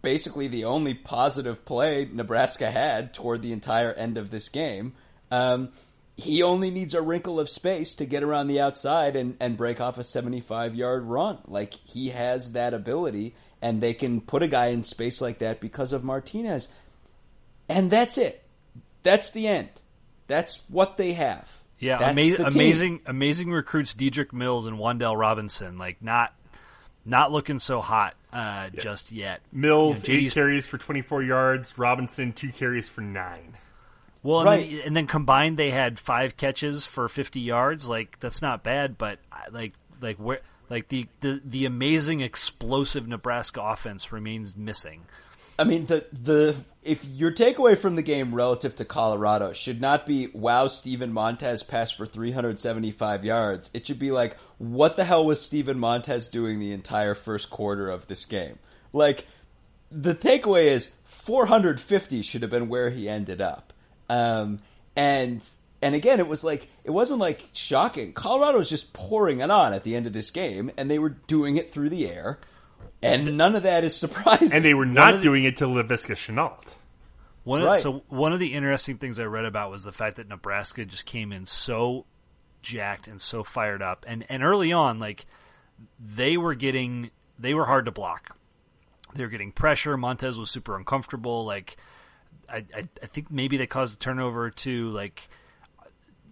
basically 0.00 0.48
the 0.48 0.64
only 0.64 0.94
positive 0.94 1.64
play 1.64 2.08
Nebraska 2.12 2.70
had 2.70 3.14
toward 3.14 3.42
the 3.42 3.52
entire 3.52 3.92
end 3.92 4.18
of 4.18 4.30
this 4.30 4.48
game, 4.48 4.94
um, 5.30 5.70
he 6.16 6.42
only 6.42 6.70
needs 6.70 6.94
a 6.94 7.02
wrinkle 7.02 7.40
of 7.40 7.48
space 7.48 7.94
to 7.94 8.04
get 8.04 8.22
around 8.22 8.48
the 8.48 8.60
outside 8.60 9.16
and, 9.16 9.36
and 9.40 9.56
break 9.56 9.80
off 9.80 9.98
a 9.98 10.04
75 10.04 10.74
yard 10.74 11.04
run. 11.04 11.38
Like, 11.46 11.74
he 11.74 12.10
has 12.10 12.52
that 12.52 12.74
ability, 12.74 13.34
and 13.62 13.80
they 13.80 13.94
can 13.94 14.20
put 14.20 14.42
a 14.42 14.48
guy 14.48 14.66
in 14.66 14.82
space 14.84 15.20
like 15.20 15.38
that 15.38 15.60
because 15.60 15.92
of 15.92 16.04
Martinez. 16.04 16.68
And 17.68 17.90
that's 17.90 18.18
it. 18.18 18.42
That's 19.02 19.30
the 19.30 19.48
end. 19.48 19.68
That's 20.26 20.60
what 20.68 20.96
they 20.96 21.14
have. 21.14 21.61
Yeah, 21.82 21.98
That's 21.98 22.10
ama- 22.10 22.22
the 22.36 22.36
team. 22.36 22.46
amazing, 22.46 23.00
amazing 23.06 23.50
recruits. 23.52 23.92
Dedrick 23.94 24.32
Mills 24.32 24.66
and 24.66 24.78
Wan'Dale 24.78 25.18
Robinson, 25.18 25.78
like 25.78 26.00
not, 26.00 26.32
not 27.04 27.32
looking 27.32 27.58
so 27.58 27.80
hot. 27.80 28.14
uh, 28.32 28.70
just 28.70 29.12
yet. 29.12 29.40
Mills 29.52 30.06
You 30.08 30.14
know, 30.14 30.20
eight 30.26 30.32
carries 30.32 30.66
for 30.66 30.78
24 30.78 31.22
yards. 31.24 31.76
Robinson 31.76 32.32
two 32.32 32.50
carries 32.50 32.88
for 32.88 33.00
nine. 33.02 33.54
Well, 34.22 34.38
and, 34.40 34.46
Right. 34.46 34.70
then, 34.70 34.80
and 34.86 34.96
then 34.96 35.06
combined, 35.08 35.56
they 35.58 35.70
had 35.70 35.98
five 35.98 36.36
catches 36.36 36.86
for 36.86 37.08
50 37.08 37.40
yards. 37.40 37.88
Like 37.88 38.18
that's 38.20 38.40
not 38.40 38.62
bad, 38.62 38.96
but 38.96 39.18
like 39.50 39.72
like 40.00 40.16
where 40.18 40.40
like 40.70 40.88
the, 40.88 41.08
the 41.20 41.42
the 41.44 41.66
amazing 41.66 42.20
explosive 42.20 43.06
Nebraska 43.08 43.60
offense 43.60 44.12
remains 44.12 44.56
missing. 44.56 45.02
I 45.58 45.64
mean, 45.64 45.84
the 45.86 46.06
the 46.12 46.56
if 46.82 47.04
your 47.04 47.30
takeaway 47.30 47.78
from 47.78 47.96
the 47.96 48.02
game 48.02 48.34
relative 48.34 48.74
to 48.76 48.84
Colorado 48.84 49.52
should 49.52 49.80
not 49.80 50.06
be 50.06 50.28
wow, 50.28 50.66
Steven 50.66 51.12
Montez 51.12 51.62
passed 51.62 51.96
for 51.96 52.06
375 52.06 53.24
yards. 53.24 53.70
It 53.72 53.86
should 53.86 53.98
be 53.98 54.10
like, 54.10 54.36
what 54.58 54.96
the 54.96 55.04
hell 55.04 55.24
was 55.24 55.40
Steven 55.40 55.78
Montez 55.78 56.28
doing 56.28 56.58
the 56.58 56.72
entire 56.72 57.14
first 57.14 57.50
quarter 57.50 57.88
of 57.88 58.08
this 58.08 58.24
game? 58.24 58.58
Like, 58.92 59.26
the 59.90 60.14
takeaway 60.14 60.66
is 60.66 60.90
450 61.04 62.22
should 62.22 62.42
have 62.42 62.50
been 62.50 62.68
where 62.68 62.90
he 62.90 63.08
ended 63.08 63.40
up. 63.40 63.72
Um, 64.08 64.58
and 64.96 65.42
and 65.82 65.94
again, 65.94 66.20
it 66.20 66.28
was 66.28 66.42
like 66.44 66.68
it 66.84 66.90
wasn't 66.90 67.20
like 67.20 67.48
shocking. 67.52 68.12
Colorado 68.12 68.58
was 68.58 68.68
just 68.68 68.92
pouring 68.92 69.40
it 69.40 69.50
on 69.50 69.72
at 69.72 69.84
the 69.84 69.96
end 69.96 70.06
of 70.06 70.12
this 70.12 70.30
game, 70.30 70.70
and 70.76 70.90
they 70.90 70.98
were 70.98 71.10
doing 71.10 71.56
it 71.56 71.72
through 71.72 71.90
the 71.90 72.08
air. 72.08 72.38
And 73.02 73.36
none 73.36 73.56
of 73.56 73.64
that 73.64 73.82
is 73.84 73.96
surprising. 73.96 74.52
And 74.56 74.64
they 74.64 74.74
were 74.74 74.86
not 74.86 75.14
the- 75.14 75.20
doing 75.22 75.44
it 75.44 75.56
to 75.58 75.64
Laviska 75.66 76.12
Shenault. 76.14 76.74
One 77.44 77.60
of, 77.60 77.66
Right. 77.66 77.78
so 77.80 78.04
one 78.08 78.32
of 78.32 78.38
the 78.38 78.52
interesting 78.54 78.98
things 78.98 79.18
I 79.18 79.24
read 79.24 79.44
about 79.44 79.70
was 79.72 79.82
the 79.82 79.90
fact 79.90 80.16
that 80.16 80.28
Nebraska 80.28 80.84
just 80.84 81.06
came 81.06 81.32
in 81.32 81.44
so 81.46 82.06
jacked 82.62 83.08
and 83.08 83.20
so 83.20 83.42
fired 83.42 83.82
up, 83.82 84.04
and 84.06 84.24
and 84.28 84.44
early 84.44 84.72
on, 84.72 85.00
like 85.00 85.26
they 85.98 86.36
were 86.36 86.54
getting 86.54 87.10
they 87.36 87.52
were 87.54 87.64
hard 87.64 87.86
to 87.86 87.90
block. 87.90 88.36
They 89.14 89.24
were 89.24 89.28
getting 89.30 89.50
pressure. 89.50 89.96
Montez 89.96 90.38
was 90.38 90.50
super 90.52 90.76
uncomfortable. 90.76 91.44
Like 91.44 91.76
I 92.48 92.58
I, 92.76 92.88
I 93.02 93.06
think 93.06 93.28
maybe 93.32 93.56
they 93.56 93.66
caused 93.66 93.94
a 93.94 93.98
turnover 93.98 94.48
to 94.50 94.90
like 94.90 95.28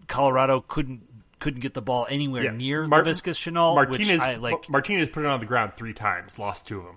Colorado 0.07 0.61
couldn't 0.67 1.10
couldn't 1.41 1.61
get 1.61 1.75
the 1.75 1.83
ball 1.83 2.07
anywhere 2.09 2.45
Yeah. 2.45 2.51
near 2.53 2.87
Mar- 2.87 3.03
Laviska 3.03 3.33
Shenault, 3.33 3.75
Martinez, 3.75 4.11
which 4.11 4.21
I 4.21 4.37
like. 4.37 4.69
Martinez 4.71 5.09
put 5.09 5.25
it 5.25 5.27
on 5.27 5.41
the 5.41 5.47
ground 5.47 5.73
three 5.75 5.95
times, 5.95 6.39
lost 6.39 6.67
two 6.69 6.79
of 6.81 6.85
them. 6.87 6.97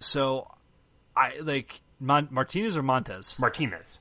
So 0.00 0.50
I 1.16 1.38
like 1.40 1.80
Mon- 2.00 2.28
Martinez 2.30 2.76
or 2.76 2.82
Montez. 2.82 3.38
Martinez. 3.38 4.00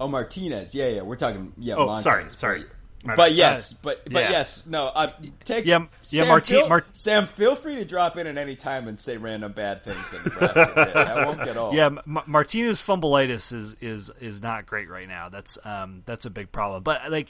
Oh, 0.00 0.08
Martinez. 0.08 0.74
Yeah, 0.74 0.88
yeah. 0.88 1.02
We're 1.02 1.16
talking. 1.16 1.52
Yeah. 1.58 1.74
Oh, 1.76 1.86
Montez, 1.86 2.04
sorry, 2.04 2.30
sorry. 2.30 2.64
My 3.06 3.16
But 3.16 3.28
bad. 3.30 3.34
yes, 3.36 3.72
but 3.74 4.02
but 4.10 4.22
yeah. 4.22 4.30
yes, 4.30 4.62
no. 4.66 4.86
Uh, 4.86 5.12
take 5.44 5.66
Yeah, 5.66 5.80
yeah, 6.08 6.20
Sam, 6.22 6.28
Marti- 6.28 6.54
feel, 6.54 6.68
Mar- 6.70 6.84
Sam, 6.94 7.26
feel 7.26 7.54
free 7.54 7.74
to 7.76 7.84
drop 7.84 8.16
in 8.16 8.26
at 8.26 8.38
any 8.38 8.56
time 8.56 8.88
and 8.88 8.98
say 8.98 9.18
random 9.18 9.52
bad 9.52 9.84
things 9.84 10.10
that 10.10 10.24
Nebraska 10.24 10.84
did. 10.86 10.96
I 10.96 11.26
won't 11.26 11.44
get 11.44 11.54
old. 11.58 11.74
Yeah, 11.74 11.86
M- 11.86 12.22
Martinez 12.26 12.80
fumbleitis 12.80 13.52
is 13.52 13.76
is 13.82 14.10
is 14.22 14.40
not 14.42 14.64
great 14.64 14.88
right 14.88 15.06
now. 15.06 15.28
That's 15.28 15.58
um 15.66 16.02
that's 16.06 16.24
a 16.24 16.30
big 16.30 16.50
problem. 16.50 16.82
But 16.82 17.10
like 17.10 17.28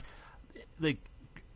like 0.79 0.99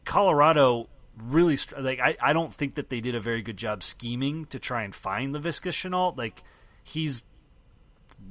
Colorado 0.09 0.89
really 1.23 1.57
like 1.79 2.01
I, 2.01 2.17
I 2.21 2.33
don't 2.33 2.53
think 2.55 2.77
that 2.77 2.89
they 2.91 3.01
did 3.01 3.15
a 3.15 3.21
very 3.21 3.43
good 3.43 3.57
job 3.59 3.83
scheming 3.83 4.47
to 4.47 4.59
try 4.59 4.83
and 4.83 4.95
find 4.95 5.35
the 5.35 5.39
Visca 5.39 5.71
Shenault. 5.71 6.17
Like 6.17 6.43
he's 6.83 7.25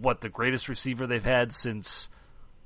what 0.02 0.22
the 0.22 0.30
greatest 0.30 0.68
receiver 0.68 1.06
they've 1.08 1.24
had 1.24 1.54
since 1.54 2.10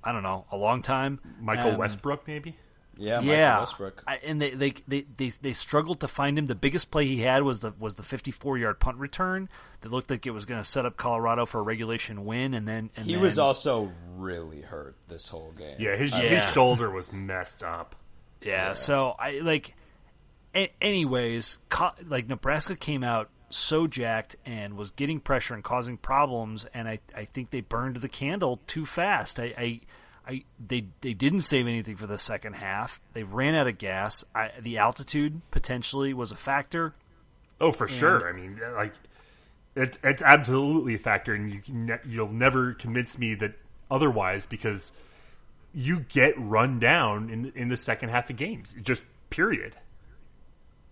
I 0.04 0.12
don't 0.12 0.24
know 0.24 0.46
a 0.52 0.58
long 0.58 0.82
time. 0.82 1.20
Michael 1.40 1.72
Um, 1.72 1.78
Westbrook, 1.78 2.26
maybe. 2.28 2.56
yeah, 2.98 3.18
Michael 3.18 3.34
yeah, 3.34 3.60
Westbrook. 3.60 4.04
I, 4.08 4.16
and 4.18 4.42
they, 4.42 4.52
they 4.52 4.74
they 4.88 5.06
they 5.18 5.30
they 5.30 5.54
struggled 5.54 6.00
to 6.00 6.08
find 6.08 6.38
him. 6.40 6.46
The 6.46 6.56
biggest 6.56 6.90
play 6.90 7.06
he 7.06 7.18
had 7.22 7.44
was 7.44 7.60
the 7.60 7.74
was 7.80 7.96
the 7.98 8.04
54 8.04 8.58
yard 8.60 8.80
punt 8.80 8.98
return 8.98 9.50
that 9.82 9.92
looked 9.92 10.10
like 10.10 10.26
it 10.26 10.32
was 10.32 10.46
going 10.46 10.62
to 10.62 10.68
set 10.68 10.86
up 10.86 10.98
Colorado 10.98 11.46
for 11.46 11.60
a 11.60 11.64
regulation 11.64 12.24
win, 12.26 12.54
and 12.54 12.68
then 12.68 12.92
and 12.96 13.06
He 13.08 13.14
then, 13.14 13.22
was 13.22 13.38
also 13.38 13.92
really 14.16 14.62
hurt 14.62 14.96
this 15.08 15.28
whole 15.28 15.52
game. 15.58 15.76
Yeah, 15.80 15.96
his 15.98 16.12
Yeah. 16.14 16.42
his 16.42 16.52
shoulder 16.54 16.90
was 16.90 17.12
messed 17.12 17.62
up. 17.62 17.96
Yeah, 18.42 18.74
so 18.74 19.16
I 19.20 19.40
like. 19.40 19.76
A- 20.54 20.72
anyways, 20.82 21.60
co- 21.70 21.92
like 22.06 22.28
Nebraska 22.28 22.76
came 22.76 23.04
out 23.04 23.30
so 23.50 23.88
jacked 23.88 24.36
and 24.46 24.76
was 24.76 24.92
getting 24.92 25.20
pressure 25.20 25.54
and 25.54 25.64
causing 25.64 25.98
problems, 25.98 26.66
and 26.74 26.88
I 26.88 27.00
I 27.16 27.26
think 27.26 27.52
they 27.52 27.62
burned 27.62 27.98
the 27.98 28.10
candle 28.10 28.60
too 28.68 28.86
fast. 28.86 29.40
I. 29.40 29.54
I 29.58 29.82
I, 30.24 30.44
they 30.66 30.86
they 31.02 31.16
didn't 31.16 31.42
save 31.42 31.66
anything 31.66 31.96
for 31.98 32.06
the 32.06 32.20
second 32.20 32.54
half. 32.54 33.02
They 33.14 33.24
ran 33.24 33.56
out 33.56 33.68
of 33.68 33.80
gas. 33.80 34.24
I, 34.36 34.52
the 34.62 34.78
altitude 34.78 35.42
potentially 35.50 36.14
was 36.14 36.32
a 36.32 36.36
factor. 36.36 36.94
Oh, 37.60 37.72
for 37.72 37.88
sure. 37.88 38.30
I 38.30 38.32
mean, 38.32 38.60
like 38.76 38.94
it's 39.76 39.98
it's 40.04 40.22
absolutely 40.22 40.94
a 40.94 41.00
factor, 41.00 41.34
and 41.34 41.52
you 41.52 41.60
can 41.60 41.86
ne- 41.88 42.00
you'll 42.06 42.32
never 42.32 42.74
convince 42.76 43.18
me 43.18 43.34
that 43.36 43.54
otherwise 43.90 44.46
because 44.46 44.92
you 45.74 46.02
get 46.02 46.34
run 46.38 46.80
down 46.80 47.30
in 47.30 47.52
in 47.56 47.70
the 47.70 47.78
second 47.78 48.10
half 48.10 48.30
of 48.30 48.36
games. 48.36 48.76
Just 48.82 49.04
period. 49.30 49.76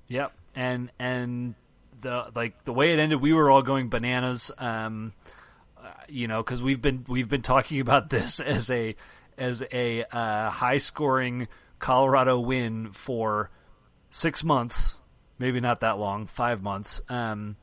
Yep, 0.07 0.33
and 0.55 0.91
and 0.99 1.55
the 2.01 2.31
like 2.35 2.63
the 2.65 2.73
way 2.73 2.93
it 2.93 2.99
ended, 2.99 3.21
we 3.21 3.33
were 3.33 3.49
all 3.49 3.61
going 3.61 3.89
bananas. 3.89 4.51
Um, 4.57 5.13
uh, 5.77 5.91
you 6.07 6.27
know, 6.27 6.43
because 6.43 6.63
we've 6.63 6.81
been 6.81 7.05
we've 7.07 7.29
been 7.29 7.41
talking 7.41 7.79
about 7.79 8.09
this 8.09 8.39
as 8.39 8.69
a 8.69 8.95
as 9.37 9.63
a 9.71 10.03
uh, 10.11 10.49
high 10.49 10.77
scoring 10.77 11.47
Colorado 11.79 12.39
win 12.39 12.91
for 12.91 13.49
six 14.09 14.43
months, 14.43 14.97
maybe 15.37 15.59
not 15.59 15.79
that 15.81 15.97
long, 15.97 16.27
five 16.27 16.61
months. 16.61 17.01
Um, 17.09 17.55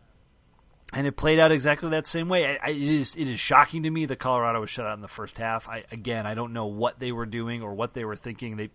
and 0.97 1.07
it 1.07 1.14
played 1.14 1.38
out 1.38 1.53
exactly 1.53 1.90
that 1.90 2.07
same 2.07 2.26
way. 2.30 2.47
I, 2.47 2.68
I, 2.68 2.70
it 2.70 2.80
is 2.80 3.16
it 3.16 3.28
is 3.28 3.38
shocking 3.38 3.82
to 3.82 3.90
me 3.90 4.07
that 4.07 4.18
Colorado 4.18 4.62
was 4.62 4.70
shut 4.70 4.86
out 4.86 4.94
in 4.94 5.03
the 5.03 5.09
first 5.09 5.36
half. 5.36 5.68
I 5.68 5.84
again, 5.92 6.26
I 6.26 6.32
don't 6.32 6.55
know 6.55 6.64
what 6.64 7.01
they 7.01 7.12
were 7.12 7.26
doing 7.26 7.62
or 7.62 7.74
what 7.74 7.92
they 7.92 8.03
were 8.07 8.16
thinking. 8.16 8.57
They 8.57 8.70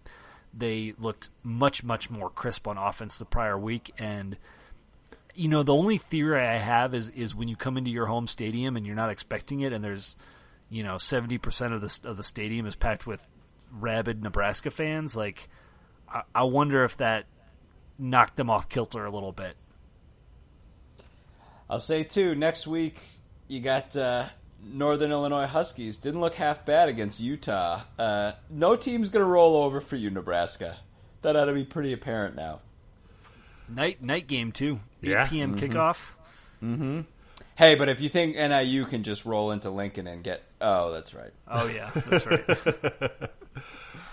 they 0.54 0.94
looked 1.00 1.30
much 1.42 1.84
much 1.84 2.12
more 2.12 2.30
crisp 2.30 2.68
on 2.68 2.78
offense 2.78 3.18
the 3.18 3.26
prior 3.26 3.58
week, 3.58 3.92
and 3.98 4.38
you 5.34 5.48
know 5.48 5.64
the 5.64 5.74
only 5.74 5.98
theory 5.98 6.46
I 6.46 6.58
have 6.58 6.94
is 6.94 7.10
is 7.10 7.34
when 7.34 7.48
you 7.48 7.56
come 7.56 7.76
into 7.76 7.90
your 7.90 8.06
home 8.06 8.28
stadium 8.28 8.78
and 8.78 8.86
you're 8.86 8.96
not 8.96 9.10
expecting 9.10 9.62
it, 9.62 9.74
and 9.74 9.84
there's 9.84 10.16
you 10.70 10.84
know 10.84 11.00
seventy 11.00 11.40
percent 11.40 11.74
of 11.74 11.82
the 11.82 12.00
of 12.08 12.18
the 12.18 12.24
stadium 12.24 12.68
is 12.68 12.76
packed 12.76 13.08
with 13.08 13.26
rabid 13.72 14.22
Nebraska 14.22 14.70
fans. 14.70 15.16
Like 15.18 15.48
I, 16.08 16.22
I 16.36 16.44
wonder 16.44 16.84
if 16.84 16.98
that 16.98 17.26
knocked 17.98 18.36
them 18.36 18.52
off 18.52 18.70
kilter 18.70 19.06
a 19.06 19.12
little 19.12 19.32
bit. 19.32 19.56
I'll 21.72 21.80
say 21.80 22.04
too. 22.04 22.36
Next 22.36 22.68
week 22.68 23.00
you 23.48 23.62
got 23.62 23.96
uh, 23.96 24.26
Northern 24.64 25.12
Illinois 25.12 25.48
Huskies. 25.48 25.98
Didn't 25.98 26.20
look 26.22 26.36
half 26.36 26.66
bad 26.66 26.90
against 26.90 27.20
Utah. 27.22 27.82
Uh, 27.98 28.34
no 28.50 28.76
team's 28.76 29.08
gonna 29.10 29.26
roll 29.26 29.56
over 29.64 29.80
for 29.82 29.96
you, 29.96 30.10
Nebraska. 30.10 30.76
That 31.22 31.36
ought 31.38 31.46
to 31.46 31.54
be 31.54 31.64
pretty 31.64 31.94
apparent 31.94 32.36
now. 32.36 32.60
Night 33.70 34.04
night 34.04 34.28
game 34.28 34.52
too. 34.52 34.82
Eight 35.02 35.10
Yeah. 35.12 35.28
p.m. 35.28 35.56
Mm-hmm. 35.56 35.72
kickoff. 35.72 37.06
Hey, 37.56 37.76
but 37.76 37.90
if 37.90 38.02
you 38.02 38.10
think 38.10 38.36
NIU 38.36 38.86
can 38.86 39.04
just 39.04 39.24
roll 39.26 39.52
into 39.52 39.70
Lincoln 39.70 40.08
and 40.08 40.24
get, 40.24 40.42
oh, 40.60 40.92
that's 40.92 41.14
right. 41.14 41.32
Oh 41.48 41.68
yeah, 41.68 41.90
that's 41.96 42.26
right. 42.26 42.42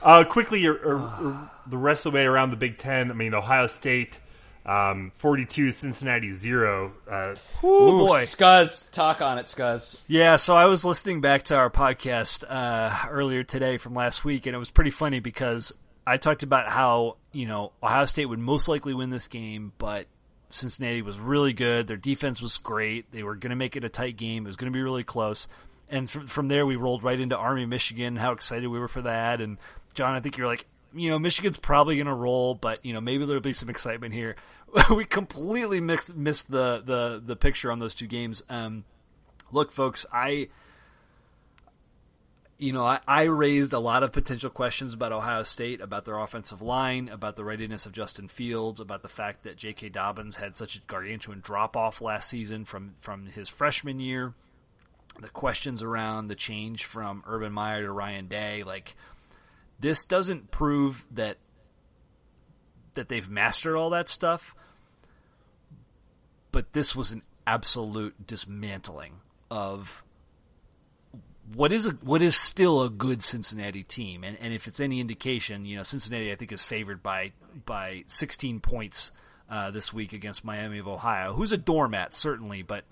Uh, 0.01 0.23
quickly, 0.23 0.65
or, 0.65 0.75
or, 0.75 0.97
or 0.97 1.51
the 1.67 1.77
rest 1.77 2.07
of 2.07 2.13
the 2.13 2.17
way 2.17 2.25
around 2.25 2.51
the 2.51 2.57
Big 2.57 2.79
Ten. 2.79 3.11
I 3.11 3.15
mean, 3.15 3.35
Ohio 3.35 3.67
State, 3.67 4.21
um, 4.69 5.11
forty-two, 5.15 5.71
Cincinnati 5.71 6.31
zero. 6.31 6.93
Uh, 7.11 7.35
oh 7.63 8.07
boy. 8.07 8.23
Scuzz, 8.23 8.91
talk 8.91 9.23
on 9.23 9.39
it, 9.39 9.47
Scuzz. 9.47 10.03
Yeah, 10.07 10.37
so 10.37 10.55
I 10.55 10.67
was 10.67 10.85
listening 10.85 11.23
back 11.23 11.45
to 11.45 11.57
our 11.57 11.71
podcast 11.71 12.45
uh, 12.49 13.09
earlier 13.11 13.43
today 13.43 13.79
from 13.79 13.95
last 13.95 14.25
week, 14.25 14.47
and 14.47 14.55
it 14.55 14.59
was 14.59 14.71
pretty 14.71 14.91
funny 14.91 15.21
because 15.21 15.73
I 16.07 16.19
talked 16.19 16.43
about 16.43 16.69
how 16.69 17.17
you 17.33 17.47
know 17.47 17.73
Ohio 17.83 18.05
State 18.05 18.27
would 18.27 18.39
most 18.39 18.69
likely 18.69 18.93
win 18.93 19.09
this 19.11 19.27
game, 19.27 19.73
but 19.79 20.07
Cincinnati 20.51 21.03
was 21.03 21.19
really 21.19 21.55
good. 21.55 21.87
Their 21.87 21.97
defense 21.97 22.43
was 22.43 22.59
great. 22.59 23.11
They 23.11 23.23
were 23.23 23.37
going 23.37 23.51
to 23.51 23.57
make 23.57 23.75
it 23.77 23.85
a 23.85 23.89
tight 23.89 24.17
game. 24.17 24.45
It 24.45 24.49
was 24.49 24.57
going 24.57 24.71
to 24.71 24.77
be 24.77 24.83
really 24.83 25.05
close. 25.05 25.49
And 25.91 26.09
from, 26.09 26.27
from 26.27 26.49
there, 26.49 26.67
we 26.67 26.77
rolled 26.77 27.03
right 27.03 27.19
into 27.19 27.37
Army, 27.37 27.65
Michigan. 27.65 28.17
How 28.17 28.33
excited 28.33 28.69
we 28.69 28.79
were 28.79 28.89
for 28.89 29.03
that! 29.03 29.41
And 29.41 29.57
John, 29.95 30.15
I 30.15 30.21
think 30.21 30.37
you're 30.37 30.47
like, 30.47 30.67
you 30.95 31.11
know, 31.11 31.19
Michigan's 31.19 31.59
probably 31.59 31.97
going 31.97 32.07
to 32.07 32.15
roll, 32.15 32.55
but 32.55 32.85
you 32.85 32.93
know, 32.93 33.01
maybe 33.01 33.25
there'll 33.25 33.41
be 33.41 33.55
some 33.55 33.71
excitement 33.71 34.13
here. 34.15 34.37
we 34.95 35.05
completely 35.05 35.81
mixed, 35.81 36.15
missed 36.15 36.51
the, 36.51 36.83
the 36.85 37.23
the 37.25 37.37
picture 37.37 37.71
on 37.71 37.79
those 37.79 37.95
two 37.95 38.07
games. 38.07 38.43
Um, 38.49 38.85
look, 39.51 39.73
folks, 39.73 40.05
I 40.13 40.49
you 42.59 42.73
know, 42.73 42.85
I, 42.85 42.99
I 43.07 43.23
raised 43.23 43.73
a 43.73 43.79
lot 43.79 44.03
of 44.03 44.11
potential 44.11 44.51
questions 44.51 44.93
about 44.93 45.13
Ohio 45.13 45.45
State, 45.45 45.81
about 45.81 46.05
their 46.05 46.19
offensive 46.19 46.61
line, 46.61 47.09
about 47.09 47.37
the 47.37 47.45
readiness 47.45 47.87
of 47.87 47.93
Justin 47.93 48.27
Fields, 48.27 48.81
about 48.81 49.03
the 49.03 49.09
fact 49.09 49.45
that 49.45 49.57
J.K. 49.57 49.91
Dobbins 49.91 50.37
had 50.37 50.57
such 50.57 50.75
a 50.75 50.81
gargantuan 50.81 51.41
drop 51.41 51.77
off 51.77 52.01
last 52.01 52.29
season 52.29 52.65
from, 52.65 52.97
from 52.99 53.27
his 53.27 53.49
freshman 53.49 54.01
year. 54.01 54.35
The 55.21 55.29
questions 55.29 55.83
around 55.85 56.27
the 56.27 56.35
change 56.35 56.85
from 56.85 57.23
Urban 57.27 57.53
Meyer 57.53 57.83
to 57.83 57.93
Ryan 57.93 58.27
Day, 58.27 58.65
like 58.65 58.97
this 59.79 60.03
doesn't 60.03 60.51
prove 60.51 61.07
that 61.13 61.39
that 62.99 63.09
they've 63.09 63.31
mastered 63.31 63.77
all 63.77 63.91
that 63.91 64.09
stuff, 64.09 64.57
but 66.51 66.73
this 66.73 66.97
was 66.97 67.13
an 67.13 67.23
absolute 67.47 68.27
dismantling 68.27 69.21
of 69.53 70.03
what 71.55 71.73
is 71.73 71.87
a, 71.87 71.91
what 71.91 72.21
is 72.21 72.37
still 72.37 72.83
a 72.83 72.91
good 72.91 73.23
Cincinnati 73.23 73.85
team, 73.85 74.25
and 74.25 74.37
and 74.41 74.53
if 74.53 74.67
it's 74.67 74.81
any 74.81 75.01
indication, 75.01 75.65
you 75.65 75.77
know, 75.77 75.85
Cincinnati 75.85 76.33
I 76.33 76.35
think 76.35 76.51
is 76.51 76.63
favored 76.63 77.03
by 77.03 77.33
by 77.65 78.03
16 78.09 78.59
points 78.61 79.13
uh, 79.49 79.71
this 79.71 79.93
week 79.93 80.13
against 80.13 80.45
Miami 80.45 80.79
of 80.79 80.89
Ohio, 80.89 81.35
who's 81.35 81.53
a 81.53 81.57
doormat 81.57 82.15
certainly, 82.15 82.63
but 82.63 82.85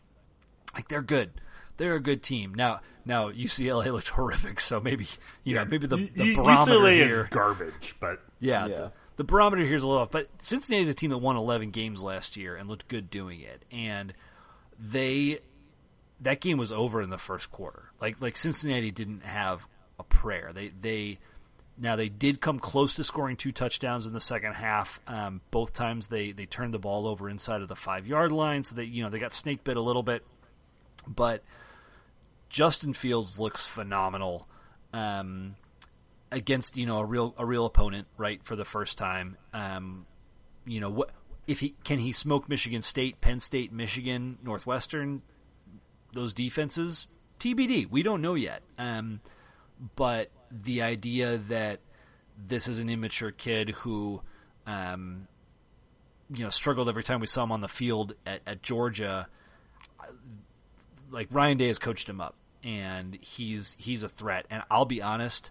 like 0.72 0.86
they're 0.88 1.02
good. 1.02 1.32
They're 1.78 1.96
a 1.96 2.00
good 2.00 2.22
team. 2.22 2.54
Now, 2.54 2.80
now 3.04 3.30
UCLA 3.30 3.92
looked 3.92 4.08
horrific, 4.10 4.60
so 4.60 4.78
maybe 4.78 5.08
you 5.42 5.56
know 5.56 5.64
maybe 5.64 5.88
the, 5.88 5.96
the 5.96 6.36
barometer 6.36 6.72
UCLA 6.72 6.94
here 6.94 7.24
is 7.24 7.28
garbage, 7.30 7.96
but 7.98 8.22
yeah, 8.38 8.66
Yeah. 8.66 8.76
The, 8.76 8.92
the 9.16 9.24
barometer 9.24 9.64
here 9.64 9.76
is 9.76 9.82
a 9.82 9.88
little 9.88 10.02
off, 10.02 10.10
but 10.10 10.28
Cincinnati's 10.42 10.90
a 10.90 10.94
team 10.94 11.10
that 11.10 11.18
won 11.18 11.36
11 11.36 11.70
games 11.70 12.02
last 12.02 12.36
year 12.36 12.56
and 12.56 12.68
looked 12.68 12.88
good 12.88 13.10
doing 13.10 13.40
it, 13.40 13.64
and 13.72 14.14
they 14.78 15.40
that 16.20 16.40
game 16.40 16.58
was 16.58 16.72
over 16.72 17.02
in 17.02 17.10
the 17.10 17.18
first 17.18 17.50
quarter. 17.50 17.90
Like 18.00 18.20
like 18.20 18.36
Cincinnati 18.36 18.90
didn't 18.90 19.22
have 19.22 19.66
a 19.98 20.02
prayer. 20.02 20.52
They 20.52 20.68
they 20.68 21.18
now 21.78 21.96
they 21.96 22.08
did 22.08 22.40
come 22.40 22.58
close 22.58 22.94
to 22.94 23.04
scoring 23.04 23.36
two 23.36 23.52
touchdowns 23.52 24.06
in 24.06 24.12
the 24.12 24.20
second 24.20 24.54
half. 24.54 25.00
Um, 25.06 25.40
both 25.50 25.72
times 25.72 26.08
they 26.08 26.32
they 26.32 26.46
turned 26.46 26.74
the 26.74 26.78
ball 26.78 27.06
over 27.06 27.28
inside 27.28 27.62
of 27.62 27.68
the 27.68 27.76
five 27.76 28.06
yard 28.06 28.32
line, 28.32 28.64
so 28.64 28.74
they 28.74 28.84
you 28.84 29.02
know 29.02 29.10
they 29.10 29.18
got 29.18 29.34
snake 29.34 29.64
bit 29.64 29.76
a 29.76 29.82
little 29.82 30.02
bit, 30.02 30.24
but 31.06 31.42
Justin 32.48 32.92
Fields 32.92 33.38
looks 33.38 33.66
phenomenal. 33.66 34.48
Um, 34.92 35.56
against 36.36 36.76
you 36.76 36.86
know 36.86 36.98
a 36.98 37.04
real 37.04 37.34
a 37.38 37.46
real 37.46 37.66
opponent 37.66 38.06
right 38.16 38.40
for 38.44 38.54
the 38.54 38.64
first 38.64 38.98
time. 38.98 39.36
Um, 39.52 40.06
you 40.66 40.80
know 40.80 40.90
what 40.90 41.10
if 41.46 41.60
he 41.60 41.74
can 41.82 41.98
he 41.98 42.12
smoke 42.12 42.48
Michigan 42.48 42.82
State, 42.82 43.20
Penn 43.20 43.40
State, 43.40 43.72
Michigan, 43.72 44.38
Northwestern, 44.42 45.22
those 46.12 46.32
defenses 46.32 47.06
TBD. 47.40 47.90
We 47.90 48.02
don't 48.02 48.22
know 48.22 48.34
yet. 48.34 48.62
Um, 48.78 49.20
but 49.94 50.30
the 50.50 50.82
idea 50.82 51.38
that 51.48 51.80
this 52.46 52.68
is 52.68 52.78
an 52.78 52.88
immature 52.88 53.30
kid 53.30 53.70
who 53.70 54.20
um, 54.66 55.28
you 56.30 56.44
know 56.44 56.50
struggled 56.50 56.88
every 56.88 57.02
time 57.02 57.20
we 57.20 57.26
saw 57.26 57.44
him 57.44 57.52
on 57.52 57.60
the 57.60 57.68
field 57.68 58.14
at, 58.26 58.40
at 58.46 58.62
Georgia 58.62 59.28
like 61.10 61.28
Ryan 61.30 61.56
Day 61.56 61.68
has 61.68 61.78
coached 61.78 62.08
him 62.08 62.20
up 62.20 62.34
and 62.62 63.16
he's 63.20 63.76
he's 63.78 64.02
a 64.02 64.08
threat 64.08 64.46
and 64.50 64.62
I'll 64.70 64.84
be 64.84 65.00
honest 65.00 65.50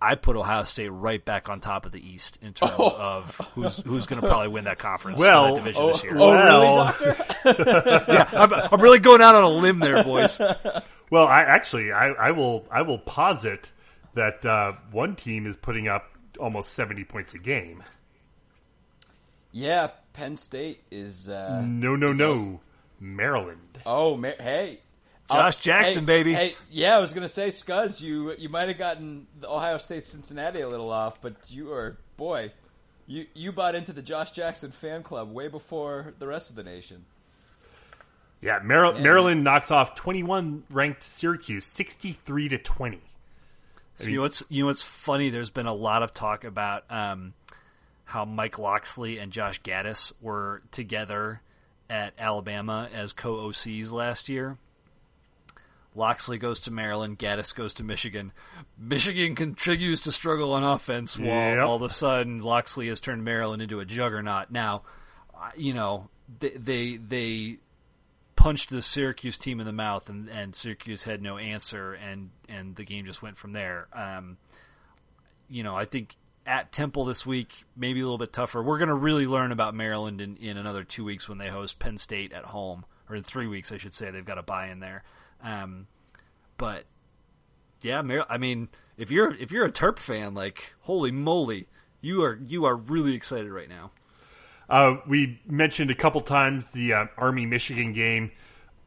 I 0.00 0.14
put 0.14 0.36
Ohio 0.36 0.64
State 0.64 0.88
right 0.90 1.24
back 1.24 1.48
on 1.48 1.60
top 1.60 1.86
of 1.86 1.92
the 1.92 2.06
East 2.06 2.38
in 2.42 2.52
terms 2.52 2.72
of 2.78 3.34
who's 3.54 3.78
who's 3.78 4.06
going 4.06 4.20
to 4.20 4.26
probably 4.28 4.48
win 4.48 4.64
that 4.64 4.78
conference, 4.78 5.18
Well, 5.18 5.54
that 5.54 5.64
division 5.64 5.82
Oh, 5.82 5.88
this 5.92 6.04
year. 6.04 6.12
oh 6.16 6.30
Well- 6.30 6.94
really, 7.00 7.14
Doctor? 7.54 8.04
yeah, 8.12 8.28
I'm, 8.32 8.52
I'm 8.52 8.80
really 8.80 8.98
going 8.98 9.22
out 9.22 9.34
on 9.34 9.42
a 9.42 9.48
limb 9.48 9.78
there, 9.80 10.04
boys. 10.04 10.38
well, 11.10 11.26
I 11.26 11.40
actually 11.42 11.92
I, 11.92 12.08
I 12.08 12.30
will 12.32 12.66
I 12.70 12.82
will 12.82 12.98
posit 12.98 13.70
that 14.14 14.44
uh, 14.44 14.72
one 14.92 15.16
team 15.16 15.46
is 15.46 15.56
putting 15.56 15.88
up 15.88 16.04
almost 16.38 16.72
seventy 16.74 17.04
points 17.04 17.32
a 17.34 17.38
game. 17.38 17.82
yeah, 19.52 19.88
Penn 20.12 20.36
State 20.36 20.82
is. 20.90 21.28
Uh, 21.28 21.62
No, 21.64 21.96
no, 21.96 22.10
is 22.10 22.18
no, 22.18 22.30
also- 22.32 22.60
Maryland. 23.00 23.78
Oh, 23.86 24.16
Ma- 24.16 24.30
hey. 24.38 24.80
Josh 25.30 25.56
Uh, 25.56 25.60
Jackson, 25.60 26.02
hey, 26.02 26.06
baby. 26.06 26.34
Hey, 26.34 26.56
yeah, 26.70 26.96
I 26.96 27.00
was 27.00 27.12
gonna 27.12 27.28
say, 27.28 27.48
Scuzz, 27.48 28.00
you 28.00 28.34
you 28.38 28.48
might 28.48 28.68
have 28.68 28.78
gotten 28.78 29.26
the 29.40 29.48
Ohio 29.50 29.78
State 29.78 30.04
Cincinnati 30.04 30.60
a 30.60 30.68
little 30.68 30.90
off, 30.90 31.20
but 31.20 31.34
you 31.48 31.72
are 31.72 31.96
boy, 32.16 32.52
you 33.06 33.26
you 33.34 33.52
bought 33.52 33.74
into 33.74 33.92
the 33.92 34.02
Josh 34.02 34.30
Jackson 34.30 34.70
fan 34.70 35.02
club 35.02 35.32
way 35.32 35.48
before 35.48 36.14
the 36.18 36.26
rest 36.26 36.50
of 36.50 36.56
the 36.56 36.62
nation. 36.62 37.04
Yeah, 38.40 38.60
Mar- 38.62 38.94
Maryland 38.94 39.42
knocks 39.42 39.70
off 39.70 39.94
twenty-one 39.94 40.64
ranked 40.70 41.02
Syracuse 41.02 41.64
sixty-three 41.64 42.48
to 42.50 42.58
twenty. 42.58 43.02
So 43.96 44.08
you 44.08 44.16
know 44.16 44.22
what's 44.22 44.42
you 44.48 44.62
know 44.62 44.66
what's 44.66 44.82
funny? 44.82 45.30
There's 45.30 45.50
been 45.50 45.66
a 45.66 45.74
lot 45.74 46.02
of 46.02 46.12
talk 46.12 46.44
about 46.44 46.84
um, 46.90 47.32
how 48.04 48.24
Mike 48.24 48.58
Locksley 48.58 49.18
and 49.18 49.32
Josh 49.32 49.62
Gattis 49.62 50.12
were 50.20 50.62
together 50.70 51.40
at 51.88 52.12
Alabama 52.18 52.88
as 52.92 53.12
co 53.12 53.36
OCs 53.48 53.90
last 53.92 54.28
year. 54.28 54.58
Locksley 55.96 56.38
goes 56.38 56.60
to 56.60 56.70
Maryland, 56.70 57.18
Gattis 57.18 57.54
goes 57.54 57.72
to 57.74 57.82
Michigan. 57.82 58.32
Michigan 58.78 59.34
continues 59.34 60.00
to 60.02 60.12
struggle 60.12 60.52
on 60.52 60.62
offense 60.62 61.18
while 61.18 61.26
Yep. 61.56 61.66
all 61.66 61.76
of 61.76 61.82
a 61.82 61.90
sudden 61.90 62.42
Locksley 62.42 62.88
has 62.88 63.00
turned 63.00 63.24
Maryland 63.24 63.62
into 63.62 63.80
a 63.80 63.84
juggernaut. 63.84 64.50
Now, 64.50 64.82
you 65.56 65.72
know, 65.74 66.08
they 66.40 66.50
they, 66.50 66.96
they 66.96 67.58
punched 68.36 68.68
the 68.70 68.82
Syracuse 68.82 69.38
team 69.38 69.58
in 69.60 69.66
the 69.66 69.72
mouth, 69.72 70.08
and, 70.10 70.28
and 70.28 70.54
Syracuse 70.54 71.04
had 71.04 71.22
no 71.22 71.38
answer, 71.38 71.94
and, 71.94 72.30
and 72.48 72.76
the 72.76 72.84
game 72.84 73.06
just 73.06 73.22
went 73.22 73.38
from 73.38 73.52
there. 73.52 73.88
Um, 73.94 74.36
you 75.48 75.62
know, 75.62 75.74
I 75.74 75.86
think 75.86 76.16
at 76.44 76.70
Temple 76.72 77.06
this 77.06 77.24
week, 77.24 77.64
maybe 77.76 78.00
a 78.00 78.02
little 78.04 78.18
bit 78.18 78.32
tougher. 78.32 78.62
We're 78.62 78.78
going 78.78 78.88
to 78.88 78.94
really 78.94 79.26
learn 79.26 79.50
about 79.52 79.74
Maryland 79.74 80.20
in, 80.20 80.36
in 80.36 80.56
another 80.58 80.84
two 80.84 81.04
weeks 81.04 81.28
when 81.28 81.38
they 81.38 81.48
host 81.48 81.78
Penn 81.78 81.96
State 81.96 82.32
at 82.32 82.44
home, 82.44 82.84
or 83.08 83.16
in 83.16 83.22
three 83.22 83.46
weeks, 83.46 83.72
I 83.72 83.78
should 83.78 83.94
say. 83.94 84.10
They've 84.10 84.24
got 84.24 84.38
a 84.38 84.42
buy 84.42 84.68
in 84.68 84.80
there. 84.80 85.02
Um, 85.42 85.86
but 86.58 86.84
yeah, 87.82 88.02
Mar- 88.02 88.26
I 88.28 88.38
mean, 88.38 88.68
if 88.96 89.10
you're 89.10 89.34
if 89.34 89.50
you're 89.50 89.64
a 89.64 89.72
Terp 89.72 89.98
fan, 89.98 90.34
like 90.34 90.74
holy 90.80 91.10
moly, 91.10 91.68
you 92.00 92.22
are 92.22 92.38
you 92.46 92.64
are 92.64 92.76
really 92.76 93.14
excited 93.14 93.50
right 93.50 93.68
now. 93.68 93.90
Uh, 94.68 94.96
we 95.06 95.40
mentioned 95.46 95.90
a 95.90 95.94
couple 95.94 96.20
times 96.20 96.72
the 96.72 96.92
uh, 96.92 97.06
Army 97.16 97.46
Michigan 97.46 97.92
game. 97.92 98.32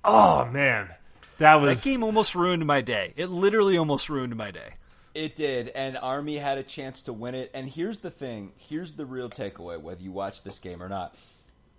Oh 0.04 0.46
man, 0.46 0.90
that 1.38 1.56
was 1.56 1.84
That 1.84 1.90
game 1.90 2.04
almost 2.04 2.36
ruined 2.36 2.66
my 2.66 2.82
day. 2.82 3.14
It 3.16 3.28
literally 3.28 3.78
almost 3.78 4.10
ruined 4.10 4.36
my 4.36 4.52
day. 4.52 4.72
It 5.16 5.36
did, 5.36 5.70
and 5.70 5.98
Army 5.98 6.38
had 6.38 6.58
a 6.58 6.64
chance 6.64 7.04
to 7.04 7.14
win 7.14 7.36
it. 7.36 7.52
And 7.54 7.68
here's 7.68 8.00
the 8.00 8.12
thing: 8.12 8.52
here's 8.58 8.94
the 8.94 9.06
real 9.06 9.30
takeaway, 9.30 9.80
whether 9.80 10.02
you 10.02 10.12
watch 10.12 10.44
this 10.44 10.60
game 10.60 10.84
or 10.84 10.90
not. 10.90 11.16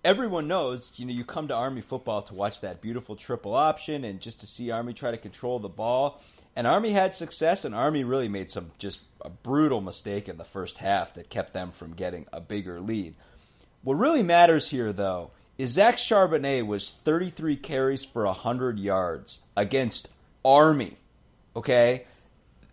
Everyone 0.03 0.49
knows, 0.49 0.91
you 0.97 1.05
know, 1.05 1.13
you 1.13 1.25
come 1.25 1.49
to 1.49 1.55
Army 1.55 1.83
football 1.83 2.23
to 2.23 2.35
watch 2.35 2.63
that 2.63 2.81
beautiful 2.81 3.17
triple 3.17 3.55
option 3.55 4.05
and 4.05 4.21
just 4.21 4.41
to 4.41 4.47
see 4.47 4.71
Army 4.71 4.95
try 4.95 5.11
to 5.11 5.19
control 5.19 5.59
the 5.59 5.69
ball. 5.69 6.23
And 6.57 6.67
Army 6.67 6.91
had 6.91 7.15
success, 7.15 7.65
and 7.65 7.75
Army 7.75 8.03
really 8.05 8.29
made 8.29 8.51
some 8.51 8.71
just 8.79 9.01
a 9.21 9.29
brutal 9.29 9.81
mistake 9.81 10.29
in 10.29 10.39
the 10.39 10.45
first 10.45 10.79
half 10.79 11.15
that 11.15 11.29
kept 11.29 11.53
them 11.53 11.71
from 11.71 11.93
getting 11.95 12.27
a 12.33 12.41
bigger 12.41 12.81
lead. 12.81 13.15
What 13.83 13.99
really 13.99 14.23
matters 14.23 14.69
here, 14.69 14.93
though, 14.93 15.31
is 15.59 15.71
Zach 15.71 15.97
Charbonnet 15.97 16.67
was 16.67 16.91
33 16.91 17.57
carries 17.57 18.05
for 18.05 18.25
100 18.25 18.79
yards 18.79 19.41
against 19.57 20.09
Army. 20.45 20.97
Okay? 21.55 22.07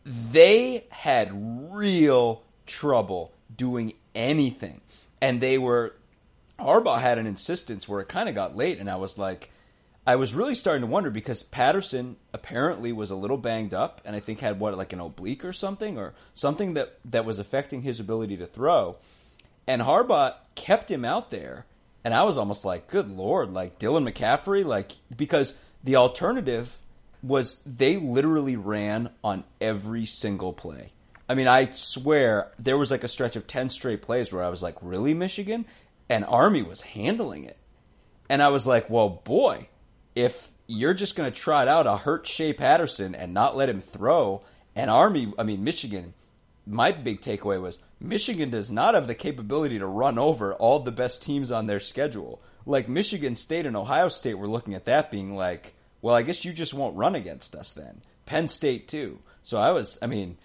They 0.06 0.86
had 0.90 1.32
real 1.74 2.42
trouble 2.66 3.34
doing 3.56 3.94
anything. 4.16 4.82
And 5.22 5.42
they 5.42 5.58
were. 5.58 5.94
Harbaugh 6.60 7.00
had 7.00 7.18
an 7.18 7.28
insistence 7.28 7.88
where 7.88 8.02
it 8.02 8.10
kind 8.10 8.28
of 8.30 8.36
got 8.36 8.56
late, 8.56 8.80
and 8.80 8.90
I 8.90 8.96
was 8.96 9.18
like, 9.18 9.52
I 10.06 10.16
was 10.16 10.34
really 10.34 10.56
starting 10.56 10.82
to 10.82 10.88
wonder 10.88 11.12
because 11.12 11.44
Patterson 11.44 12.16
apparently 12.34 12.94
was 12.94 13.12
a 13.12 13.16
little 13.16 13.38
banged 13.38 13.74
up, 13.74 14.02
and 14.06 14.16
I 14.16 14.20
think 14.20 14.40
had 14.40 14.60
what 14.60 14.78
like 14.78 14.94
an 14.94 15.02
oblique 15.02 15.44
or 15.44 15.54
something, 15.54 15.98
or 15.98 16.14
something 16.34 16.76
that 16.76 16.98
that 17.06 17.26
was 17.26 17.40
affecting 17.40 17.82
his 17.82 18.00
ability 18.00 18.38
to 18.38 18.48
throw. 18.48 18.98
And 19.68 19.82
Harbaugh 19.82 20.36
kept 20.56 20.90
him 20.90 21.04
out 21.04 21.30
there, 21.30 21.66
and 22.04 22.14
I 22.14 22.24
was 22.24 22.38
almost 22.38 22.64
like, 22.64 22.88
good 22.88 23.10
lord, 23.10 23.52
like 23.52 23.80
Dylan 23.80 24.10
McCaffrey, 24.10 24.64
like 24.64 24.94
because 25.16 25.54
the 25.84 25.98
alternative 25.98 26.78
was 27.22 27.60
they 27.66 27.98
literally 27.98 28.56
ran 28.56 29.10
on 29.24 29.44
every 29.60 30.06
single 30.06 30.54
play. 30.54 30.92
I 31.30 31.36
mean, 31.36 31.48
I 31.48 31.70
swear 31.72 32.52
there 32.58 32.78
was 32.78 32.92
like 32.92 33.04
a 33.04 33.10
stretch 33.10 33.36
of 33.36 33.48
ten 33.48 33.70
straight 33.70 34.02
plays 34.02 34.32
where 34.32 34.44
I 34.44 34.50
was 34.50 34.64
like, 34.64 34.78
really, 34.82 35.14
Michigan, 35.14 35.66
and 36.10 36.26
Army 36.26 36.64
was 36.64 36.82
handling 36.82 37.44
it. 37.44 37.58
And 38.30 38.42
I 38.42 38.50
was 38.50 38.68
like, 38.68 38.90
well, 38.90 39.10
boy, 39.10 39.68
if 40.16 40.50
you're 40.68 40.94
just 40.94 41.16
going 41.16 41.32
to 41.32 41.38
trot 41.38 41.68
out 41.68 41.88
a 41.88 41.98
hurt 41.98 42.28
Shea 42.28 42.54
Patterson 42.54 43.16
and 43.16 43.34
not 43.34 43.56
let 43.56 43.70
him 43.70 43.82
throw, 43.82 44.42
and 44.76 44.90
Army, 44.90 45.34
I 45.38 45.44
mean, 45.44 45.64
Michigan, 45.64 46.14
my 46.66 46.92
big 46.92 47.22
takeaway 47.22 47.62
was 47.62 47.80
Michigan 48.00 48.50
does 48.50 48.70
not 48.70 48.94
have 48.94 49.08
the 49.08 49.16
capability 49.16 49.80
to 49.80 49.88
run 49.88 50.20
over 50.20 50.54
all 50.54 50.80
the 50.80 50.92
best 50.92 51.24
teams 51.24 51.52
on 51.52 51.66
their 51.66 51.80
schedule. 51.80 52.42
Like 52.66 52.90
Michigan 52.90 53.36
State 53.36 53.66
and 53.66 53.78
Ohio 53.78 54.10
State 54.10 54.38
were 54.38 54.48
looking 54.48 54.76
at 54.76 54.86
that 54.86 55.10
being 55.10 55.36
like, 55.36 55.74
well, 56.02 56.16
I 56.16 56.22
guess 56.22 56.46
you 56.46 56.54
just 56.54 56.74
won't 56.74 56.98
run 56.98 57.16
against 57.16 57.56
us 57.56 57.72
then. 57.72 58.02
Penn 58.26 58.50
State 58.50 58.88
too. 58.88 59.20
So 59.42 59.58
I 59.58 59.72
was, 59.72 59.98
I 60.02 60.08
mean, 60.08 60.38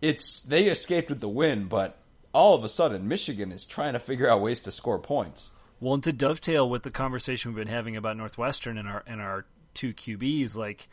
it's 0.00 0.40
they 0.42 0.66
escaped 0.66 1.08
with 1.08 1.20
the 1.20 1.28
win, 1.28 1.66
but 1.66 1.98
all 2.36 2.54
of 2.54 2.62
a 2.62 2.68
sudden 2.68 3.08
Michigan 3.08 3.50
is 3.50 3.64
trying 3.64 3.94
to 3.94 3.98
figure 3.98 4.28
out 4.28 4.42
ways 4.42 4.60
to 4.60 4.70
score 4.70 4.98
points. 4.98 5.50
Well, 5.80 5.94
and 5.94 6.02
to 6.04 6.12
dovetail 6.12 6.68
with 6.68 6.82
the 6.82 6.90
conversation 6.90 7.50
we've 7.50 7.64
been 7.64 7.74
having 7.74 7.96
about 7.96 8.18
Northwestern 8.18 8.76
and 8.76 8.86
our 8.86 9.02
and 9.06 9.22
our 9.22 9.46
two 9.72 9.94
QBs, 9.94 10.54
like 10.54 10.88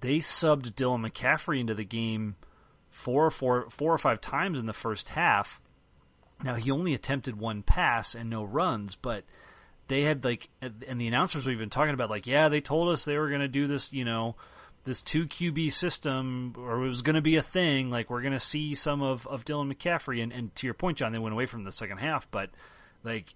they 0.00 0.18
subbed 0.18 0.74
Dylan 0.74 1.10
McCaffrey 1.10 1.60
into 1.60 1.74
the 1.74 1.84
game 1.84 2.36
four 2.90 3.24
or 3.24 3.30
four 3.30 3.70
four 3.70 3.92
or 3.92 3.98
five 3.98 4.20
times 4.20 4.58
in 4.58 4.66
the 4.66 4.74
first 4.74 5.10
half. 5.10 5.62
Now 6.44 6.56
he 6.56 6.70
only 6.70 6.92
attempted 6.92 7.38
one 7.38 7.62
pass 7.62 8.14
and 8.14 8.28
no 8.28 8.44
runs, 8.44 8.96
but 8.96 9.24
they 9.88 10.02
had 10.02 10.24
like, 10.24 10.50
and 10.60 11.00
the 11.00 11.08
announcers 11.08 11.46
were 11.46 11.52
even 11.52 11.70
talking 11.70 11.94
about 11.94 12.10
like, 12.10 12.26
yeah, 12.26 12.50
they 12.50 12.60
told 12.60 12.90
us 12.90 13.04
they 13.04 13.16
were 13.16 13.30
going 13.30 13.40
to 13.40 13.48
do 13.48 13.66
this, 13.66 13.94
you 13.94 14.04
know, 14.04 14.36
this 14.86 15.02
two 15.02 15.26
QB 15.26 15.70
system, 15.72 16.54
or 16.56 16.82
it 16.82 16.88
was 16.88 17.02
going 17.02 17.16
to 17.16 17.20
be 17.20 17.36
a 17.36 17.42
thing. 17.42 17.90
Like 17.90 18.08
we're 18.08 18.22
going 18.22 18.32
to 18.32 18.40
see 18.40 18.74
some 18.74 19.02
of 19.02 19.26
of 19.26 19.44
Dylan 19.44 19.70
McCaffrey, 19.70 20.22
and 20.22 20.32
and 20.32 20.54
to 20.56 20.66
your 20.66 20.74
point, 20.74 20.96
John, 20.96 21.12
they 21.12 21.18
went 21.18 21.34
away 21.34 21.44
from 21.44 21.64
the 21.64 21.72
second 21.72 21.98
half, 21.98 22.30
but 22.30 22.48
like 23.04 23.34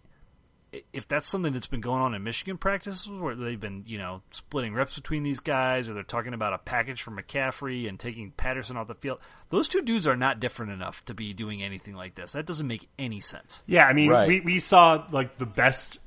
if 0.92 1.08
that's 1.08 1.28
something 1.28 1.52
that's 1.52 1.66
been 1.66 1.80
going 1.80 2.00
on 2.00 2.14
in 2.14 2.22
Michigan 2.22 2.56
practices 2.56 3.08
where 3.08 3.34
they've 3.34 3.58
been, 3.58 3.82
you 3.88 3.98
know, 3.98 4.22
splitting 4.30 4.72
reps 4.72 4.94
between 4.94 5.24
these 5.24 5.40
guys 5.40 5.88
or 5.88 5.94
they're 5.94 6.04
talking 6.04 6.32
about 6.32 6.52
a 6.52 6.58
package 6.58 7.02
for 7.02 7.10
McCaffrey 7.10 7.88
and 7.88 7.98
taking 7.98 8.30
Patterson 8.30 8.76
off 8.76 8.86
the 8.86 8.94
field, 8.94 9.18
those 9.48 9.66
two 9.66 9.82
dudes 9.82 10.06
are 10.06 10.14
not 10.14 10.38
different 10.38 10.70
enough 10.70 11.04
to 11.06 11.12
be 11.14 11.32
doing 11.32 11.60
anything 11.60 11.96
like 11.96 12.14
this. 12.14 12.32
That 12.32 12.46
doesn't 12.46 12.68
make 12.68 12.88
any 13.00 13.18
sense. 13.18 13.64
Yeah, 13.66 13.84
I 13.86 13.92
mean, 13.94 14.10
Right. 14.10 14.28
we, 14.28 14.40
we 14.42 14.60
saw 14.60 15.04
like 15.10 15.38
the 15.38 15.46
best 15.46 15.98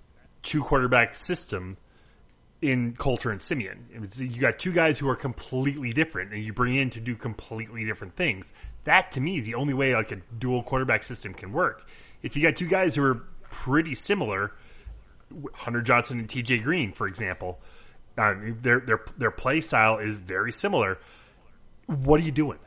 two 0.44 0.64
quarterback 0.64 1.16
system 1.16 1.76
in 2.64 2.94
Colter 2.94 3.30
and 3.30 3.42
Siemian. 3.42 3.88
You 4.18 4.40
got 4.40 4.58
two 4.58 4.72
guys 4.72 4.98
who 4.98 5.10
are 5.10 5.16
completely 5.16 5.92
different, 5.92 6.34
and 6.34 6.44
you 6.44 6.54
bring 6.54 6.76
in 6.76 6.90
to 6.92 7.00
do 7.00 7.16
completely 7.16 7.86
different 7.86 8.16
things. 8.16 8.54
That 8.86 9.12
to 9.12 9.22
me 9.22 9.38
is 9.38 9.46
the 9.46 9.56
only 9.56 9.74
way 9.74 9.96
like 9.96 10.12
a 10.12 10.18
dual 10.38 10.64
quarterback 10.64 11.04
system 11.04 11.34
can 11.34 11.52
work. 11.52 11.86
If 12.22 12.36
you 12.36 12.42
got 12.42 12.56
two 12.56 12.68
guys 12.68 12.96
who 12.96 13.04
are 13.04 13.24
pretty 13.52 13.94
similar, 13.94 14.54
Hunter 15.54 15.82
Johnson 15.82 16.20
and 16.20 16.30
T.J. 16.30 16.60
Green, 16.60 16.94
for 16.94 17.08
example, 17.08 17.60
um, 18.18 18.58
their 18.62 18.80
their 18.80 19.02
their 19.18 19.32
play 19.32 19.60
style 19.62 19.98
is 19.98 20.18
very 20.18 20.52
similar. 20.52 21.00
What 21.88 22.22
are 22.22 22.24
you 22.24 22.32
doing? 22.32 22.60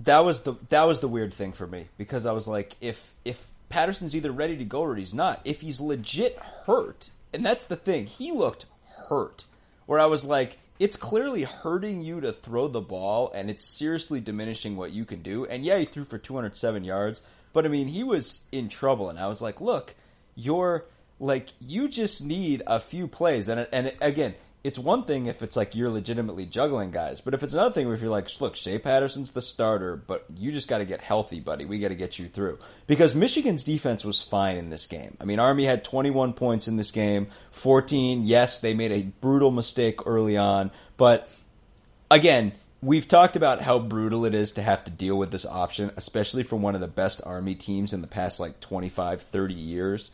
that 0.00 0.24
was 0.24 0.42
the 0.42 0.54
that 0.70 0.84
was 0.84 1.00
the 1.00 1.08
weird 1.08 1.32
thing 1.32 1.52
for 1.52 1.66
me 1.66 1.86
because 1.96 2.26
I 2.26 2.32
was 2.32 2.48
like, 2.48 2.74
if 2.80 3.14
if 3.24 3.46
Patterson's 3.68 4.14
either 4.16 4.32
ready 4.32 4.56
to 4.56 4.64
go 4.64 4.80
or 4.80 4.96
he's 4.96 5.14
not, 5.14 5.40
if 5.44 5.60
he's 5.60 5.80
legit 5.80 6.36
hurt, 6.38 7.10
and 7.32 7.44
that's 7.44 7.66
the 7.66 7.76
thing, 7.76 8.06
he 8.06 8.32
looked 8.32 8.66
hurt. 9.08 9.44
Where 9.86 10.00
I 10.00 10.06
was 10.06 10.24
like, 10.24 10.58
it's 10.78 10.96
clearly 10.96 11.44
hurting 11.44 12.02
you 12.02 12.20
to 12.20 12.32
throw 12.32 12.68
the 12.68 12.80
ball, 12.80 13.30
and 13.34 13.48
it's 13.48 13.64
seriously 13.64 14.20
diminishing 14.20 14.76
what 14.76 14.92
you 14.92 15.04
can 15.04 15.22
do. 15.22 15.44
And 15.46 15.64
yeah, 15.64 15.78
he 15.78 15.84
threw 15.84 16.04
for 16.04 16.18
207 16.18 16.84
yards, 16.84 17.22
but 17.52 17.64
I 17.64 17.68
mean, 17.68 17.88
he 17.88 18.02
was 18.02 18.40
in 18.50 18.68
trouble, 18.68 19.10
and 19.10 19.18
I 19.18 19.28
was 19.28 19.40
like, 19.40 19.60
look, 19.60 19.94
you're 20.34 20.84
like 21.20 21.48
you 21.60 21.88
just 21.88 22.24
need 22.24 22.62
a 22.66 22.80
few 22.80 23.06
plays, 23.06 23.48
and 23.48 23.68
and 23.72 23.92
again. 24.00 24.34
It's 24.64 24.78
one 24.78 25.04
thing 25.04 25.26
if 25.26 25.42
it's 25.42 25.56
like 25.56 25.74
you're 25.74 25.90
legitimately 25.90 26.46
juggling 26.46 26.90
guys, 26.90 27.20
but 27.20 27.34
if 27.34 27.42
it's 27.42 27.52
another 27.52 27.72
thing 27.72 27.92
if 27.92 28.00
you're 28.00 28.10
like, 28.10 28.28
look, 28.40 28.56
Shea 28.56 28.78
Patterson's 28.78 29.30
the 29.30 29.42
starter, 29.42 29.94
but 29.94 30.24
you 30.38 30.52
just 30.52 30.68
got 30.68 30.78
to 30.78 30.86
get 30.86 31.02
healthy, 31.02 31.38
buddy. 31.38 31.66
We 31.66 31.78
got 31.78 31.88
to 31.88 31.94
get 31.94 32.18
you 32.18 32.28
through. 32.28 32.58
Because 32.86 33.14
Michigan's 33.14 33.62
defense 33.62 34.06
was 34.06 34.22
fine 34.22 34.56
in 34.56 34.70
this 34.70 34.86
game. 34.86 35.18
I 35.20 35.26
mean, 35.26 35.38
Army 35.38 35.66
had 35.66 35.84
21 35.84 36.32
points 36.32 36.66
in 36.66 36.76
this 36.76 36.90
game, 36.90 37.26
14. 37.52 38.24
Yes, 38.24 38.60
they 38.60 38.72
made 38.72 38.90
a 38.90 39.02
brutal 39.02 39.50
mistake 39.50 40.06
early 40.06 40.38
on, 40.38 40.70
but 40.96 41.28
again, 42.10 42.52
we've 42.80 43.08
talked 43.08 43.36
about 43.36 43.60
how 43.60 43.78
brutal 43.78 44.24
it 44.24 44.34
is 44.34 44.52
to 44.52 44.62
have 44.62 44.84
to 44.84 44.90
deal 44.90 45.16
with 45.16 45.30
this 45.30 45.46
option, 45.46 45.90
especially 45.96 46.42
for 46.42 46.56
one 46.56 46.74
of 46.74 46.80
the 46.80 46.88
best 46.88 47.20
Army 47.24 47.54
teams 47.54 47.92
in 47.92 48.00
the 48.00 48.06
past 48.06 48.40
like 48.40 48.60
25, 48.60 49.22
30 49.22 49.54
years. 49.54 50.10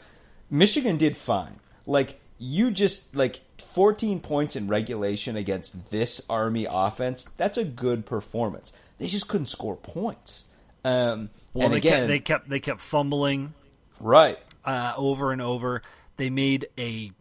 Michigan 0.50 0.96
did 0.96 1.16
fine. 1.16 1.58
Like, 1.86 2.18
you 2.38 2.70
just, 2.70 3.14
like, 3.14 3.40
14 3.74 4.20
points 4.20 4.56
in 4.56 4.68
regulation 4.68 5.36
against 5.36 5.90
this 5.90 6.20
Army 6.28 6.66
offense, 6.68 7.26
that's 7.36 7.56
a 7.56 7.64
good 7.64 8.06
performance. 8.06 8.72
They 8.98 9.06
just 9.06 9.28
couldn't 9.28 9.46
score 9.46 9.76
points. 9.76 10.44
Um, 10.84 11.30
Well, 11.52 11.66
and 11.66 11.74
they 11.74 11.78
again, 11.78 12.00
kept 12.00 12.08
they 12.08 12.20
kept 12.20 12.48
they 12.48 12.60
kept 12.60 12.80
fumbling 12.80 13.54
right. 13.98 14.38
uh, 14.64 14.94
over 14.96 15.32
and 15.32 15.42
over. 15.42 15.82
They 16.16 16.30
made 16.30 16.68
a 16.78 17.12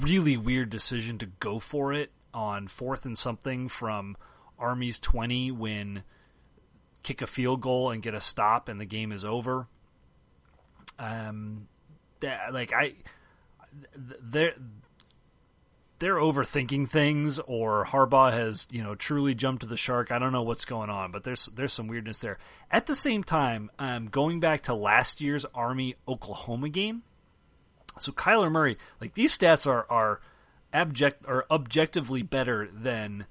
really 0.00 0.36
weird 0.36 0.70
decision 0.70 1.18
to 1.18 1.26
go 1.26 1.58
for 1.58 1.92
it 1.92 2.10
on 2.34 2.68
fourth 2.68 3.04
and 3.04 3.18
something 3.18 3.68
from 3.68 4.16
Army's 4.58 4.98
20 4.98 5.50
when 5.52 6.02
kick 7.02 7.22
a 7.22 7.26
field 7.26 7.60
goal 7.60 7.90
and 7.90 8.02
get 8.02 8.14
a 8.14 8.20
stop 8.20 8.68
and 8.68 8.80
the 8.80 8.84
game 8.84 9.12
is 9.12 9.24
over. 9.24 9.66
Um, 10.98 11.68
that, 12.20 12.52
like 12.52 12.72
I, 12.72 12.94
they're 13.94 14.54
they're 15.98 16.16
overthinking 16.16 16.88
things, 16.88 17.38
or 17.40 17.84
Harbaugh 17.86 18.32
has 18.32 18.66
you 18.70 18.82
know 18.82 18.94
truly 18.94 19.34
jumped 19.34 19.62
to 19.62 19.68
the 19.68 19.76
shark. 19.76 20.10
I 20.12 20.18
don't 20.18 20.32
know 20.32 20.42
what's 20.42 20.64
going 20.64 20.90
on, 20.90 21.10
but 21.10 21.24
there's 21.24 21.46
there's 21.54 21.72
some 21.72 21.88
weirdness 21.88 22.18
there. 22.18 22.38
At 22.70 22.86
the 22.86 22.94
same 22.94 23.24
time, 23.24 23.70
um, 23.78 24.08
going 24.08 24.40
back 24.40 24.62
to 24.62 24.74
last 24.74 25.20
year's 25.20 25.44
Army 25.54 25.96
Oklahoma 26.06 26.68
game, 26.68 27.02
so 27.98 28.12
Kyler 28.12 28.50
Murray, 28.50 28.78
like 29.00 29.14
these 29.14 29.36
stats 29.36 29.66
are 29.66 29.86
are 29.90 30.20
abject 30.72 31.24
or 31.26 31.46
objectively 31.50 32.22
better 32.22 32.68
than 32.72 33.26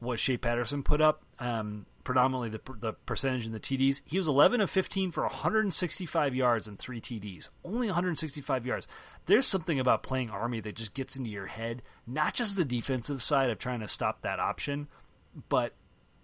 what 0.00 0.20
Shea 0.20 0.36
Patterson 0.36 0.82
put 0.82 1.00
up. 1.00 1.22
Um, 1.38 1.86
predominantly 2.08 2.48
the 2.48 2.72
the 2.80 2.94
percentage 2.94 3.44
in 3.44 3.52
the 3.52 3.60
TDs. 3.60 4.00
He 4.06 4.16
was 4.16 4.26
11 4.26 4.62
of 4.62 4.70
15 4.70 5.10
for 5.10 5.24
165 5.24 6.34
yards 6.34 6.66
and 6.66 6.78
three 6.78 7.02
TDs. 7.02 7.50
Only 7.62 7.88
165 7.88 8.64
yards. 8.64 8.88
There's 9.26 9.44
something 9.46 9.78
about 9.78 10.02
playing 10.02 10.30
Army 10.30 10.60
that 10.60 10.74
just 10.74 10.94
gets 10.94 11.16
into 11.16 11.28
your 11.28 11.48
head. 11.48 11.82
Not 12.06 12.32
just 12.32 12.56
the 12.56 12.64
defensive 12.64 13.20
side 13.20 13.50
of 13.50 13.58
trying 13.58 13.80
to 13.80 13.88
stop 13.88 14.22
that 14.22 14.40
option, 14.40 14.88
but 15.50 15.74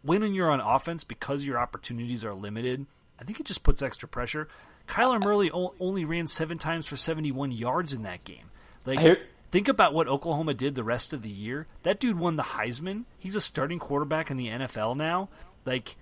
when 0.01 0.33
you're 0.33 0.51
on 0.51 0.61
offense 0.61 1.05
because 1.05 1.45
your 1.45 1.59
opportunities 1.59 2.25
are 2.25 2.33
limited. 2.33 2.87
I 3.21 3.25
think 3.25 3.39
it 3.39 3.45
just 3.45 3.63
puts 3.63 3.83
extra 3.83 4.09
pressure. 4.09 4.49
Kyler 4.89 5.23
Murray 5.23 5.51
only 5.53 6.07
ran 6.07 6.29
seven 6.29 6.57
times 6.57 6.87
for 6.87 6.97
71 6.97 7.53
yards 7.53 7.93
in 7.93 8.05
that 8.05 8.25
game. 8.25 8.51
Like, 8.87 9.01
hear- 9.01 9.21
think 9.51 9.69
about 9.69 9.93
what 9.93 10.09
Oklahoma 10.09 10.55
did 10.55 10.77
the 10.77 10.83
rest 10.83 11.13
of 11.13 11.21
the 11.21 11.29
year. 11.29 11.67
That 11.83 12.01
dude 12.01 12.19
won 12.19 12.37
the 12.37 12.43
Heisman. 12.43 13.05
He's 13.19 13.37
a 13.37 13.41
starting 13.43 13.79
quarterback 13.79 14.31
in 14.31 14.39
the 14.39 14.49
NFL 14.49 14.97
now. 14.97 15.29
Like, 15.65 15.97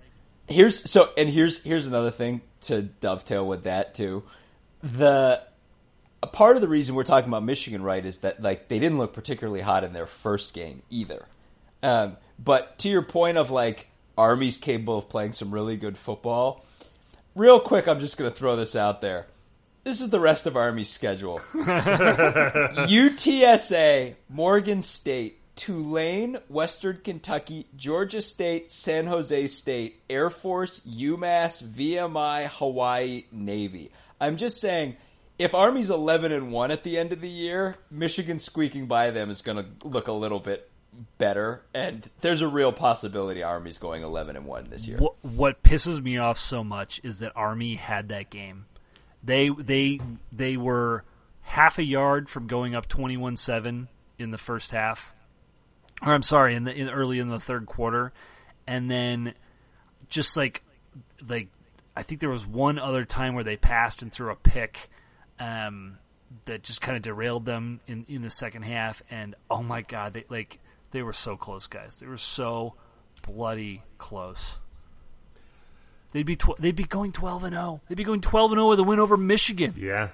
here's 0.47 0.89
so 0.89 1.09
and 1.17 1.29
here's 1.29 1.63
here's 1.63 1.87
another 1.87 2.11
thing 2.11 2.41
to 2.61 2.81
dovetail 2.81 3.45
with 3.47 3.63
that 3.63 3.93
too. 3.95 4.23
The 4.81 5.41
a 6.21 6.27
part 6.27 6.55
of 6.55 6.61
the 6.61 6.67
reason 6.67 6.95
we're 6.95 7.03
talking 7.03 7.27
about 7.27 7.43
michigan 7.43 7.83
right 7.83 8.05
is 8.05 8.19
that 8.19 8.41
like 8.41 8.69
they 8.69 8.79
didn't 8.79 8.97
look 8.97 9.13
particularly 9.13 9.61
hot 9.61 9.83
in 9.83 9.93
their 9.93 10.05
first 10.05 10.53
game 10.53 10.81
either. 10.89 11.25
Um, 11.81 12.17
but 12.39 12.77
to 12.79 12.89
your 12.89 13.01
point 13.01 13.37
of 13.37 13.51
like 13.51 13.87
army's 14.17 14.57
capable 14.57 14.97
of 14.97 15.09
playing 15.09 15.33
some 15.33 15.53
really 15.53 15.75
good 15.75 15.97
football 15.97 16.63
real 17.35 17.59
quick 17.59 17.87
i'm 17.87 17.99
just 17.99 18.15
going 18.15 18.31
to 18.31 18.37
throw 18.37 18.55
this 18.55 18.75
out 18.75 19.01
there. 19.01 19.27
This 19.83 19.99
is 19.99 20.09
the 20.11 20.19
rest 20.19 20.47
of 20.47 20.55
army's 20.55 20.89
schedule. 20.89 21.41
UTSA, 22.87 24.15
Morgan 24.29 24.81
State, 24.81 25.41
Tulane, 25.55 26.37
Western 26.49 26.99
Kentucky, 27.03 27.67
Georgia 27.75 28.21
State, 28.21 28.71
San 28.71 29.05
Jose 29.05 29.47
State, 29.47 30.01
Air 30.09 30.29
Force, 30.29 30.81
UMass, 30.87 31.63
VMI, 31.63 32.47
Hawaii, 32.47 33.25
Navy. 33.31 33.91
I'm 34.19 34.37
just 34.37 34.59
saying, 34.59 34.97
if 35.37 35.53
Army's 35.53 35.89
11 35.89 36.31
and 36.31 36.51
1 36.51 36.71
at 36.71 36.83
the 36.83 36.97
end 36.97 37.13
of 37.13 37.21
the 37.21 37.29
year, 37.29 37.77
Michigan 37.91 38.39
squeaking 38.39 38.87
by 38.87 39.11
them 39.11 39.29
is 39.29 39.41
going 39.41 39.57
to 39.57 39.87
look 39.87 40.07
a 40.07 40.13
little 40.13 40.39
bit 40.39 40.69
better, 41.17 41.61
and 41.73 42.09
there's 42.21 42.41
a 42.41 42.47
real 42.47 42.71
possibility 42.71 43.43
Army's 43.43 43.77
going 43.77 44.03
11 44.03 44.35
and 44.35 44.45
1 44.45 44.67
this 44.69 44.87
year. 44.87 44.97
what 44.97 45.15
what 45.23 45.63
pisses 45.63 46.01
me 46.01 46.17
off 46.17 46.39
so 46.39 46.63
much 46.63 47.01
is 47.03 47.19
that 47.19 47.31
Army 47.35 47.75
had 47.75 48.09
that 48.09 48.29
game. 48.29 48.65
They 49.23 49.49
they 49.49 49.99
they 50.31 50.57
were 50.57 51.03
half 51.41 51.77
a 51.77 51.83
yard 51.83 52.29
from 52.29 52.47
going 52.47 52.75
up 52.75 52.87
21-7 52.87 53.87
in 54.19 54.31
the 54.31 54.37
first 54.37 54.71
half. 54.71 55.13
Or 56.05 56.13
I'm 56.13 56.23
sorry, 56.23 56.55
in 56.55 56.65
the 56.65 56.73
in 56.73 56.89
early 56.89 57.19
in 57.19 57.29
the 57.29 57.39
third 57.39 57.65
quarter, 57.65 58.11
and 58.67 58.89
then 58.91 59.33
just 60.09 60.35
like 60.35 60.63
like 61.27 61.47
I 61.95 62.03
think 62.03 62.21
there 62.21 62.29
was 62.29 62.45
one 62.45 62.79
other 62.79 63.05
time 63.05 63.35
where 63.35 63.43
they 63.43 63.57
passed 63.57 64.01
and 64.01 64.11
threw 64.11 64.31
a 64.31 64.35
pick 64.35 64.89
um, 65.39 65.97
that 66.45 66.63
just 66.63 66.81
kind 66.81 66.97
of 66.97 67.03
derailed 67.03 67.45
them 67.45 67.79
in 67.87 68.05
in 68.09 68.21
the 68.21 68.29
second 68.29 68.63
half. 68.63 69.01
And 69.09 69.35
oh 69.49 69.63
my 69.63 69.81
god, 69.81 70.13
they 70.13 70.25
like 70.29 70.59
they 70.91 71.03
were 71.03 71.13
so 71.13 71.37
close, 71.37 71.67
guys. 71.67 71.97
They 71.99 72.07
were 72.07 72.17
so 72.17 72.75
bloody 73.25 73.83
close. 73.97 74.59
They'd 76.11 76.25
be 76.25 76.35
tw- 76.35 76.57
they'd 76.59 76.75
be 76.75 76.83
going 76.83 77.11
twelve 77.11 77.43
and 77.43 77.53
zero. 77.53 77.81
They'd 77.87 77.95
be 77.95 78.03
going 78.03 78.21
twelve 78.21 78.51
and 78.51 78.59
zero 78.59 78.69
with 78.69 78.79
a 78.79 78.83
win 78.83 78.99
over 78.99 79.17
Michigan. 79.17 79.73
Yeah. 79.77 80.09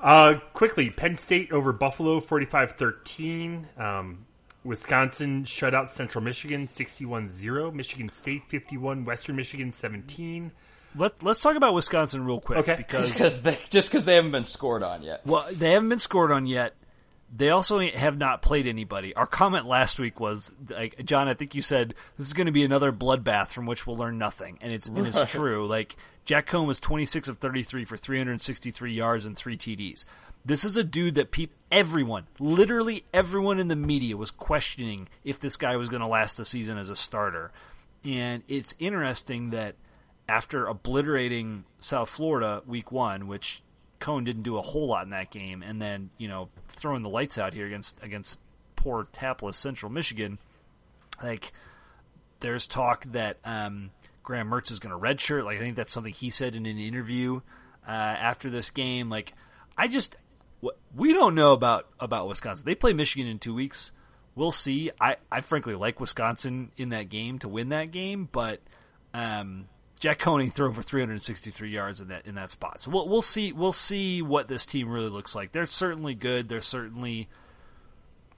Uh, 0.00 0.40
quickly, 0.52 0.90
Penn 0.90 1.16
State 1.16 1.52
over 1.52 1.72
Buffalo, 1.72 2.20
45-13. 2.20 3.78
Um, 3.78 4.26
Wisconsin 4.64 5.44
shut 5.44 5.74
out 5.74 5.88
Central 5.90 6.22
Michigan, 6.22 6.68
61-0. 6.68 7.72
Michigan 7.74 8.08
State, 8.10 8.42
51. 8.48 9.04
Western 9.04 9.36
Michigan, 9.36 9.72
17. 9.72 10.52
Let 10.96 11.22
Let's 11.22 11.40
talk 11.40 11.56
about 11.56 11.74
Wisconsin 11.74 12.24
real 12.24 12.40
quick 12.40 12.58
Okay. 12.58 12.74
because 12.76 13.10
Because 13.10 13.40
just 13.70 13.90
because 13.90 14.04
they 14.04 14.14
haven't 14.16 14.32
been 14.32 14.44
scored 14.44 14.82
on 14.82 15.02
yet. 15.02 15.26
well 15.26 15.46
they 15.50 15.72
haven't 15.72 15.88
been 15.88 15.98
scored 15.98 16.30
on 16.30 16.46
yet. 16.46 16.74
they 17.34 17.48
also 17.48 17.80
have 17.80 18.18
not 18.18 18.42
played 18.42 18.66
anybody. 18.66 19.14
Our 19.16 19.26
comment 19.26 19.66
last 19.66 19.98
week 19.98 20.20
was, 20.20 20.52
like, 20.68 21.02
John, 21.06 21.28
I 21.28 21.34
think 21.34 21.54
you 21.54 21.62
said 21.62 21.94
this 22.18 22.26
is 22.26 22.34
going 22.34 22.44
to 22.46 22.52
be 22.52 22.62
another 22.62 22.92
bloodbath 22.92 23.48
from 23.48 23.64
which 23.64 23.86
we'll 23.86 23.96
learn 23.96 24.18
nothing, 24.18 24.58
and 24.60 24.70
it's 24.70 24.86
and 24.88 25.06
it's 25.06 25.22
true. 25.30 25.66
Like 25.66 25.96
Jack 26.26 26.46
Coan 26.46 26.66
was 26.66 26.78
26 26.78 27.26
of 27.28 27.38
33 27.38 27.86
for 27.86 27.96
363 27.96 28.92
yards 28.92 29.24
and 29.24 29.34
three 29.36 29.56
TDs. 29.56 30.04
This 30.44 30.64
is 30.64 30.76
a 30.76 30.84
dude 30.84 31.14
that 31.14 31.30
peop- 31.30 31.54
everyone, 31.70 32.26
literally 32.38 33.04
everyone 33.14 33.58
in 33.58 33.68
the 33.68 33.76
media 33.76 34.16
was 34.16 34.30
questioning 34.30 35.08
if 35.24 35.38
this 35.38 35.56
guy 35.56 35.76
was 35.76 35.88
going 35.88 36.00
to 36.00 36.06
last 36.06 36.36
the 36.36 36.44
season 36.44 36.78
as 36.78 36.88
a 36.88 36.96
starter. 36.96 37.52
And 38.04 38.42
it's 38.48 38.74
interesting 38.78 39.50
that 39.50 39.76
after 40.28 40.66
obliterating 40.66 41.64
South 41.78 42.08
Florida 42.08 42.62
week 42.66 42.90
one, 42.90 43.28
which 43.28 43.62
Coan 44.00 44.24
didn't 44.24 44.42
do 44.42 44.56
a 44.56 44.62
whole 44.62 44.88
lot 44.88 45.04
in 45.04 45.10
that 45.10 45.30
game, 45.30 45.62
and 45.62 45.80
then 45.80 46.10
you 46.18 46.28
know 46.28 46.48
throwing 46.68 47.02
the 47.02 47.08
lights 47.08 47.38
out 47.38 47.54
here 47.54 47.66
against 47.66 48.02
against 48.02 48.40
poor 48.74 49.06
tapless 49.12 49.54
Central 49.54 49.92
Michigan, 49.92 50.38
like 51.22 51.52
there's 52.40 52.66
talk 52.66 53.04
that 53.12 53.38
um, 53.44 53.90
Graham 54.24 54.50
Mertz 54.50 54.72
is 54.72 54.80
going 54.80 54.92
to 54.92 54.98
redshirt. 54.98 55.44
Like 55.44 55.58
I 55.58 55.60
think 55.60 55.76
that's 55.76 55.92
something 55.92 56.12
he 56.12 56.30
said 56.30 56.54
in 56.54 56.66
an 56.66 56.78
interview 56.78 57.40
uh, 57.86 57.90
after 57.90 58.50
this 58.50 58.70
game. 58.70 59.08
Like 59.08 59.34
I 59.76 59.86
just 59.86 60.16
we 60.94 61.12
don't 61.12 61.34
know 61.34 61.52
about 61.52 61.86
about 61.98 62.28
Wisconsin. 62.28 62.64
They 62.66 62.74
play 62.74 62.92
Michigan 62.92 63.26
in 63.26 63.38
two 63.38 63.54
weeks. 63.54 63.92
We'll 64.34 64.50
see. 64.50 64.90
I, 65.00 65.16
I 65.30 65.40
frankly 65.40 65.74
like 65.74 66.00
Wisconsin 66.00 66.72
in 66.76 66.90
that 66.90 67.10
game 67.10 67.38
to 67.40 67.48
win 67.48 67.68
that 67.68 67.90
game, 67.90 68.28
but 68.30 68.60
um, 69.12 69.68
Jack 70.00 70.20
Coney 70.20 70.48
threw 70.48 70.72
for 70.72 70.80
363 70.82 71.70
yards 71.70 72.00
in 72.00 72.08
that 72.08 72.26
in 72.26 72.34
that 72.36 72.50
spot. 72.50 72.80
So 72.80 72.90
we'll 72.90 73.08
we'll 73.08 73.22
see 73.22 73.52
we'll 73.52 73.72
see 73.72 74.22
what 74.22 74.48
this 74.48 74.64
team 74.64 74.88
really 74.88 75.10
looks 75.10 75.34
like. 75.34 75.52
They're 75.52 75.66
certainly 75.66 76.14
good. 76.14 76.48
They're 76.48 76.60
certainly 76.60 77.28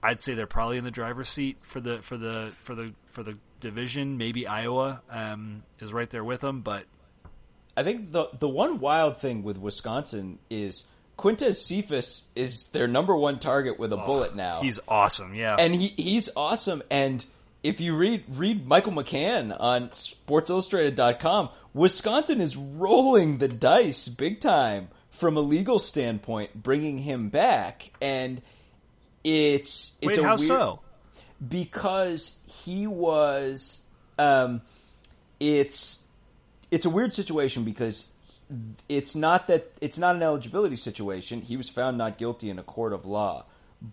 I'd 0.03 0.21
say 0.21 0.33
they're 0.33 0.47
probably 0.47 0.77
in 0.77 0.83
the 0.83 0.91
driver's 0.91 1.29
seat 1.29 1.57
for 1.61 1.79
the 1.79 2.01
for 2.01 2.17
the 2.17 2.53
for 2.63 2.75
the 2.75 2.93
for 3.07 3.23
the 3.23 3.37
division. 3.59 4.17
Maybe 4.17 4.45
Iowa 4.45 5.01
um, 5.09 5.63
is 5.79 5.93
right 5.93 6.09
there 6.09 6.23
with 6.23 6.41
them, 6.41 6.61
but 6.61 6.85
I 7.75 7.83
think 7.83 8.11
the 8.11 8.27
the 8.37 8.49
one 8.49 8.79
wild 8.79 9.17
thing 9.17 9.43
with 9.43 9.57
Wisconsin 9.57 10.39
is 10.49 10.83
Quintez 11.17 11.55
Cephas 11.55 12.23
is 12.35 12.63
their 12.65 12.87
number 12.87 13.15
one 13.15 13.39
target 13.39 13.79
with 13.79 13.93
a 13.93 13.97
oh, 13.97 14.05
bullet 14.05 14.35
now. 14.35 14.61
He's 14.61 14.79
awesome, 14.87 15.33
yeah, 15.33 15.55
and 15.57 15.73
he 15.73 15.87
he's 15.87 16.29
awesome 16.35 16.83
and 16.91 17.25
if 17.65 17.81
you 17.81 17.95
read 17.95 18.23
read 18.29 18.67
Michael 18.67 18.91
McCann 18.91 19.55
on 19.59 19.89
SportsIllustrated.com, 19.89 21.49
Wisconsin 21.73 22.39
is 22.39 22.55
rolling 22.55 23.39
the 23.39 23.47
dice 23.47 24.07
big 24.07 24.39
time 24.39 24.89
from 25.09 25.35
a 25.35 25.39
legal 25.39 25.79
standpoint, 25.79 26.53
bringing 26.53 26.99
him 26.99 27.29
back, 27.29 27.91
and 27.99 28.41
it's 29.23 29.95
it's 29.99 30.17
Wait, 30.17 30.23
how 30.23 30.35
weird, 30.35 30.47
so? 30.47 30.79
Because 31.45 32.37
he 32.45 32.85
was, 32.85 33.81
um, 34.19 34.61
it's 35.39 36.05
it's 36.69 36.85
a 36.85 36.89
weird 36.89 37.15
situation 37.15 37.63
because 37.63 38.09
it's 38.87 39.15
not 39.15 39.47
that 39.47 39.71
it's 39.81 39.97
not 39.97 40.15
an 40.15 40.23
eligibility 40.23 40.75
situation. 40.75 41.41
He 41.41 41.57
was 41.57 41.69
found 41.69 41.97
not 41.97 42.17
guilty 42.17 42.49
in 42.49 42.59
a 42.59 42.63
court 42.63 42.93
of 42.93 43.05
law, 43.05 43.45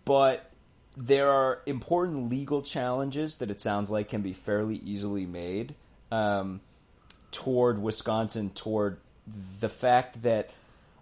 but 0.04 0.50
there 0.96 1.30
are 1.30 1.62
important 1.66 2.28
legal 2.30 2.62
challenges 2.62 3.36
that 3.36 3.50
it 3.50 3.60
sounds 3.60 3.90
like 3.90 4.08
can 4.08 4.22
be 4.22 4.32
fairly 4.32 4.76
easily 4.76 5.24
made 5.24 5.74
um, 6.10 6.60
toward 7.30 7.80
Wisconsin, 7.80 8.50
toward 8.50 8.98
the 9.60 9.68
fact 9.68 10.22
that 10.22 10.50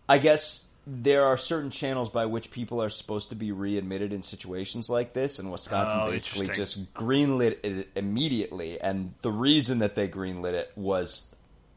I 0.08 0.18
guess 0.18 0.64
there 0.86 1.24
are 1.24 1.36
certain 1.36 1.70
channels 1.70 2.08
by 2.08 2.26
which 2.26 2.50
people 2.50 2.82
are 2.82 2.88
supposed 2.88 3.30
to 3.30 3.34
be 3.34 3.52
readmitted 3.52 4.12
in 4.12 4.22
situations 4.22 4.88
like 4.88 5.12
this, 5.12 5.38
and 5.38 5.50
Wisconsin 5.50 6.00
oh, 6.02 6.10
basically 6.10 6.54
just 6.54 6.92
greenlit 6.94 7.58
it 7.64 7.88
immediately. 7.94 8.80
And 8.80 9.14
the 9.22 9.30
reason 9.30 9.80
that 9.80 9.94
they 9.94 10.08
greenlit 10.08 10.54
it 10.54 10.72
was 10.76 11.26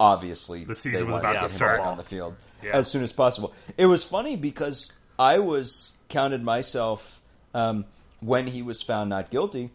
obviously 0.03 0.65
the 0.65 0.75
season 0.75 1.07
was 1.07 1.17
about 1.19 1.41
to 1.41 1.49
start 1.49 1.79
on 1.79 1.95
the 1.95 2.03
field 2.03 2.35
yeah. 2.61 2.71
as 2.73 2.89
soon 2.91 3.03
as 3.03 3.13
possible. 3.13 3.53
It 3.77 3.85
was 3.85 4.03
funny 4.03 4.35
because 4.35 4.91
I 5.17 5.39
was 5.39 5.93
counted 6.09 6.43
myself. 6.43 7.21
Um, 7.53 7.85
when 8.19 8.47
he 8.47 8.61
was 8.61 8.81
found 8.81 9.09
not 9.09 9.29
guilty, 9.29 9.69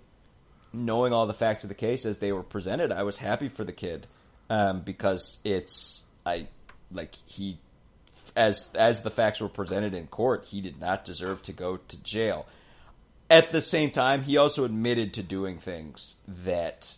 knowing 0.73 1.13
all 1.13 1.27
the 1.27 1.35
facts 1.35 1.65
of 1.65 1.69
the 1.69 1.75
case 1.75 2.07
as 2.07 2.19
they 2.19 2.33
were 2.33 2.43
presented, 2.43 2.93
I 2.93 3.03
was 3.03 3.19
happy 3.19 3.49
for 3.49 3.63
the 3.63 3.73
kid 3.73 4.07
um, 4.51 4.81
because 4.81 5.39
it's 5.45 6.05
I 6.27 6.49
like 6.91 7.15
he 7.27 7.59
as 8.37 8.71
as 8.75 9.03
the 9.03 9.11
facts 9.11 9.41
were 9.41 9.49
presented 9.49 9.95
in 9.95 10.07
court, 10.09 10.47
he 10.47 10.61
did 10.61 10.81
not 10.81 11.05
deserve 11.05 11.43
to 11.45 11.53
go 11.53 11.77
to 11.77 12.03
jail. 12.03 12.47
At 13.31 13.53
the 13.53 13.61
same 13.61 13.91
time, 13.91 14.23
he 14.23 14.39
also 14.39 14.65
admitted 14.65 15.15
to 15.15 15.23
doing 15.23 15.59
things 15.59 16.17
that 16.27 16.97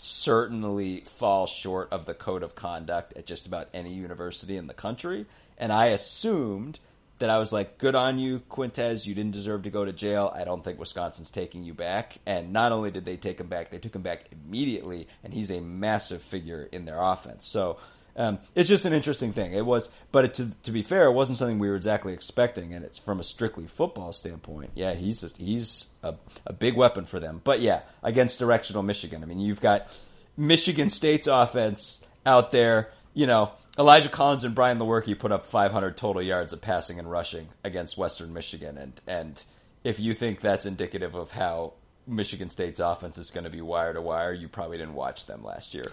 certainly 0.00 1.00
fall 1.00 1.46
short 1.46 1.88
of 1.92 2.06
the 2.06 2.14
code 2.14 2.42
of 2.42 2.54
conduct 2.54 3.16
at 3.16 3.26
just 3.26 3.46
about 3.46 3.68
any 3.72 3.92
university 3.92 4.56
in 4.56 4.66
the 4.66 4.74
country. 4.74 5.26
And 5.58 5.72
I 5.72 5.86
assumed 5.86 6.80
that 7.18 7.30
I 7.30 7.38
was 7.38 7.52
like, 7.52 7.78
good 7.78 7.94
on 7.94 8.18
you, 8.18 8.40
Quintez. 8.40 9.06
You 9.06 9.14
didn't 9.14 9.32
deserve 9.32 9.62
to 9.62 9.70
go 9.70 9.84
to 9.84 9.92
jail. 9.92 10.30
I 10.34 10.44
don't 10.44 10.62
think 10.62 10.78
Wisconsin's 10.78 11.30
taking 11.30 11.62
you 11.62 11.72
back. 11.72 12.18
And 12.26 12.52
not 12.52 12.72
only 12.72 12.90
did 12.90 13.04
they 13.04 13.16
take 13.16 13.40
him 13.40 13.48
back, 13.48 13.70
they 13.70 13.78
took 13.78 13.94
him 13.94 14.02
back 14.02 14.28
immediately, 14.32 15.08
and 15.24 15.32
he's 15.32 15.50
a 15.50 15.60
massive 15.60 16.20
figure 16.20 16.68
in 16.70 16.84
their 16.84 17.00
offense. 17.00 17.46
So 17.46 17.78
um, 18.16 18.38
it's 18.54 18.68
just 18.68 18.84
an 18.84 18.92
interesting 18.92 19.32
thing. 19.32 19.52
It 19.52 19.64
was, 19.64 19.90
but 20.10 20.24
it, 20.24 20.34
to, 20.34 20.50
to 20.64 20.70
be 20.70 20.82
fair, 20.82 21.06
it 21.06 21.12
wasn't 21.12 21.38
something 21.38 21.58
we 21.58 21.68
were 21.68 21.76
exactly 21.76 22.12
expecting. 22.12 22.74
And 22.74 22.84
it's 22.84 22.98
from 22.98 23.20
a 23.20 23.24
strictly 23.24 23.66
football 23.66 24.12
standpoint. 24.12 24.70
Yeah, 24.74 24.94
he's 24.94 25.20
just, 25.20 25.36
he's 25.36 25.86
a, 26.02 26.14
a 26.46 26.52
big 26.52 26.76
weapon 26.76 27.04
for 27.04 27.20
them. 27.20 27.40
But 27.44 27.60
yeah, 27.60 27.82
against 28.02 28.38
directional 28.38 28.82
Michigan. 28.82 29.22
I 29.22 29.26
mean, 29.26 29.40
you've 29.40 29.60
got 29.60 29.88
Michigan 30.36 30.90
State's 30.90 31.26
offense 31.26 32.00
out 32.24 32.50
there 32.50 32.90
you 33.16 33.26
know, 33.26 33.50
Elijah 33.78 34.10
Collins 34.10 34.44
and 34.44 34.54
Brian 34.54 34.78
Lewerke 34.78 35.18
put 35.18 35.32
up 35.32 35.46
500 35.46 35.96
total 35.96 36.20
yards 36.20 36.52
of 36.52 36.60
passing 36.60 36.98
and 36.98 37.10
rushing 37.10 37.48
against 37.64 37.96
Western 37.96 38.34
Michigan, 38.34 38.76
and 38.76 39.00
and 39.06 39.42
if 39.82 39.98
you 39.98 40.12
think 40.12 40.40
that's 40.40 40.66
indicative 40.66 41.14
of 41.14 41.30
how 41.30 41.72
Michigan 42.06 42.50
State's 42.50 42.78
offense 42.78 43.16
is 43.16 43.30
going 43.30 43.44
to 43.44 43.50
be 43.50 43.62
wire 43.62 43.94
to 43.94 44.02
wire, 44.02 44.34
you 44.34 44.48
probably 44.48 44.76
didn't 44.76 44.94
watch 44.94 45.24
them 45.24 45.42
last 45.42 45.72
year. 45.72 45.90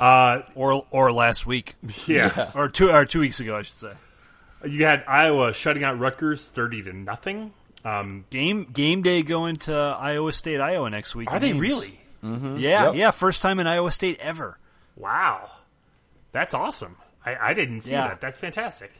Uh, 0.00 0.42
or 0.54 0.86
or 0.90 1.12
last 1.12 1.46
week, 1.46 1.76
yeah. 2.06 2.32
yeah, 2.36 2.50
or 2.54 2.68
two 2.68 2.90
or 2.90 3.04
two 3.04 3.20
weeks 3.20 3.38
ago, 3.38 3.56
I 3.56 3.62
should 3.62 3.76
say. 3.76 3.92
You 4.66 4.84
had 4.84 5.04
Iowa 5.06 5.52
shutting 5.54 5.84
out 5.84 5.98
Rutgers 5.98 6.44
thirty 6.44 6.82
to 6.82 6.92
nothing. 6.92 7.52
Um, 7.84 8.24
game 8.30 8.64
game 8.72 9.02
day 9.02 9.22
going 9.22 9.56
to 9.56 9.74
Iowa 9.74 10.32
State, 10.32 10.60
Iowa 10.60 10.90
next 10.90 11.14
week. 11.14 11.30
Are 11.30 11.38
they 11.38 11.52
really? 11.52 12.00
Mm-hmm. 12.24 12.56
Yeah, 12.58 12.86
yep. 12.86 12.94
yeah. 12.94 13.10
First 13.10 13.42
time 13.42 13.60
in 13.60 13.66
Iowa 13.66 13.90
State 13.90 14.18
ever. 14.20 14.58
Wow. 14.96 15.50
That's 16.32 16.54
awesome. 16.54 16.96
I, 17.24 17.36
I 17.36 17.54
didn't 17.54 17.80
see 17.80 17.92
yeah. 17.92 18.08
that. 18.08 18.20
That's 18.20 18.38
fantastic. 18.38 18.92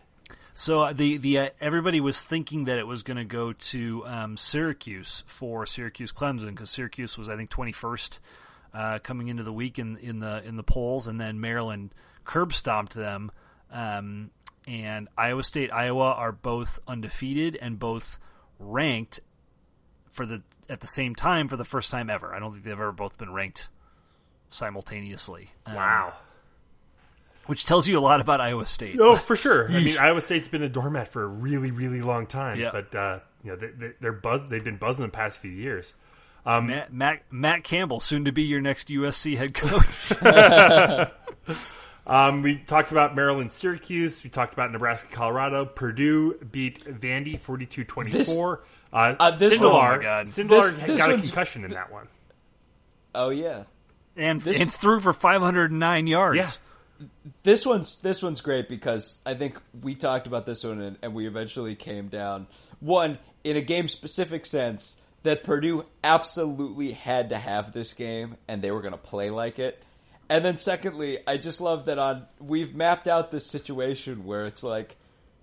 So 0.55 0.83
uh, 0.83 0.93
the 0.93 1.17
the 1.17 1.39
uh, 1.39 1.49
everybody 1.61 2.01
was 2.01 2.23
thinking 2.23 2.65
that 2.65 2.79
it 2.79 2.87
was 2.87 3.03
going 3.03 3.17
to 3.17 3.25
go 3.25 3.53
to 3.53 4.05
um, 4.07 4.37
Syracuse 4.37 5.25
for 5.27 5.65
Syracuse 5.65 6.13
Clemson 6.13 6.51
because 6.51 6.71
Syracuse 6.71 7.17
was 7.17 7.29
I 7.29 7.37
think 7.37 7.51
twenty 7.51 7.73
first 7.73 8.19
uh, 8.75 8.99
coming 9.01 9.29
into 9.29 9.43
the 9.43 9.53
week 9.53 9.79
in 9.79 9.97
in 9.99 10.21
the 10.21 10.43
in 10.45 10.57
the 10.57 10.63
polls, 10.63 11.07
and 11.07 11.21
then 11.21 11.41
Maryland 11.41 11.95
curb 12.25 12.53
stomped 12.55 12.95
them. 12.95 13.31
Um, 13.71 14.31
and 14.67 15.09
Iowa 15.17 15.43
State, 15.43 15.73
Iowa 15.73 16.13
are 16.13 16.33
both 16.33 16.79
undefeated 16.87 17.57
and 17.61 17.79
both 17.79 18.19
ranked 18.59 19.21
for 20.11 20.27
the 20.27 20.43
at 20.69 20.81
the 20.81 20.87
same 20.87 21.15
time 21.15 21.49
for 21.49 21.57
the 21.57 21.65
first 21.65 21.91
time 21.91 22.11
ever. 22.11 22.35
I 22.35 22.39
don't 22.39 22.53
think 22.53 22.65
they've 22.65 22.73
ever 22.73 22.93
both 22.93 23.19
been 23.19 23.33
ranked 23.33 23.69
simultaneously. 24.51 25.51
Um, 25.67 25.75
wow 25.75 26.15
which 27.51 27.67
tells 27.67 27.89
you 27.89 27.99
a 27.99 28.01
lot 28.01 28.21
about 28.21 28.41
Iowa 28.41 28.65
State. 28.65 29.01
Oh, 29.01 29.17
for 29.17 29.35
sure. 29.35 29.69
I 29.69 29.83
mean, 29.83 29.99
Iowa 29.99 30.21
State's 30.21 30.47
been 30.47 30.63
a 30.63 30.69
doormat 30.69 31.09
for 31.09 31.25
a 31.25 31.27
really, 31.27 31.73
really 31.73 32.01
long 32.01 32.27
time. 32.29 32.61
Yeah. 32.61 32.71
But 32.71 32.95
uh, 32.95 33.19
you 33.43 33.51
know, 33.51 33.57
they, 33.57 33.91
they're 34.01 34.13
buzz. 34.13 34.43
They've 34.49 34.63
been 34.63 34.77
buzzing 34.77 35.05
the 35.05 35.11
past 35.11 35.39
few 35.39 35.51
years. 35.51 35.93
Um, 36.45 36.69
Matt, 36.69 36.93
Matt, 36.93 37.23
Matt 37.31 37.65
Campbell, 37.65 38.01
soon 38.01 38.25
to 38.25 38.33
be 38.33 38.43
your 38.43 38.61
next 38.61 38.89
USC 38.89 39.37
head 39.37 39.55
coach. 39.55 40.13
um, 42.07 42.43
we 42.43 42.59
talked 42.59 42.93
about 42.93 43.15
Maryland, 43.15 43.53
Syracuse. 43.53 44.25
We 44.25 44.31
talked 44.31 44.53
about 44.53 44.73
Nebraska, 44.73 45.09
Colorado. 45.11 45.67
Purdue 45.67 46.35
beat 46.51 46.85
Vandy 46.85 47.39
42-24. 47.39 48.59
uh, 48.93 48.97
uh, 49.19 49.31
this 49.33 49.55
Sindelar, 49.55 49.99
oh 49.99 50.25
Sindelar 50.25 50.73
this, 50.77 50.87
this 50.87 50.99
got 50.99 51.11
a 51.13 51.19
concussion 51.19 51.65
in 51.65 51.73
that 51.73 51.93
one. 51.93 52.09
Oh 53.15 53.31
yeah, 53.31 53.65
and 54.17 54.41
this, 54.41 54.61
and 54.61 54.73
threw 54.73 55.01
for 55.01 55.13
509 55.13 56.07
yards. 56.07 56.39
Yeah 56.39 56.49
this 57.43 57.65
one's 57.65 57.97
this 57.97 58.23
one's 58.23 58.41
great 58.41 58.69
because 58.69 59.19
I 59.25 59.35
think 59.35 59.59
we 59.81 59.95
talked 59.95 60.27
about 60.27 60.47
this 60.47 60.65
one 60.65 60.81
and, 60.81 60.99
and 61.03 61.15
we 61.15 61.27
eventually 61.27 61.75
came 61.75 62.09
down 62.09 62.47
one 62.81 63.19
in 63.45 63.57
a 63.57 63.63
game 63.63 63.89
specific 63.89 64.45
sense 64.47 64.97
that 65.23 65.45
Purdue 65.45 65.85
absolutely 66.03 66.93
had 66.93 67.31
to 67.31 67.39
have 67.39 67.73
this 67.73 67.93
game 67.93 68.37
and 68.49 68.63
they 68.63 68.71
were 68.71 68.81
going 68.81 68.93
to 68.93 68.99
play 68.99 69.31
like 69.31 69.59
it. 69.59 69.83
And 70.29 70.45
then 70.45 70.59
secondly, 70.59 71.19
I 71.27 71.37
just 71.37 71.61
love 71.61 71.87
that 71.87 71.99
on 71.99 72.27
we've 72.39 72.75
mapped 72.75 73.09
out 73.09 73.31
this 73.31 73.47
situation 73.47 74.25
where 74.25 74.47
it's 74.47 74.63
like 74.63 74.97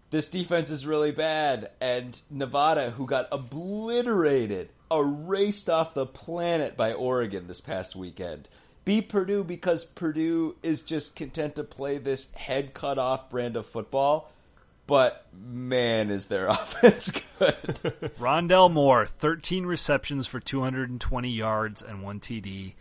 this 0.09 0.30
defense 0.30 0.69
is 0.69 0.88
really 0.88 1.11
bad. 1.11 1.71
And 1.82 2.19
Nevada, 2.32 2.91
who 2.91 3.05
got 3.05 3.28
obliterated, 3.32 4.69
erased 4.89 5.69
off 5.69 5.93
the 5.93 6.05
planet 6.05 6.78
by 6.78 6.93
Oregon 6.93 7.47
this 7.47 7.61
past 7.61 7.95
weekend, 7.95 8.47
beat 8.86 9.09
Purdue 9.09 9.43
because 9.43 9.84
Purdue 9.84 10.55
is 10.63 10.82
just 10.82 11.17
content 11.17 11.55
to 11.55 11.63
play 11.65 11.97
this 11.97 12.32
head 12.34 12.73
cut 12.73 12.97
off 12.97 13.30
brand 13.30 13.57
of 13.57 13.65
football. 13.65 14.32
But 14.88 15.27
man, 15.33 16.09
is 16.09 16.27
their 16.27 16.45
offense 16.47 17.11
good. 17.11 17.55
Rondale 18.19 18.71
Moore, 18.71 19.05
13 19.05 19.65
receptions 19.65 20.25
for 20.27 20.39
220 20.39 21.29
yards 21.29 21.83
and 21.83 22.01
one 22.01 22.19
TD. 22.19 22.73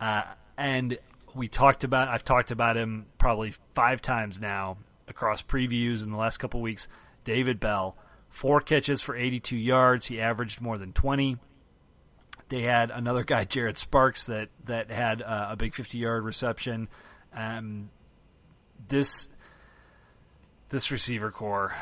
Uh, 0.00 0.22
and 0.56 0.98
we 1.34 1.48
talked 1.48 1.84
about, 1.84 2.08
I've 2.08 2.24
talked 2.24 2.50
about 2.50 2.76
him 2.76 3.06
probably 3.18 3.52
five 3.74 4.00
times 4.00 4.40
now 4.40 4.78
across 5.08 5.42
previews 5.42 6.04
in 6.04 6.10
the 6.10 6.16
last 6.16 6.38
couple 6.38 6.60
weeks. 6.60 6.88
David 7.24 7.60
Bell, 7.60 7.96
four 8.28 8.60
catches 8.60 9.02
for 9.02 9.16
82 9.16 9.56
yards. 9.56 10.06
He 10.06 10.20
averaged 10.20 10.60
more 10.60 10.78
than 10.78 10.92
20. 10.92 11.38
They 12.48 12.62
had 12.62 12.90
another 12.90 13.24
guy, 13.24 13.44
Jared 13.44 13.76
Sparks, 13.76 14.24
that 14.24 14.48
that 14.64 14.90
had 14.90 15.20
uh, 15.20 15.48
a 15.50 15.56
big 15.56 15.74
50 15.74 15.98
yard 15.98 16.24
reception. 16.24 16.88
Um, 17.34 17.90
this 18.88 19.28
this 20.70 20.90
receiver 20.90 21.30
core, 21.30 21.74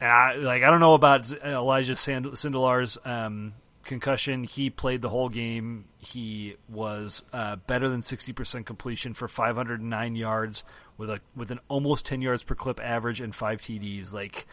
And 0.00 0.10
I, 0.10 0.34
like 0.36 0.62
I 0.62 0.70
don't 0.70 0.80
know 0.80 0.94
about 0.94 1.32
Elijah 1.44 1.96
Sand- 1.96 2.26
Sindelar's 2.26 2.98
um, 3.04 3.54
concussion. 3.84 4.44
He 4.44 4.70
played 4.70 5.02
the 5.02 5.08
whole 5.08 5.28
game. 5.28 5.86
He 5.98 6.56
was 6.68 7.24
uh, 7.32 7.56
better 7.56 7.88
than 7.88 8.02
60% 8.02 8.64
completion 8.64 9.14
for 9.14 9.28
509 9.28 10.16
yards 10.16 10.64
with 10.96 11.10
a 11.10 11.20
with 11.36 11.50
an 11.50 11.60
almost 11.68 12.06
10 12.06 12.22
yards 12.22 12.42
per 12.42 12.54
clip 12.54 12.80
average 12.82 13.20
and 13.20 13.34
five 13.34 13.60
TDs. 13.60 14.12
Like, 14.12 14.46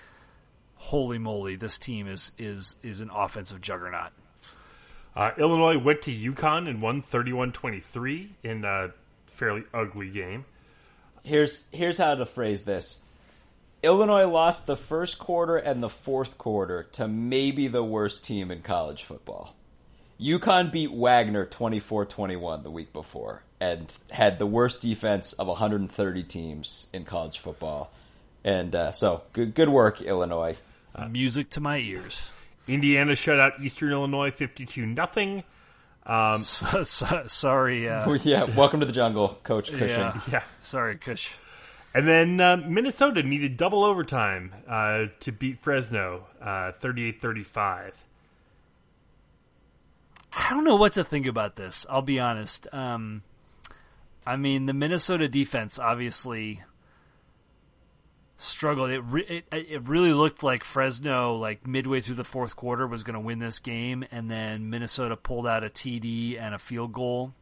holy 0.76 1.18
moly, 1.18 1.56
this 1.56 1.78
team 1.78 2.08
is 2.08 2.32
is 2.38 2.76
is 2.84 3.00
an 3.00 3.10
offensive 3.14 3.62
juggernaut. 3.62 4.12
Uh, 5.16 5.32
Illinois 5.38 5.78
went 5.78 6.02
to 6.04 6.12
UConn 6.12 6.70
and 6.70 6.82
won 6.82 7.02
31-23 7.02 8.30
in 8.44 8.64
a 8.64 8.92
fairly 9.28 9.64
ugly 9.74 10.10
game. 10.10 10.46
Here's 11.30 11.64
here's 11.72 12.00
how 12.00 12.16
to 12.16 12.26
phrase 12.26 12.64
this. 12.64 12.98
Illinois 13.84 14.26
lost 14.26 14.66
the 14.66 14.76
first 14.76 15.20
quarter 15.20 15.58
and 15.58 15.82
the 15.82 15.88
fourth 15.88 16.40
quarter 16.40 16.88
to 16.94 17.08
maybe 17.08 17.68
the 17.68 17.84
worst 17.84 18.26
team 18.26 18.50
in 18.50 18.64
college 18.64 19.04
football. 19.04 19.56
UConn 20.20 20.72
beat 20.72 20.92
Wagner 20.92 21.46
24-21 21.46 22.64
the 22.64 22.72
week 22.72 22.92
before 22.92 23.44
and 23.62 23.96
had 24.10 24.40
the 24.40 24.48
worst 24.48 24.82
defense 24.82 25.34
of 25.34 25.46
130 25.46 26.24
teams 26.24 26.88
in 26.92 27.06
college 27.06 27.38
football. 27.38 27.92
And 28.44 28.76
uh, 28.76 28.92
so 28.92 29.22
good 29.32 29.54
good 29.54 29.70
work 29.70 30.02
Illinois. 30.02 30.58
Uh, 30.96 31.10
Music 31.10 31.52
to 31.52 31.62
my 31.62 31.78
ears. 31.78 32.24
Indiana 32.68 33.16
shut 33.16 33.40
out 33.40 33.62
Eastern 33.62 33.92
Illinois 33.92 34.32
52 34.32 34.84
nothing. 34.84 35.44
Um, 36.10 36.40
so, 36.44 36.84
so, 36.84 37.24
sorry. 37.28 37.88
Uh, 37.88 38.14
yeah, 38.24 38.44
welcome 38.44 38.80
to 38.80 38.86
the 38.86 38.92
jungle, 38.92 39.40
Coach 39.44 39.72
Cushing. 39.72 39.88
Yeah, 39.88 40.20
yeah. 40.32 40.44
sorry, 40.64 40.98
Cush. 40.98 41.32
And 41.94 42.08
then 42.08 42.42
uh, 42.42 42.58
Minnesota 42.58 43.24
needed 43.24 43.58
double 43.58 43.84
overtime 43.84 44.54
uh, 44.68 45.06
to 45.22 45.32
beat 45.32 45.60
Fresno, 45.60 46.26
uh, 46.42 46.72
38-35. 46.72 47.92
I 50.32 50.50
don't 50.52 50.64
know 50.64 50.76
what 50.76 50.94
to 50.94 51.04
think 51.04 51.26
about 51.26 51.56
this. 51.56 51.88
I'll 51.90 52.04
be 52.04 52.20
honest. 52.20 52.68
Um, 52.72 53.24
I 54.26 54.36
mean, 54.36 54.68
the 54.68 54.74
Minnesota 54.74 55.28
defense 55.28 55.80
obviously 55.80 56.62
struggled. 58.40 58.90
It, 58.90 59.02
re- 59.02 59.26
it 59.28 59.46
it 59.52 59.88
really 59.88 60.14
looked 60.14 60.42
like 60.42 60.64
Fresno, 60.64 61.36
like 61.36 61.68
midway 61.68 62.02
through 62.02 62.16
the 62.16 62.24
fourth 62.24 62.56
quarter, 62.56 62.88
was 62.88 63.04
going 63.04 63.14
to 63.14 63.20
win 63.20 63.40
this 63.40 63.60
game, 63.60 64.06
and 64.12 64.32
then 64.32 64.70
Minnesota 64.70 65.16
pulled 65.16 65.46
out 65.46 65.64
a 65.64 65.70
TD 65.70 66.40
and 66.42 66.56
a 66.56 66.60
field 66.60 66.94
goal. 66.94 67.34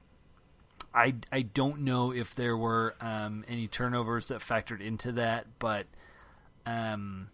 I, 0.94 1.16
I 1.32 1.44
don't 1.44 1.82
know 1.82 2.12
if 2.12 2.34
there 2.34 2.58
were 2.58 2.96
um, 3.00 3.46
any 3.48 3.68
turnovers 3.68 4.28
that 4.28 4.40
factored 4.40 4.82
into 4.82 5.12
that, 5.14 5.46
but 5.60 5.86
um, 6.66 7.30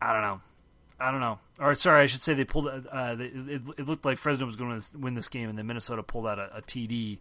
I 0.00 0.14
don't 0.14 0.22
know. 0.22 0.40
I 0.98 1.10
don't 1.10 1.20
know. 1.20 1.38
Or 1.60 1.74
sorry, 1.74 2.02
I 2.02 2.06
should 2.06 2.22
say 2.22 2.32
they 2.32 2.44
pulled. 2.44 2.68
Uh, 2.68 3.14
they, 3.14 3.26
it, 3.26 3.62
it, 3.76 3.86
looked 3.86 4.06
like 4.06 4.16
Fresno 4.16 4.46
was 4.46 4.56
going 4.56 4.80
to 4.80 4.98
win 4.98 5.14
this 5.14 5.28
game, 5.28 5.50
and 5.50 5.58
then 5.58 5.66
Minnesota 5.66 6.02
pulled 6.02 6.26
out 6.26 6.38
a, 6.38 6.56
a 6.56 6.62
TD 6.62 7.18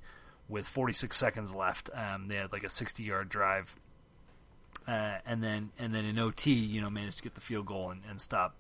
with 0.48 0.68
46 0.68 1.16
seconds 1.16 1.54
left. 1.54 1.90
Um, 1.94 2.28
they 2.28 2.36
had 2.36 2.52
like 2.52 2.64
a 2.64 2.70
60 2.70 3.04
yard 3.04 3.30
drive, 3.30 3.76
uh, 4.88 5.18
and 5.26 5.44
then 5.44 5.72
and 5.80 5.94
then 5.94 6.06
in 6.06 6.20
OT, 6.20 6.52
you 6.52 6.82
know, 6.82 6.90
managed 6.90 7.18
to 7.18 7.24
get 7.24 7.36
the 7.36 7.42
field 7.42 7.66
goal 7.66 7.92
and, 7.92 8.02
and 8.10 8.20
stop, 8.20 8.56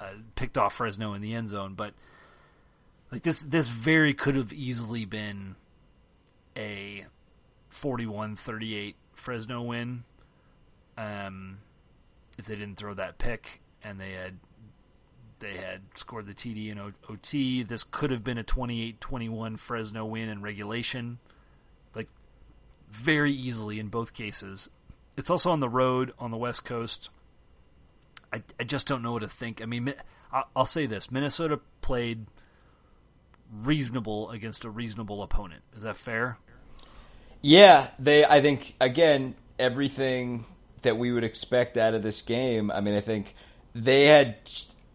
uh, 0.00 0.12
picked 0.34 0.56
off 0.56 0.74
Fresno 0.74 1.14
in 1.14 1.22
the 1.22 1.34
end 1.34 1.48
zone. 1.48 1.74
But 1.74 1.94
like 3.10 3.22
this, 3.22 3.42
this 3.42 3.68
very 3.68 4.14
could 4.14 4.36
have 4.36 4.52
easily 4.52 5.04
been 5.04 5.56
a 6.56 7.06
41-38 7.72 8.94
Fresno 9.14 9.62
win, 9.62 10.04
um, 10.96 11.58
if 12.38 12.46
they 12.46 12.56
didn't 12.56 12.76
throw 12.76 12.94
that 12.94 13.18
pick 13.18 13.60
and 13.84 14.00
they 14.00 14.12
had 14.12 14.38
they 15.42 15.56
had 15.56 15.80
scored 15.94 16.26
the 16.26 16.34
TD 16.34 16.70
in 16.70 16.78
OT. 17.10 17.64
This 17.64 17.82
could 17.82 18.10
have 18.12 18.22
been 18.22 18.38
a 18.38 18.44
28-21 18.44 19.58
Fresno 19.58 20.06
win 20.06 20.28
in 20.28 20.40
regulation. 20.40 21.18
Like 21.94 22.08
very 22.90 23.32
easily 23.32 23.80
in 23.80 23.88
both 23.88 24.14
cases. 24.14 24.70
It's 25.16 25.28
also 25.28 25.50
on 25.50 25.60
the 25.60 25.68
road 25.68 26.14
on 26.18 26.30
the 26.30 26.36
West 26.36 26.64
Coast. 26.64 27.10
I, 28.32 28.42
I 28.58 28.64
just 28.64 28.86
don't 28.86 29.02
know 29.02 29.12
what 29.12 29.22
to 29.22 29.28
think. 29.28 29.60
I 29.60 29.66
mean, 29.66 29.92
I'll 30.56 30.64
say 30.64 30.86
this: 30.86 31.10
Minnesota 31.10 31.60
played 31.82 32.26
reasonable 33.52 34.30
against 34.30 34.64
a 34.64 34.70
reasonable 34.70 35.22
opponent. 35.22 35.62
Is 35.76 35.82
that 35.82 35.96
fair? 35.96 36.38
Yeah, 37.42 37.88
they. 37.98 38.24
I 38.24 38.40
think 38.40 38.74
again 38.80 39.34
everything 39.58 40.46
that 40.80 40.96
we 40.96 41.12
would 41.12 41.24
expect 41.24 41.76
out 41.76 41.92
of 41.92 42.02
this 42.02 42.22
game. 42.22 42.70
I 42.70 42.80
mean, 42.80 42.94
I 42.94 43.00
think 43.00 43.34
they 43.74 44.06
had 44.06 44.36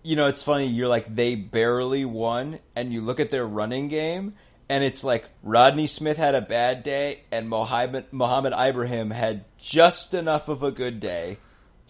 you 0.08 0.16
know, 0.16 0.28
it's 0.28 0.42
funny. 0.42 0.68
You're 0.68 0.88
like 0.88 1.14
they 1.14 1.36
barely 1.36 2.06
won, 2.06 2.60
and 2.76 2.94
you 2.94 3.02
look 3.02 3.20
at 3.20 3.30
their 3.30 3.46
running 3.46 3.90
game, 3.90 4.36
and 4.70 4.84
it's 4.84 5.04
like 5.04 5.28
Rodney 5.44 5.86
Smith 5.86 6.16
had 6.18 6.34
a 6.34 6.42
bad 6.42 6.82
day, 6.84 7.22
and 7.32 7.50
Mohammed 7.50 8.06
Mohammed 8.12 8.54
Ibrahim 8.54 9.12
had 9.12 9.44
just 9.58 10.14
enough 10.14 10.48
of 10.48 10.64
a 10.64 10.72
good 10.72 11.00
day 11.02 11.40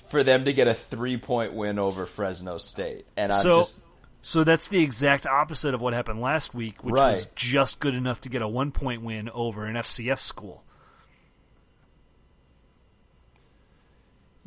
for 0.09 0.23
them 0.23 0.45
to 0.45 0.53
get 0.53 0.67
a 0.67 0.73
three 0.73 1.17
point 1.17 1.53
win 1.53 1.77
over 1.77 2.05
Fresno 2.07 2.57
State. 2.57 3.05
And 3.15 3.31
I'm 3.31 3.43
so, 3.43 3.55
just 3.57 3.81
so 4.23 4.43
that's 4.43 4.67
the 4.67 4.83
exact 4.83 5.27
opposite 5.27 5.75
of 5.75 5.81
what 5.81 5.93
happened 5.93 6.19
last 6.19 6.55
week, 6.55 6.83
which 6.83 6.95
Right. 6.95 7.11
was 7.11 7.27
just 7.35 7.79
good 7.79 7.93
enough 7.93 8.19
to 8.21 8.29
get 8.29 8.41
a 8.41 8.47
one 8.47 8.71
point 8.71 9.03
win 9.03 9.29
over 9.29 9.65
an 9.65 9.75
FCS 9.75 10.19
school. 10.21 10.63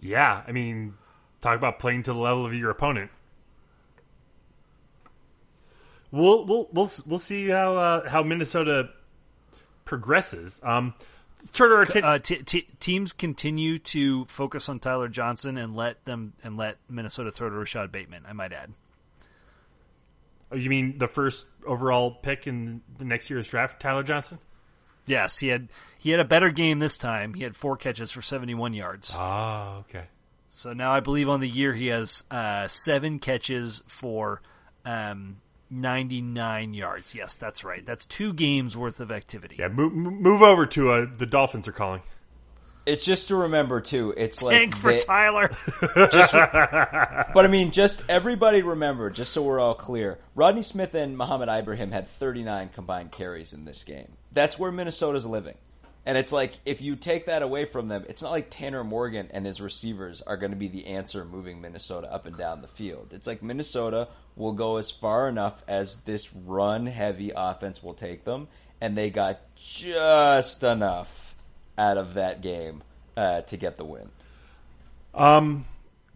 Yeah, 0.01 0.43
I 0.47 0.53
mean, 0.53 0.95
talk 1.41 1.57
about 1.57 1.79
playing 1.79 2.05
to 2.05 2.13
the 2.13 2.19
level 2.19 2.47
of 2.47 2.55
your 2.55 2.71
opponent. 2.71 3.11
We'll 6.11 6.45
we'll 6.45 6.69
we'll 6.73 6.91
we'll 7.07 7.19
see 7.19 7.49
how 7.49 7.77
uh, 7.77 8.09
how 8.09 8.23
Minnesota 8.23 8.91
progresses. 9.85 10.61
Um, 10.63 10.95
let's 11.39 11.51
turn 11.51 11.73
our 11.73 11.83
attention. 11.83 12.05
Uh, 12.05 12.19
t- 12.19 12.43
t- 12.43 12.69
teams 12.81 13.13
continue 13.13 13.79
to 13.79 14.25
focus 14.27 14.69
on 14.69 14.81
Tyler 14.81 15.09
Johnson 15.09 15.57
and 15.57 15.75
let 15.77 16.05
them 16.05 16.33
and 16.43 16.57
let 16.57 16.79
Minnesota 16.89 17.31
throw 17.31 17.49
to 17.49 17.57
Rashod 17.57 17.93
Bateman. 17.93 18.25
I 18.29 18.33
might 18.33 18.53
add. 18.53 18.73
oh, 20.53 20.57
you 20.57 20.69
mean 20.69 20.99
the 20.99 21.09
first 21.09 21.47
overall 21.67 22.11
pick 22.11 22.47
in 22.47 22.83
the 22.99 23.05
next 23.05 23.31
year's 23.31 23.49
draft, 23.49 23.81
Tyler 23.81 24.03
Johnson? 24.03 24.39
Yes, 25.07 25.39
he 25.39 25.49
had 25.49 25.69
he 25.99 26.11
had 26.11 26.21
a 26.21 26.25
better 26.25 26.51
game 26.51 26.79
this 26.79 26.97
time. 26.97 27.35
He 27.35 27.43
had 27.43 27.57
four 27.57 27.77
catches 27.77 28.11
for 28.11 28.23
seventy 28.23 28.55
one 28.55 28.75
yards. 28.75 29.13
Oh, 29.17 29.85
okay. 29.89 30.05
So 30.51 30.73
now 30.73 30.93
I 30.93 30.99
believe 31.01 31.29
on 31.29 31.39
the 31.41 31.49
year 31.49 31.73
he 31.73 31.87
has 31.89 32.25
uh, 32.31 32.67
seven 32.67 33.21
catches 33.21 33.83
for 33.87 34.43
um, 34.85 35.41
99 35.71 36.75
yards. 36.75 37.15
Yes, 37.15 37.37
that's 37.37 37.63
right. 37.65 37.85
That's 37.87 38.05
two 38.05 38.33
games 38.33 38.77
worth 38.77 39.01
of 39.01 39.11
activity. 39.13 39.57
Yeah, 39.59 39.69
move, 39.69 39.93
move 39.93 40.43
over 40.43 40.67
to 40.67 40.91
uh, 40.93 41.07
the 41.17 41.27
Dolphins 41.27 41.69
are 41.69 41.73
calling. 41.73 42.03
it's 42.87 43.05
just 43.05 43.29
to 43.29 43.37
remember 43.37 43.81
too. 43.81 44.13
It's 44.17 44.43
like 44.43 44.57
Thank 44.57 44.77
for 44.77 44.93
they- 44.93 44.99
Tyler. 45.01 45.51
But 47.33 47.45
I 47.45 47.49
mean, 47.49 47.71
just 47.71 48.03
everybody 48.09 48.63
remember, 48.63 49.11
just 49.11 49.33
so 49.33 49.43
we're 49.43 49.61
all 49.61 49.75
clear, 49.75 50.19
Rodney 50.35 50.63
Smith 50.63 50.95
and 50.95 51.17
Muhammad 51.17 51.49
Ibrahim 51.49 51.93
had 51.93 52.09
39 52.09 52.71
combined 52.75 53.13
carries 53.13 53.53
in 53.53 53.65
this 53.65 53.85
game. 53.85 54.13
That's 54.33 54.59
where 54.59 54.73
Minnesota's 54.73 55.27
living. 55.27 55.55
And 56.07 56.17
it's 56.17 56.33
like, 56.33 56.59
if 56.65 56.81
you 56.81 56.97
take 56.97 57.27
that 57.27 57.43
away 57.43 57.67
from 57.67 57.89
them, 57.89 58.07
it's 58.09 58.23
not 58.23 58.31
like 58.31 58.49
Tanner 58.49 58.83
Morgan 58.83 59.29
and 59.33 59.45
his 59.45 59.61
receivers 59.61 60.23
are 60.23 60.39
going 60.39 60.51
to 60.51 60.57
be 60.57 60.69
the 60.69 60.87
answer 60.87 61.25
moving 61.25 61.61
Minnesota 61.61 62.11
up 62.13 62.27
and 62.27 62.37
down 62.37 62.63
the 62.63 62.69
field. 62.69 63.09
It's 63.13 63.27
like 63.27 63.43
Minnesota 63.43 64.09
will 64.35 64.53
go 64.53 64.77
as 64.79 64.91
far 64.91 65.29
enough 65.29 65.63
as 65.69 65.97
this 66.03 66.35
run 66.35 66.87
heavy 66.87 67.33
offense 67.37 67.83
will 67.83 67.95
take 67.95 68.25
them, 68.25 68.49
and 68.81 68.97
they 68.97 69.11
got 69.11 69.41
just 69.57 70.63
enough 70.63 71.35
out 71.77 71.99
of 71.99 72.15
that 72.15 72.41
game 72.41 72.83
uh, 73.17 73.43
to 73.43 73.57
get 73.59 73.77
the 73.77 73.85
win. 73.85 74.09
Um, 75.15 75.67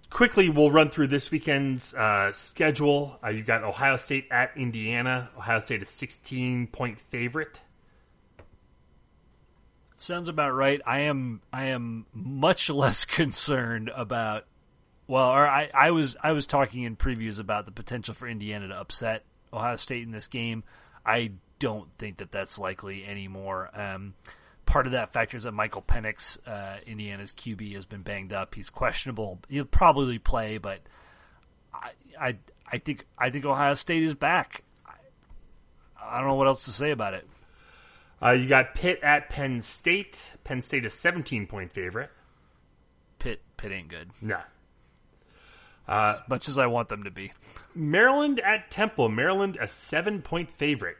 quickly, 0.09 0.49
we'll 0.49 0.71
run 0.71 0.89
through 0.89 1.09
this 1.09 1.31
weekend's 1.31 1.93
uh, 1.93 2.33
schedule. 2.33 3.19
Uh, 3.23 3.29
you've 3.29 3.47
got 3.47 3.65
Ohio 3.65 3.97
State 3.97 4.29
at 4.31 4.57
Indiana. 4.57 5.31
Ohio 5.37 5.59
State 5.59 5.83
is 5.83 5.91
16 5.91 6.69
point 6.69 7.01
favorite. 7.01 7.61
Sounds 9.97 10.29
about 10.29 10.53
right. 10.53 10.81
I 10.87 11.01
am 11.01 11.41
I 11.53 11.67
am 11.67 12.07
much 12.13 12.69
less 12.71 13.05
concerned 13.05 13.91
about 13.95 14.47
well, 15.07 15.29
or 15.29 15.47
I, 15.47 15.71
I 15.75 15.91
was 15.91 16.17
I 16.23 16.33
was 16.33 16.47
talking 16.47 16.83
in 16.83 16.97
previews 16.97 17.39
about 17.39 17.67
the 17.67 17.73
potential 17.73 18.15
for 18.15 18.27
Indiana 18.27 18.69
to 18.69 18.75
upset 18.75 19.25
Ohio 19.53 19.77
State 19.77 20.03
in 20.03 20.13
this 20.13 20.27
game. 20.27 20.65
I 21.05 21.33
don't 21.59 21.89
think 21.99 22.17
that 22.19 22.33
that's 22.33 22.59
likely 22.59 23.05
anymore. 23.05 23.71
Um, 23.75 24.15
part 24.67 24.87
of 24.87 24.93
that 24.93 25.13
factor 25.13 25.37
is 25.37 25.43
that 25.43 25.53
Michael 25.53 25.83
Penix, 25.83 26.39
uh, 26.47 26.79
Indiana's 26.87 27.33
QB, 27.33 27.75
has 27.75 27.87
been 27.87 28.03
banged 28.03 28.33
up. 28.33 28.55
He's 28.55 28.71
questionable. 28.71 29.41
He'll 29.49 29.65
probably 29.65 30.19
play, 30.19 30.59
but 30.59 30.81
I 31.73 31.91
I, 32.19 32.37
I 32.73 32.79
think 32.79 33.07
I 33.19 33.31
think 33.31 33.45
Ohio 33.45 33.75
State 33.75 34.03
is 34.03 34.15
back. 34.15 34.65
I, 34.87 34.95
I 36.03 36.19
don't 36.19 36.29
know 36.29 36.35
what 36.35 36.47
else 36.47 36.65
to 36.65 36.73
say 36.73 36.91
about 36.91 37.15
it. 37.15 37.29
Uh, 38.25 38.31
you 38.33 38.49
got 38.49 38.75
Pitt 38.75 39.01
at 39.03 39.29
Penn 39.29 39.61
State. 39.61 40.19
Penn 40.45 40.63
State 40.63 40.85
is 40.87 40.95
17 40.95 41.47
point 41.47 41.73
favorite. 41.73 42.11
Pitt 43.19 43.41
Pitt 43.57 43.73
ain't 43.73 43.89
good. 43.89 44.11
No. 44.23 44.41
as 45.87 46.21
much 46.29 46.49
as 46.49 46.57
I 46.57 46.67
want 46.67 46.89
them 46.89 47.05
to 47.05 47.11
be. 47.11 47.33
Maryland 47.75 48.41
at 48.41 48.71
Temple. 48.71 49.09
Maryland 49.09 49.59
a 49.61 49.67
seven 49.67 50.23
point 50.23 50.51
favorite. 50.51 50.97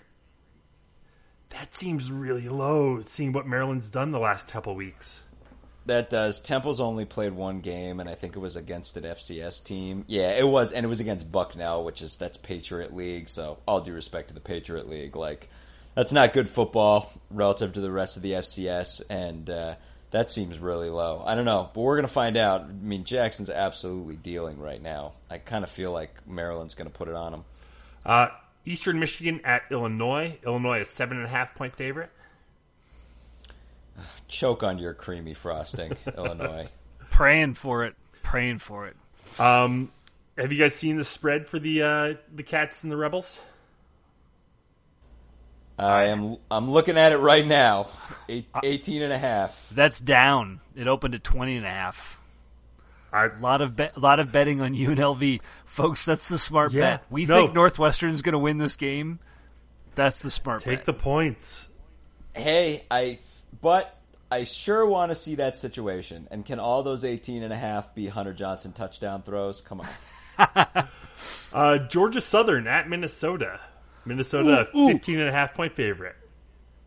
That 1.51 1.73
seems 1.75 2.11
really 2.11 2.49
low, 2.49 3.01
seeing 3.01 3.33
what 3.33 3.47
Maryland's 3.47 3.89
done 3.89 4.11
the 4.11 4.19
last 4.19 4.49
couple 4.49 4.75
weeks. 4.75 5.21
That 5.87 6.11
does. 6.11 6.41
Temple's 6.41 6.81
only 6.81 7.05
played 7.05 7.33
one 7.33 7.61
game, 7.61 8.01
and 8.01 8.09
I 8.09 8.15
think 8.15 8.37
it 8.37 8.39
was 8.39 8.57
against 8.57 8.97
an 8.97 9.05
FCS 9.05 9.63
team. 9.63 10.05
Yeah, 10.09 10.31
it 10.31 10.49
was, 10.49 10.73
and 10.73 10.85
it 10.85 10.89
was 10.89 11.01
against 11.01 11.31
Bucknell, 11.31 11.85
which 11.85 12.03
is 12.03 12.17
that's 12.17 12.39
Patriot 12.39 12.95
League. 12.97 13.29
So 13.29 13.59
all 13.69 13.81
due 13.81 13.93
respect 13.93 14.29
to 14.29 14.35
the 14.35 14.41
Patriot 14.41 14.89
League, 14.89 15.15
like 15.15 15.49
that's 15.95 16.13
not 16.13 16.33
good 16.33 16.49
football 16.49 17.11
relative 17.31 17.75
to 17.75 17.81
the 17.81 17.91
rest 17.91 18.17
of 18.17 18.23
the 18.23 18.33
FCS, 18.33 19.03
and 19.09 19.49
uh, 19.49 19.75
that 20.11 20.31
seems 20.31 20.59
really 20.59 20.91
low. 20.91 21.23
I 21.25 21.35
don't 21.35 21.45
know, 21.45 21.71
but 21.73 21.81
we're 21.81 21.97
gonna 21.97 22.09
find 22.09 22.37
out. 22.37 22.63
I 22.63 22.73
mean, 22.73 23.05
Jackson's 23.05 23.51
absolutely 23.51 24.17
dealing 24.17 24.59
right 24.59 24.83
now. 24.83 25.15
I 25.31 25.39
kind 25.39 25.65
of 25.65 25.71
feel 25.71 25.93
like 25.93 26.27
Maryland's 26.27 26.75
gonna 26.75 26.91
put 26.91 27.09
it 27.09 27.15
on 27.15 27.33
them. 27.33 27.45
Uh, 28.05 28.29
Eastern 28.65 28.99
Michigan 28.99 29.41
at 29.45 29.63
Illinois. 29.71 30.39
Illinois 30.45 30.81
is 30.81 30.89
seven 30.89 31.17
and 31.19 31.27
a 31.27 31.31
half 31.31 31.55
point 31.55 31.75
favorite. 31.75 32.11
Choke 34.29 34.63
on 34.63 34.79
your 34.79 34.95
creamy 34.95 35.35
frosting, 35.35 35.97
Illinois. 36.17 36.69
Praying 37.11 37.55
for 37.55 37.85
it. 37.85 37.95
Praying 38.23 38.59
for 38.59 38.87
it. 38.87 38.97
Um, 39.39 39.93
have 40.37 40.53
you 40.53 40.59
guys 40.59 40.75
seen 40.75 40.97
the 40.97 41.05
spread 41.05 41.47
for 41.49 41.59
the 41.59 41.83
uh, 41.83 42.15
the 42.35 42.43
Cats 42.43 42.83
and 42.83 42.91
the 42.91 42.97
Rebels? 42.97 43.39
I 45.79 46.05
am. 46.05 46.37
I'm 46.51 46.71
looking 46.71 46.97
at 46.97 47.13
it 47.13 47.19
right 47.19 47.45
now. 47.47 47.89
Eight, 48.29 48.47
18 48.63 49.03
and 49.03 49.13
a 49.13 49.19
half. 49.19 49.69
That's 49.71 49.99
down. 50.01 50.61
It 50.77 50.87
opened 50.87 51.15
at 51.15 51.25
20 51.25 51.57
and 51.57 51.67
a 51.67 51.71
half. 51.71 52.21
I, 53.13 53.27
A 53.27 53.39
lot 53.41 53.61
of 53.61 53.77
be- 53.77 53.91
a 53.95 54.01
lot 54.01 54.19
of 54.21 54.33
betting 54.33 54.61
on 54.61 54.75
UNLV, 54.75 55.41
folks. 55.65 56.05
That's 56.05 56.29
the 56.29 56.39
smart 56.39 56.73
Yeah, 56.73 56.81
bet. 56.99 57.05
We 57.11 57.27
no. 57.27 57.43
think 57.43 57.55
Northwestern's 57.55 58.23
going 58.23 58.33
to 58.35 58.39
win 58.39 58.59
this 58.59 58.77
game. 58.77 59.19
That's 59.95 60.19
the 60.21 60.31
smart 60.31 60.61
bet. 60.61 60.69
take 60.69 60.79
bet. 60.81 60.87
the 60.87 60.93
points. 60.95 61.69
Hey, 62.35 62.85
I. 62.91 63.19
But 63.63 63.97
I 64.33 64.43
sure 64.45 64.85
want 64.87 65.11
to 65.11 65.15
see 65.17 65.37
that 65.37 65.57
situation. 65.57 66.27
And 66.33 66.45
can 66.45 66.59
all 66.59 66.83
those 66.83 67.05
18 67.05 67.43
and 67.45 67.53
a 67.53 67.57
half 67.57 67.95
be 67.95 68.07
Hunter 68.09 68.33
Johnson 68.33 68.73
touchdown 68.73 69.23
throws? 69.23 69.61
Come 69.61 69.81
on. 69.81 70.89
Uh, 71.53 71.79
Georgia 71.79 72.21
Southern 72.21 72.67
at 72.67 72.89
Minnesota. 72.89 73.61
Minnesota, 74.07 74.69
Ooh, 74.77 74.79
ooh. 74.89 74.93
15 74.93 75.21
and 75.21 75.29
a 75.29 75.33
half 75.33 75.55
point 75.55 75.75
favorite. 75.75 76.17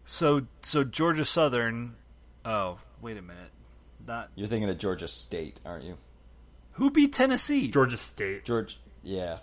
so 0.06 0.48
so 0.62 0.84
Georgia 0.84 1.26
Southern. 1.26 1.96
Oh 2.46 2.80
wait 3.02 3.18
a 3.18 3.22
minute, 3.22 3.52
not 4.06 4.30
You're 4.36 4.48
thinking 4.48 4.70
of 4.70 4.78
Georgia 4.78 5.08
State, 5.08 5.60
aren't 5.66 5.84
you? 5.84 5.98
who 6.74 6.92
beat 6.92 7.12
Tennessee? 7.14 7.68
Georgia 7.70 7.98
State. 7.98 8.46
George. 8.46 8.80
Yeah. 9.04 9.40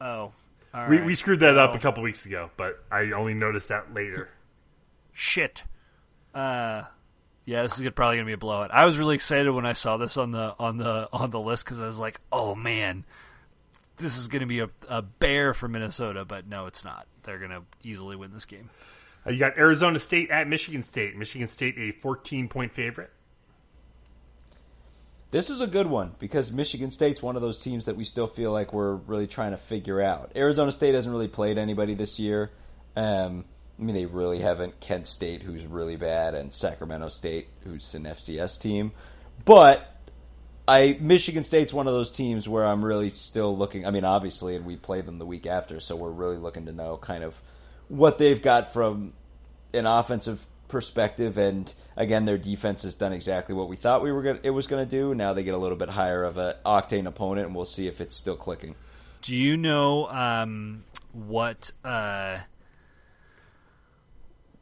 Oh, 0.00 0.32
all 0.74 0.88
We, 0.88 1.00
we 1.00 1.14
screwed 1.14 1.40
that 1.40 1.56
up 1.56 1.74
a 1.74 1.78
couple 1.78 2.02
weeks 2.02 2.26
ago, 2.26 2.50
but 2.56 2.82
I 2.90 3.12
only 3.12 3.34
noticed 3.34 3.68
that 3.68 3.94
later. 3.94 4.28
Shit. 5.12 5.62
Uh, 6.34 6.84
yeah, 7.44 7.62
this 7.62 7.78
is 7.78 7.88
probably 7.90 8.16
gonna 8.16 8.26
be 8.26 8.32
a 8.32 8.38
blowout. 8.38 8.70
I 8.72 8.84
was 8.84 8.96
really 8.98 9.14
excited 9.14 9.50
when 9.50 9.66
I 9.66 9.74
saw 9.74 9.96
this 9.96 10.16
on 10.16 10.32
the 10.32 10.54
on 10.58 10.78
the 10.78 11.08
on 11.12 11.30
the 11.30 11.40
list 11.40 11.64
because 11.64 11.80
I 11.80 11.86
was 11.86 11.98
like, 11.98 12.20
oh 12.32 12.54
man, 12.54 13.04
this 13.96 14.16
is 14.16 14.28
gonna 14.28 14.46
be 14.46 14.60
a, 14.60 14.70
a 14.88 15.02
bear 15.02 15.54
for 15.54 15.68
Minnesota. 15.68 16.24
But 16.24 16.46
no, 16.46 16.66
it's 16.66 16.84
not. 16.84 17.06
They're 17.22 17.38
gonna 17.38 17.62
easily 17.82 18.16
win 18.16 18.32
this 18.32 18.44
game. 18.44 18.70
Uh, 19.26 19.30
you 19.30 19.38
got 19.38 19.56
Arizona 19.56 19.98
State 19.98 20.30
at 20.30 20.48
Michigan 20.48 20.82
State. 20.82 21.16
Michigan 21.16 21.46
State 21.46 21.78
a 21.78 21.92
14 21.92 22.48
point 22.48 22.72
favorite. 22.72 23.10
This 25.30 25.48
is 25.48 25.62
a 25.62 25.66
good 25.66 25.86
one 25.86 26.12
because 26.18 26.52
Michigan 26.52 26.90
State's 26.90 27.22
one 27.22 27.36
of 27.36 27.42
those 27.42 27.58
teams 27.58 27.86
that 27.86 27.96
we 27.96 28.04
still 28.04 28.26
feel 28.26 28.52
like 28.52 28.74
we're 28.74 28.96
really 28.96 29.26
trying 29.26 29.52
to 29.52 29.56
figure 29.56 30.02
out. 30.02 30.32
Arizona 30.36 30.70
State 30.72 30.94
hasn't 30.94 31.12
really 31.12 31.28
played 31.28 31.56
anybody 31.56 31.94
this 31.94 32.18
year. 32.18 32.50
Um, 32.96 33.46
I 33.78 33.82
mean, 33.82 33.94
they 33.94 34.04
really 34.04 34.40
haven't. 34.40 34.78
Kent 34.80 35.06
State, 35.06 35.42
who's 35.42 35.64
really 35.64 35.96
bad, 35.96 36.34
and 36.34 36.52
Sacramento 36.52 37.08
State, 37.08 37.48
who's 37.64 37.94
an 37.94 38.04
FCS 38.04 38.60
team. 38.60 38.92
But 39.46 39.91
I 40.66 40.96
Michigan 41.00 41.44
State's 41.44 41.72
one 41.72 41.88
of 41.88 41.94
those 41.94 42.10
teams 42.10 42.48
where 42.48 42.64
I'm 42.64 42.84
really 42.84 43.10
still 43.10 43.56
looking. 43.56 43.84
I 43.86 43.90
mean, 43.90 44.04
obviously, 44.04 44.54
and 44.54 44.64
we 44.64 44.76
play 44.76 45.00
them 45.00 45.18
the 45.18 45.26
week 45.26 45.46
after, 45.46 45.80
so 45.80 45.96
we're 45.96 46.10
really 46.10 46.36
looking 46.36 46.66
to 46.66 46.72
know 46.72 46.96
kind 46.96 47.24
of 47.24 47.40
what 47.88 48.18
they've 48.18 48.40
got 48.40 48.72
from 48.72 49.12
an 49.74 49.86
offensive 49.86 50.46
perspective. 50.68 51.36
And 51.36 51.72
again, 51.96 52.24
their 52.24 52.38
defense 52.38 52.82
has 52.84 52.94
done 52.94 53.12
exactly 53.12 53.54
what 53.54 53.68
we 53.68 53.76
thought 53.76 54.02
we 54.02 54.12
were 54.12 54.22
gonna, 54.22 54.40
it 54.42 54.50
was 54.50 54.66
going 54.66 54.84
to 54.84 54.90
do. 54.90 55.14
Now 55.14 55.32
they 55.32 55.42
get 55.42 55.54
a 55.54 55.58
little 55.58 55.76
bit 55.76 55.88
higher 55.88 56.22
of 56.22 56.38
an 56.38 56.54
octane 56.64 57.06
opponent, 57.06 57.48
and 57.48 57.56
we'll 57.56 57.64
see 57.64 57.88
if 57.88 58.00
it's 58.00 58.16
still 58.16 58.36
clicking. 58.36 58.76
Do 59.20 59.36
you 59.36 59.56
know 59.56 60.06
um, 60.08 60.84
what 61.12 61.72
uh, 61.84 62.38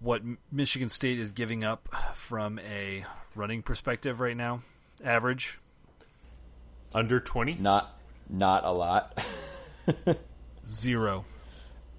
what 0.01 0.23
Michigan 0.51 0.89
State 0.89 1.19
is 1.19 1.31
giving 1.31 1.63
up 1.63 1.89
from 2.15 2.59
a 2.59 3.05
running 3.35 3.63
perspective 3.63 4.21
right 4.21 4.37
now? 4.37 4.63
Average. 5.05 5.59
Under 6.95 7.21
20. 7.21 7.57
Not 7.61 7.97
not 8.29 8.65
a 8.65 8.73
lot. 8.73 9.19
Zero. 10.67 11.25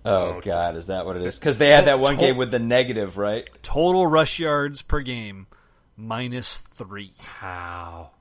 Oh 0.03 0.11
Oh, 0.37 0.41
God, 0.41 0.75
is 0.77 0.87
that 0.87 1.05
what 1.05 1.15
it 1.15 1.23
is? 1.23 1.37
Because 1.37 1.57
they 1.57 1.69
had 1.69 1.85
that 1.87 1.99
one 1.99 2.15
to- 2.15 2.21
game 2.21 2.37
with 2.37 2.51
the 2.51 2.59
negative, 2.59 3.17
right? 3.17 3.47
Total 3.61 4.05
rush 4.07 4.39
yards 4.39 4.81
per 4.81 5.01
game 5.01 5.47
minus 5.95 6.57
three. 6.57 7.11
Wow. 7.41 8.11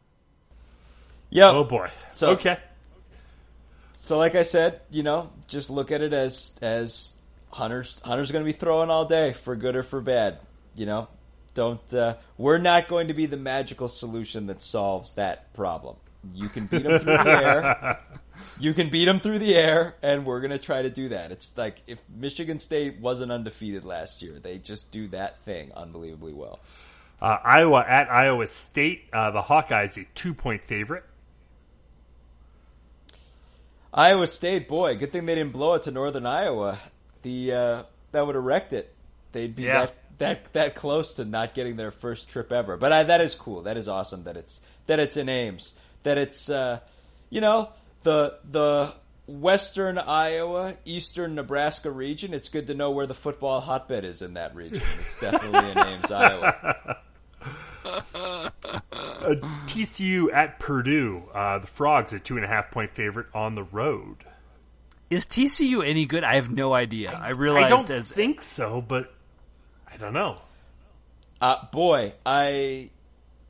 Yep. 1.31 1.53
Oh 1.55 1.65
boy. 1.65 1.89
So- 2.13 2.31
okay. 2.33 2.59
So, 3.93 4.17
like 4.19 4.35
I 4.35 4.43
said, 4.43 4.81
you 4.91 5.03
know, 5.03 5.31
just 5.47 5.69
look 5.71 5.93
at 5.93 6.01
it 6.01 6.13
as 6.13 6.57
as 6.63 7.13
Hunter's 7.51 8.01
Hunter's 8.05 8.33
going 8.33 8.45
to 8.45 8.51
be 8.51 8.57
throwing 8.59 8.91
all 8.91 9.05
day 9.05 9.33
for 9.35 9.55
good 9.55 9.77
or 9.77 9.83
for 9.83 10.01
bad. 10.01 10.41
You 10.75 10.87
know, 10.87 11.09
don't 11.55 11.95
uh, 11.95 12.15
we're 12.39 12.59
not 12.59 12.89
going 12.89 13.09
to 13.09 13.15
be 13.15 13.27
the 13.27 13.37
magical 13.37 13.89
solution 13.89 14.47
that 14.47 14.63
solves 14.63 15.15
that 15.15 15.53
problem. 15.53 15.97
You 16.35 16.49
can 16.49 16.67
beat 16.67 16.83
them 16.83 16.99
through 16.99 17.17
the 17.17 17.29
air. 17.29 17.99
You 18.59 18.73
can 18.73 18.89
beat 18.89 19.05
them 19.05 19.21
through 19.21 19.39
the 19.41 19.55
air, 19.55 19.97
and 20.03 20.25
we're 20.25 20.41
going 20.41 20.51
to 20.53 20.59
try 20.59 20.81
to 20.81 20.89
do 20.89 21.11
that. 21.11 21.31
It's 21.31 21.53
like 21.59 21.83
if 21.87 21.99
Michigan 22.09 22.59
State 22.59 22.99
wasn't 22.99 23.31
undefeated 23.33 23.85
last 23.85 24.23
year, 24.23 24.39
they 24.43 24.57
just 24.57 24.91
do 24.93 25.09
that 25.09 25.41
thing 25.41 25.73
unbelievably 25.77 26.33
well. 26.33 26.59
Uh, 27.21 27.37
Iowa 27.45 27.85
at 27.87 28.11
Iowa 28.11 28.47
State. 28.47 29.05
Uh, 29.13 29.31
the 29.31 29.43
Hawkeyes 29.43 29.99
a 30.01 30.07
two 30.15 30.33
point 30.33 30.63
favorite. 30.63 31.05
Iowa 33.93 34.27
State, 34.27 34.69
boy, 34.69 34.97
good 34.97 35.13
thing 35.13 35.27
they 35.27 35.35
didn't 35.35 35.53
blow 35.53 35.75
it 35.75 35.83
to 35.85 35.91
Northern 35.91 36.25
Iowa. 36.27 36.79
The 37.23 37.53
uh, 37.53 37.83
that 38.13 38.25
would 38.27 38.37
have 38.37 38.45
wrecked 38.45 38.73
it. 38.73 38.95
They'd 39.33 39.55
be 39.55 39.65
Yeah. 39.65 39.87
that, 39.87 39.95
that 40.19 40.53
that 40.53 40.75
close 40.77 41.15
to 41.15 41.25
not 41.25 41.55
getting 41.55 41.77
their 41.77 41.91
first 41.91 42.29
trip 42.29 42.53
ever. 42.53 42.77
But 42.77 42.93
I, 42.93 43.03
that 43.03 43.21
is 43.21 43.35
cool. 43.35 43.63
That 43.63 43.77
is 43.77 43.89
awesome. 43.89 44.25
That 44.25 44.37
it's 44.37 44.61
that 44.87 44.99
it's 45.01 45.17
in 45.17 45.29
Ames. 45.29 45.75
That 46.03 46.19
it's 46.19 46.49
uh, 46.49 46.81
you 47.29 47.41
know 47.41 47.71
the 48.03 48.39
the 48.51 48.93
Western 49.27 49.99
Iowa, 49.99 50.75
Eastern 50.85 51.35
Nebraska 51.35 51.91
region. 51.91 52.35
It's 52.35 52.49
good 52.49 52.67
to 52.69 52.75
know 52.75 52.91
where 52.91 53.07
the 53.07 53.15
football 53.15 53.61
hotbed 53.61 54.05
is 54.05 54.23
in 54.23 54.35
that 54.35 54.55
region. 54.55 54.83
It's 55.01 55.21
definitely 55.21 55.71
in 55.71 55.79
Ames, 55.79 56.11
Iowa. 56.11 56.97
Uh, 57.85 58.51
TCU 59.67 60.33
at 60.33 60.59
Purdue. 60.59 61.23
Uh, 61.33 61.59
the 61.61 61.67
Frogs 61.67 62.13
a 62.13 62.19
two 62.19 62.37
and 62.37 62.45
a 62.45 62.49
half 62.49 62.71
point 62.71 62.91
favorite 62.91 63.27
on 63.35 63.55
the 63.55 63.63
road. 63.65 64.17
Is 65.09 65.27
TCU 65.27 65.85
any 65.87 66.07
good? 66.07 66.23
I 66.25 66.37
have 66.37 66.51
no 66.51 66.73
idea. 66.73 67.11
I, 67.13 67.29
I 67.29 67.31
realized 67.31 67.89
don't 67.89 67.97
as 67.97 68.13
think 68.13 68.41
so, 68.43 68.81
but 68.81 69.13
I 69.93 69.97
don't 69.97 70.13
know. 70.13 70.39
Uh, 71.41 71.57
boy, 71.73 72.13
I 72.25 72.91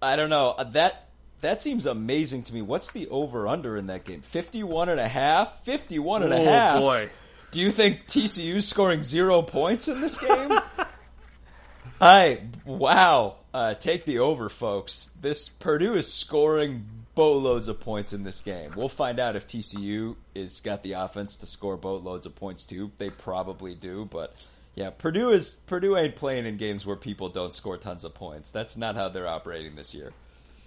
I 0.01 0.17
don't 0.17 0.31
know. 0.31 0.51
Uh, 0.51 0.65
That 0.65 1.10
that 1.41 1.61
seems 1.63 1.87
amazing 1.87 2.43
to 2.45 2.55
me. 2.55 2.63
What's 2.63 2.91
the 2.91 3.09
over 3.09 3.49
under 3.49 3.77
in 3.77 3.87
that 3.87 4.05
game? 4.05 4.21
51 4.23 4.89
and 4.89 5.01
a 5.01 5.09
half? 5.09 5.65
51 5.65 6.23
and 6.25 6.33
a 6.33 6.37
Oh, 6.37 6.45
half. 6.45 6.81
boy. 6.81 7.09
Do 7.51 7.61
you 7.61 7.71
think 7.73 8.07
TCU's 8.07 8.69
scoring 8.69 9.03
0 9.03 9.43
points 9.43 9.89
in 9.89 10.01
this 10.01 10.17
game? 10.19 10.59
I 12.01 12.43
wow. 12.65 13.37
Uh, 13.53 13.75
take 13.75 14.05
the 14.05 14.21
over, 14.21 14.49
folks. 14.49 15.11
This 15.21 15.49
Purdue 15.49 15.95
is 15.95 16.13
scoring 16.13 16.87
boatloads 17.15 17.67
of 17.69 17.81
points 17.81 18.13
in 18.13 18.23
this 18.23 18.41
game. 18.41 18.73
We'll 18.77 18.89
find 18.89 19.19
out 19.19 19.35
if 19.37 19.47
TCU 19.49 20.15
is 20.35 20.61
got 20.61 20.83
the 20.83 20.93
offense 20.93 21.37
to 21.37 21.47
score 21.47 21.77
boatloads 21.77 22.27
of 22.27 22.37
points 22.37 22.65
too. 22.65 22.93
They 22.97 23.11
probably 23.11 23.75
do, 23.75 24.07
but 24.11 24.35
yeah, 24.77 24.91
Purdue 24.91 25.31
is 25.31 25.55
Purdue 25.67 25.97
ain't 25.97 26.15
playing 26.15 26.47
in 26.47 26.57
games 26.57 26.87
where 26.87 26.97
people 26.97 27.29
don't 27.29 27.53
score 27.53 27.77
tons 27.77 28.05
of 28.05 28.15
points. 28.15 28.51
That's 28.53 28.77
not 28.77 28.95
how 28.95 29.09
they're 29.09 29.27
operating 29.27 29.75
this 29.75 29.93
year. 29.93 30.13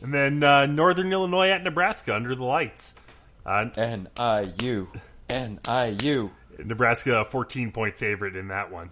And 0.02 0.14
then 0.14 0.44
uh, 0.44 0.66
Northern 0.66 1.12
Illinois 1.12 1.50
at 1.50 1.64
Nebraska 1.64 2.14
under 2.14 2.36
the 2.36 2.44
lights. 2.44 2.94
Uh, 3.46 3.70
N 3.76 4.10
I 4.18 4.54
U 4.62 4.90
N 5.30 5.60
I 5.68 5.98
U. 6.02 6.32
Nebraska 6.64 7.22
a 7.22 7.26
14 7.26 7.72
point 7.72 7.96
favorite 7.96 8.36
in 8.36 8.50
that 8.50 8.72
one. 8.72 8.92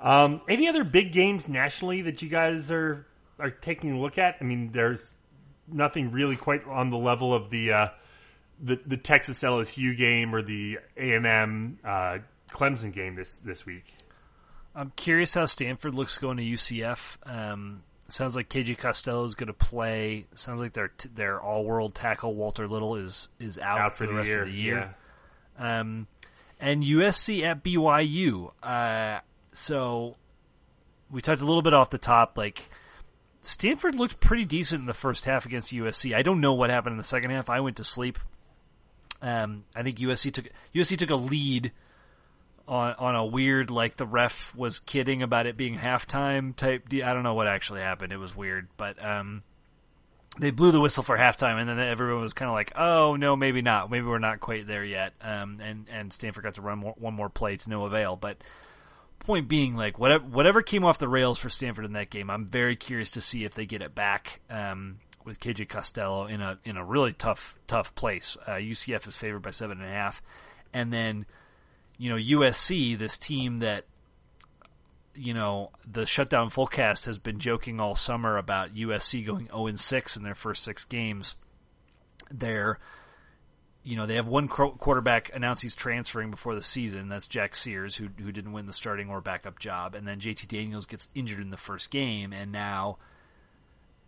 Um, 0.00 0.42
any 0.48 0.68
other 0.68 0.84
big 0.84 1.12
games 1.12 1.48
nationally 1.48 2.02
that 2.02 2.22
you 2.22 2.28
guys 2.28 2.70
are 2.70 3.06
are 3.38 3.50
taking 3.50 3.92
a 3.92 3.98
look 3.98 4.18
at? 4.18 4.36
I 4.40 4.44
mean, 4.44 4.70
there's 4.72 5.16
nothing 5.66 6.10
really 6.12 6.36
quite 6.36 6.66
on 6.66 6.90
the 6.90 6.98
level 6.98 7.32
of 7.32 7.50
the 7.50 7.72
uh, 7.72 7.88
the, 8.62 8.80
the 8.86 8.96
Texas 8.96 9.42
LSU 9.42 9.96
game 9.96 10.34
or 10.34 10.42
the 10.42 10.78
A 10.96 11.14
and 11.14 11.26
M 11.26 11.78
uh, 11.84 12.18
Clemson 12.50 12.92
game 12.92 13.14
this 13.14 13.38
this 13.38 13.64
week. 13.64 13.94
I'm 14.74 14.92
curious 14.96 15.34
how 15.34 15.46
Stanford 15.46 15.94
looks 15.94 16.18
going 16.18 16.36
to 16.38 16.42
UCF. 16.42 17.16
Um, 17.24 17.82
sounds 18.08 18.36
like 18.36 18.48
KJ 18.48 18.78
Costello 18.78 19.24
is 19.24 19.34
going 19.34 19.48
to 19.48 19.52
play. 19.52 20.26
Sounds 20.34 20.60
like 20.60 20.72
their 20.72 20.92
their 21.14 21.40
all 21.40 21.64
world 21.64 21.94
tackle 21.94 22.34
Walker 22.34 22.68
Little 22.68 22.96
is 22.96 23.28
is 23.38 23.58
out, 23.58 23.78
Out 23.78 23.96
for 23.96 24.06
the, 24.06 24.12
the 24.12 24.18
rest 24.18 24.28
year, 24.28 24.42
of 24.42 24.48
the 24.48 24.54
year. 24.54 24.94
Um, 25.58 26.06
and 26.60 26.82
USC 26.82 27.42
at 27.42 27.62
BYU. 27.62 28.52
Uh, 28.62 29.20
so 29.52 30.16
we 31.10 31.20
talked 31.20 31.40
a 31.40 31.44
little 31.44 31.62
bit 31.62 31.74
off 31.74 31.90
the 31.90 31.98
top. 31.98 32.36
Like 32.36 32.68
Stanford 33.42 33.94
looked 33.94 34.20
pretty 34.20 34.44
decent 34.44 34.80
in 34.80 34.86
the 34.86 34.94
first 34.94 35.24
half 35.24 35.46
against 35.46 35.72
USC. 35.72 36.14
I 36.14 36.22
don't 36.22 36.40
know 36.40 36.52
what 36.52 36.70
happened 36.70 36.94
in 36.94 36.98
the 36.98 37.04
second 37.04 37.30
half. 37.30 37.50
I 37.50 37.60
went 37.60 37.76
to 37.76 37.84
sleep. 37.84 38.18
Um, 39.22 39.64
I 39.74 39.82
think 39.82 39.98
USC 39.98 40.32
took 40.32 40.48
USC 40.74 40.98
took 40.98 41.10
a 41.10 41.16
lead 41.16 41.72
on 42.66 42.94
on 42.98 43.14
a 43.14 43.24
weird 43.24 43.70
like 43.70 43.96
the 43.96 44.06
ref 44.06 44.54
was 44.54 44.78
kidding 44.78 45.22
about 45.22 45.46
it 45.46 45.56
being 45.56 45.78
halftime 45.78 46.54
type. 46.54 46.86
I 46.92 47.12
don't 47.12 47.22
know 47.22 47.34
what 47.34 47.46
actually 47.46 47.80
happened. 47.80 48.12
It 48.12 48.18
was 48.18 48.34
weird, 48.34 48.68
but 48.76 49.02
um, 49.04 49.42
they 50.38 50.50
blew 50.50 50.72
the 50.72 50.80
whistle 50.80 51.02
for 51.02 51.16
halftime, 51.16 51.60
and 51.60 51.68
then 51.68 51.78
everyone 51.78 52.22
was 52.22 52.32
kind 52.32 52.48
of 52.48 52.54
like, 52.54 52.72
"Oh 52.76 53.16
no, 53.16 53.36
maybe 53.36 53.62
not. 53.62 53.90
Maybe 53.90 54.06
we're 54.06 54.18
not 54.18 54.40
quite 54.40 54.66
there 54.66 54.84
yet." 54.84 55.12
Um, 55.20 55.60
and 55.62 55.86
and 55.90 56.12
Stanford 56.12 56.44
got 56.44 56.54
to 56.54 56.62
run 56.62 56.78
more, 56.78 56.94
one 56.96 57.14
more 57.14 57.28
play 57.28 57.56
to 57.56 57.70
no 57.70 57.84
avail. 57.84 58.16
But 58.16 58.38
point 59.20 59.48
being, 59.48 59.76
like 59.76 59.98
whatever 59.98 60.24
whatever 60.24 60.62
came 60.62 60.84
off 60.84 60.98
the 60.98 61.08
rails 61.08 61.38
for 61.38 61.48
Stanford 61.48 61.84
in 61.84 61.92
that 61.92 62.10
game, 62.10 62.30
I'm 62.30 62.46
very 62.46 62.76
curious 62.76 63.10
to 63.12 63.20
see 63.20 63.44
if 63.44 63.54
they 63.54 63.66
get 63.66 63.82
it 63.82 63.94
back. 63.94 64.40
Um, 64.50 64.98
with 65.24 65.40
KJ 65.40 65.68
Costello 65.68 66.26
in 66.26 66.40
a 66.40 66.58
in 66.64 66.76
a 66.76 66.84
really 66.84 67.12
tough 67.12 67.58
tough 67.66 67.94
place. 67.94 68.36
Uh, 68.46 68.52
UCF 68.52 69.06
is 69.06 69.16
favored 69.16 69.40
by 69.40 69.50
seven 69.50 69.80
and 69.80 69.88
a 69.88 69.92
half, 69.92 70.22
and 70.72 70.92
then 70.92 71.26
you 71.98 72.10
know 72.10 72.16
USC, 72.16 72.98
this 72.98 73.16
team 73.16 73.60
that 73.60 73.84
you 75.14 75.34
know 75.34 75.70
the 75.90 76.06
shutdown 76.06 76.50
fullcast 76.50 77.06
has 77.06 77.18
been 77.18 77.38
joking 77.38 77.80
all 77.80 77.94
summer 77.94 78.36
about 78.36 78.74
USC 78.74 79.24
going 79.24 79.46
0 79.46 79.66
and 79.66 79.78
6 79.78 80.16
in 80.16 80.22
their 80.22 80.34
first 80.34 80.64
six 80.64 80.84
games. 80.84 81.36
They're 82.30 82.78
you 83.84 83.96
know 83.96 84.06
they 84.06 84.14
have 84.14 84.26
one 84.26 84.48
quarterback 84.48 85.30
announced 85.34 85.62
he's 85.62 85.76
transferring 85.76 86.30
before 86.30 86.54
the 86.54 86.62
season. 86.62 87.08
That's 87.08 87.26
Jack 87.26 87.54
Sears, 87.54 87.96
who 87.96 88.08
who 88.18 88.32
didn't 88.32 88.52
win 88.52 88.66
the 88.66 88.72
starting 88.72 89.10
or 89.10 89.20
backup 89.20 89.58
job, 89.58 89.94
and 89.94 90.08
then 90.08 90.18
JT 90.18 90.48
Daniels 90.48 90.86
gets 90.86 91.08
injured 91.14 91.40
in 91.40 91.50
the 91.50 91.56
first 91.56 91.90
game, 91.90 92.32
and 92.32 92.50
now 92.50 92.98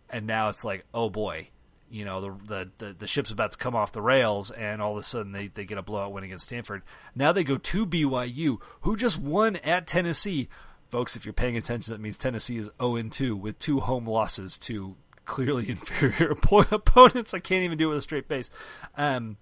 and 0.09 0.25
now 0.27 0.49
it's 0.49 0.65
like 0.65 0.85
oh 0.93 1.09
boy. 1.09 1.49
You 1.89 2.03
know 2.05 2.21
the, 2.21 2.35
the 2.47 2.69
the 2.87 2.93
the 2.99 3.07
ship's 3.07 3.31
about 3.31 3.53
to 3.53 3.57
come 3.57 3.75
off 3.75 3.91
the 3.93 4.01
rails, 4.01 4.51
and 4.51 4.81
all 4.81 4.91
of 4.93 4.97
a 4.97 5.03
sudden 5.03 5.31
they, 5.31 5.47
they 5.47 5.63
get 5.65 5.77
a 5.77 5.81
blowout 5.81 6.11
win 6.11 6.23
against 6.25 6.47
Stanford. 6.47 6.81
Now 7.15 7.31
they 7.31 7.43
go 7.43 7.57
to 7.57 7.85
BYU, 7.85 8.57
who 8.81 8.95
just 8.97 9.17
won 9.17 9.55
at 9.57 9.87
Tennessee. 9.87 10.49
Folks, 10.91 11.15
if 11.15 11.25
you're 11.25 11.33
paying 11.33 11.55
attention, 11.57 11.93
that 11.93 11.99
means 12.01 12.17
Tennessee 12.17 12.57
is 12.57 12.69
0 12.81 13.01
2 13.03 13.35
with 13.35 13.57
two 13.59 13.79
home 13.81 14.07
losses 14.07 14.57
to 14.59 14.95
clearly 15.25 15.69
inferior 15.71 16.33
oppo- 16.35 16.71
opponents. 16.71 17.33
I 17.33 17.39
can't 17.39 17.63
even 17.63 17.77
do 17.77 17.87
it 17.87 17.89
with 17.89 17.97
a 17.99 18.01
straight 18.01 18.27
face. 18.27 18.49
Um, 18.97 19.37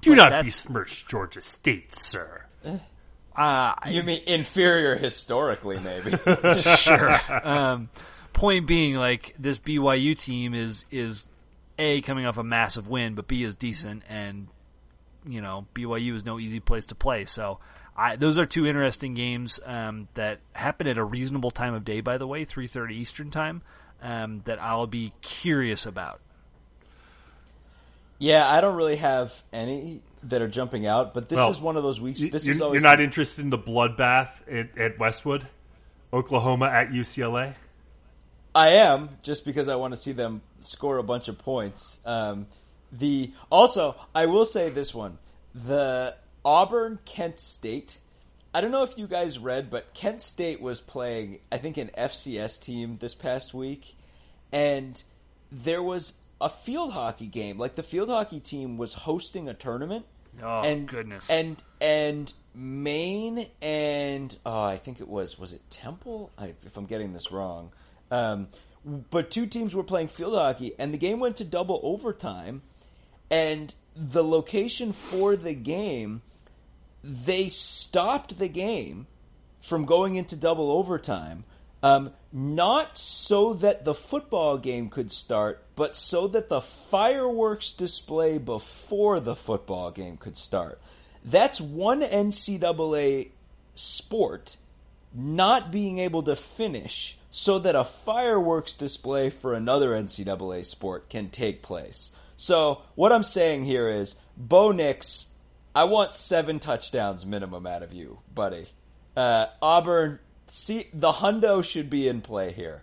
Do 0.00 0.14
not 0.14 0.30
that's- 0.30 0.44
besmirch 0.44 1.06
Georgia 1.06 1.42
State, 1.42 1.94
sir. 1.94 2.46
uh, 3.36 3.74
You 3.88 4.02
mean 4.02 4.22
inferior 4.26 4.96
historically, 4.96 5.78
maybe? 5.80 6.12
sure. 6.60 7.18
Um, 7.46 7.88
point 8.32 8.66
being, 8.66 8.94
like 8.96 9.34
this 9.38 9.58
BYU 9.58 10.18
team 10.20 10.54
is 10.54 10.84
is 10.90 11.26
a 11.78 12.00
coming 12.02 12.26
off 12.26 12.38
a 12.38 12.44
massive 12.44 12.88
win, 12.88 13.14
but 13.14 13.26
B 13.28 13.42
is 13.42 13.56
decent, 13.56 14.02
and 14.08 14.48
you 15.26 15.40
know 15.40 15.66
BYU 15.74 16.14
is 16.14 16.24
no 16.24 16.38
easy 16.38 16.60
place 16.60 16.86
to 16.86 16.94
play. 16.94 17.24
So, 17.24 17.58
I 17.96 18.16
those 18.16 18.38
are 18.38 18.44
two 18.46 18.66
interesting 18.66 19.14
games 19.14 19.60
um, 19.64 20.08
that 20.14 20.40
happen 20.52 20.86
at 20.86 20.98
a 20.98 21.04
reasonable 21.04 21.50
time 21.50 21.74
of 21.74 21.84
day. 21.84 22.00
By 22.00 22.18
the 22.18 22.26
way, 22.26 22.44
three 22.44 22.66
thirty 22.66 22.96
Eastern 22.96 23.30
time. 23.30 23.62
Um, 24.02 24.42
that 24.44 24.60
I'll 24.60 24.86
be 24.86 25.14
curious 25.22 25.86
about. 25.86 26.20
yeah, 28.18 28.46
I 28.46 28.60
don't 28.60 28.76
really 28.76 28.96
have 28.96 29.42
any 29.52 30.02
that 30.24 30.42
are 30.42 30.48
jumping 30.48 30.86
out, 30.86 31.14
but 31.14 31.28
this 31.28 31.36
Well, 31.36 31.50
is 31.50 31.60
one 31.60 31.76
of 31.76 31.82
those 31.82 32.00
weeks. 32.00 32.20
This 32.20 32.46
you're, 32.46 32.54
is 32.54 32.60
always 32.60 32.82
you're 32.82 32.90
not 32.90 33.00
interested 33.00 33.42
in 33.42 33.50
the 33.50 33.58
bloodbath 33.58 34.40
at, 34.50 34.76
at 34.78 34.98
Westwood, 34.98 35.46
Oklahoma 36.12 36.66
at 36.66 36.90
UCLA. 36.90 37.54
I 38.54 38.68
am 38.74 39.10
just 39.22 39.44
because 39.44 39.68
I 39.68 39.76
want 39.76 39.92
to 39.94 39.96
see 39.96 40.12
them 40.12 40.42
score 40.60 40.98
a 40.98 41.02
bunch 41.02 41.28
of 41.28 41.38
points. 41.38 41.98
Um, 42.04 42.46
the 42.92 43.32
also, 43.50 43.96
I 44.14 44.26
will 44.26 44.44
say 44.44 44.68
this 44.68 44.94
one: 44.94 45.18
the 45.54 46.14
Auburn 46.44 46.98
Kent 47.04 47.40
State. 47.40 47.98
I 48.54 48.60
don't 48.60 48.70
know 48.70 48.84
if 48.84 48.96
you 48.96 49.08
guys 49.08 49.38
read, 49.38 49.68
but 49.68 49.92
Kent 49.94 50.22
State 50.22 50.60
was 50.60 50.80
playing, 50.80 51.40
I 51.50 51.58
think, 51.58 51.76
an 51.76 51.90
FCS 51.98 52.62
team 52.62 52.98
this 53.00 53.12
past 53.12 53.52
week, 53.52 53.96
and 54.52 55.02
there 55.50 55.82
was 55.82 56.12
a 56.40 56.48
field 56.48 56.92
hockey 56.92 57.26
game. 57.26 57.58
Like 57.58 57.74
the 57.74 57.82
field 57.82 58.10
hockey 58.10 58.38
team 58.38 58.76
was 58.76 58.94
hosting 58.94 59.48
a 59.48 59.54
tournament. 59.54 60.06
Oh 60.42 60.62
and 60.62 60.88
goodness! 60.88 61.30
and 61.30 61.62
and 61.80 62.32
Maine 62.54 63.48
and 63.62 64.36
oh, 64.46 64.62
I 64.62 64.78
think 64.78 65.00
it 65.00 65.08
was 65.08 65.38
was 65.38 65.54
it 65.54 65.62
Temple? 65.70 66.30
I, 66.38 66.54
if 66.64 66.76
I'm 66.76 66.86
getting 66.86 67.12
this 67.12 67.32
wrong, 67.32 67.70
um, 68.14 68.48
but 69.10 69.30
two 69.30 69.46
teams 69.46 69.74
were 69.74 69.82
playing 69.82 70.08
field 70.08 70.34
hockey, 70.34 70.72
and 70.78 70.94
the 70.94 70.98
game 70.98 71.18
went 71.18 71.36
to 71.36 71.44
double 71.44 71.80
overtime. 71.82 72.62
And 73.30 73.74
the 73.96 74.22
location 74.22 74.92
for 74.92 75.34
the 75.34 75.54
game, 75.54 76.22
they 77.02 77.48
stopped 77.48 78.38
the 78.38 78.48
game 78.48 79.08
from 79.60 79.84
going 79.84 80.14
into 80.14 80.36
double 80.36 80.70
overtime. 80.70 81.44
Um, 81.82 82.12
not 82.32 82.96
so 82.96 83.54
that 83.54 83.84
the 83.84 83.94
football 83.94 84.58
game 84.58 84.90
could 84.90 85.10
start, 85.10 85.64
but 85.74 85.96
so 85.96 86.28
that 86.28 86.48
the 86.48 86.60
fireworks 86.60 87.72
display 87.72 88.38
before 88.38 89.18
the 89.18 89.34
football 89.34 89.90
game 89.90 90.18
could 90.18 90.38
start. 90.38 90.80
That's 91.24 91.60
one 91.60 92.02
NCAA 92.02 93.30
sport 93.74 94.56
not 95.14 95.70
being 95.70 95.98
able 95.98 96.22
to 96.24 96.36
finish 96.36 97.16
so 97.30 97.58
that 97.60 97.76
a 97.76 97.84
fireworks 97.84 98.72
display 98.72 99.30
for 99.30 99.54
another 99.54 99.90
NCAA 99.90 100.64
sport 100.64 101.08
can 101.08 101.30
take 101.30 101.62
place. 101.62 102.12
So, 102.36 102.82
what 102.96 103.12
I'm 103.12 103.22
saying 103.22 103.64
here 103.64 103.88
is, 103.88 104.16
Bo 104.36 104.72
Nix, 104.72 105.28
I 105.74 105.84
want 105.84 106.14
seven 106.14 106.58
touchdowns 106.58 107.24
minimum 107.24 107.66
out 107.66 107.82
of 107.82 107.92
you, 107.92 108.18
buddy. 108.32 108.66
Uh, 109.16 109.46
Auburn, 109.62 110.18
see, 110.48 110.88
the 110.92 111.12
hundo 111.12 111.64
should 111.64 111.88
be 111.88 112.08
in 112.08 112.20
play 112.20 112.52
here. 112.52 112.82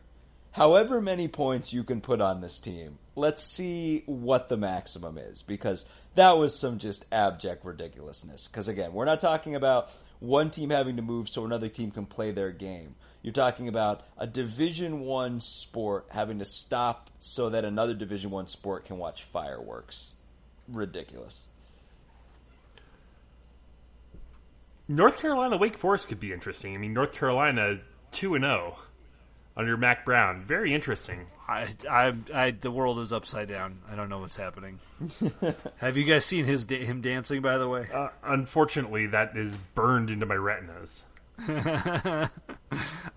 However 0.52 1.00
many 1.00 1.28
points 1.28 1.72
you 1.72 1.84
can 1.84 2.02
put 2.02 2.20
on 2.20 2.42
this 2.42 2.60
team, 2.60 2.98
let's 3.16 3.42
see 3.42 4.04
what 4.06 4.50
the 4.50 4.58
maximum 4.58 5.18
is 5.18 5.42
because 5.42 5.86
that 6.16 6.38
was 6.38 6.58
some 6.58 6.78
just 6.78 7.06
abject 7.12 7.64
ridiculousness. 7.64 8.48
Because 8.48 8.68
again, 8.68 8.92
we're 8.92 9.06
not 9.06 9.22
talking 9.22 9.56
about 9.56 9.90
one 10.22 10.52
team 10.52 10.70
having 10.70 10.96
to 10.96 11.02
move 11.02 11.28
so 11.28 11.44
another 11.44 11.68
team 11.68 11.92
can 11.92 12.06
play 12.06 12.32
their 12.32 12.52
game. 12.52 12.96
You're 13.24 13.34
talking 13.34 13.68
about 13.68 14.06
a 14.18 14.26
Division 14.26 15.02
One 15.02 15.42
sport 15.42 16.06
having 16.10 16.40
to 16.40 16.46
stop 16.46 17.10
so 17.20 17.50
that 17.50 17.66
another 17.66 17.94
Division 17.94 18.30
One 18.32 18.48
sport 18.48 18.86
can 18.86 18.98
watch 18.98 19.24
fireworks. 19.24 20.14
Ridiculous. 20.70 21.48
North 24.88 25.20
Carolina 25.20 25.58
Wake 25.58 25.78
Forest 25.78 26.08
could 26.08 26.20
be 26.20 26.32
interesting. 26.34 26.76
I 26.76 26.78
mean, 26.78 26.94
North 26.94 27.14
Carolina 27.14 27.80
two 28.12 28.36
and 28.36 28.44
zero. 28.44 28.78
Under 29.56 29.76
Mack 29.78 30.06
Brown. 30.06 30.44
Very 30.46 30.74
interesting. 30.74 31.28
I, 31.48 31.68
I, 31.90 32.14
I, 32.34 32.52
the 32.52 32.72
world 32.72 33.00
is 33.00 33.12
upside 33.12 33.50
down. 33.50 33.80
I 33.92 33.96
don't 33.96 34.08
know 34.08 34.20
what's 34.20 34.38
happening. 34.38 34.80
Have 35.78 35.98
you 35.98 36.06
guys 36.06 36.26
seen 36.26 36.46
his 36.46 36.64
him 36.70 37.02
dancing? 37.02 37.42
By 37.42 37.58
the 37.58 37.68
way, 37.68 37.88
uh, 37.94 38.10
unfortunately, 38.24 39.08
that 39.08 39.36
is 39.36 39.58
burned 39.76 40.10
into 40.10 40.26
my 40.26 40.36
retinas. 40.36 41.04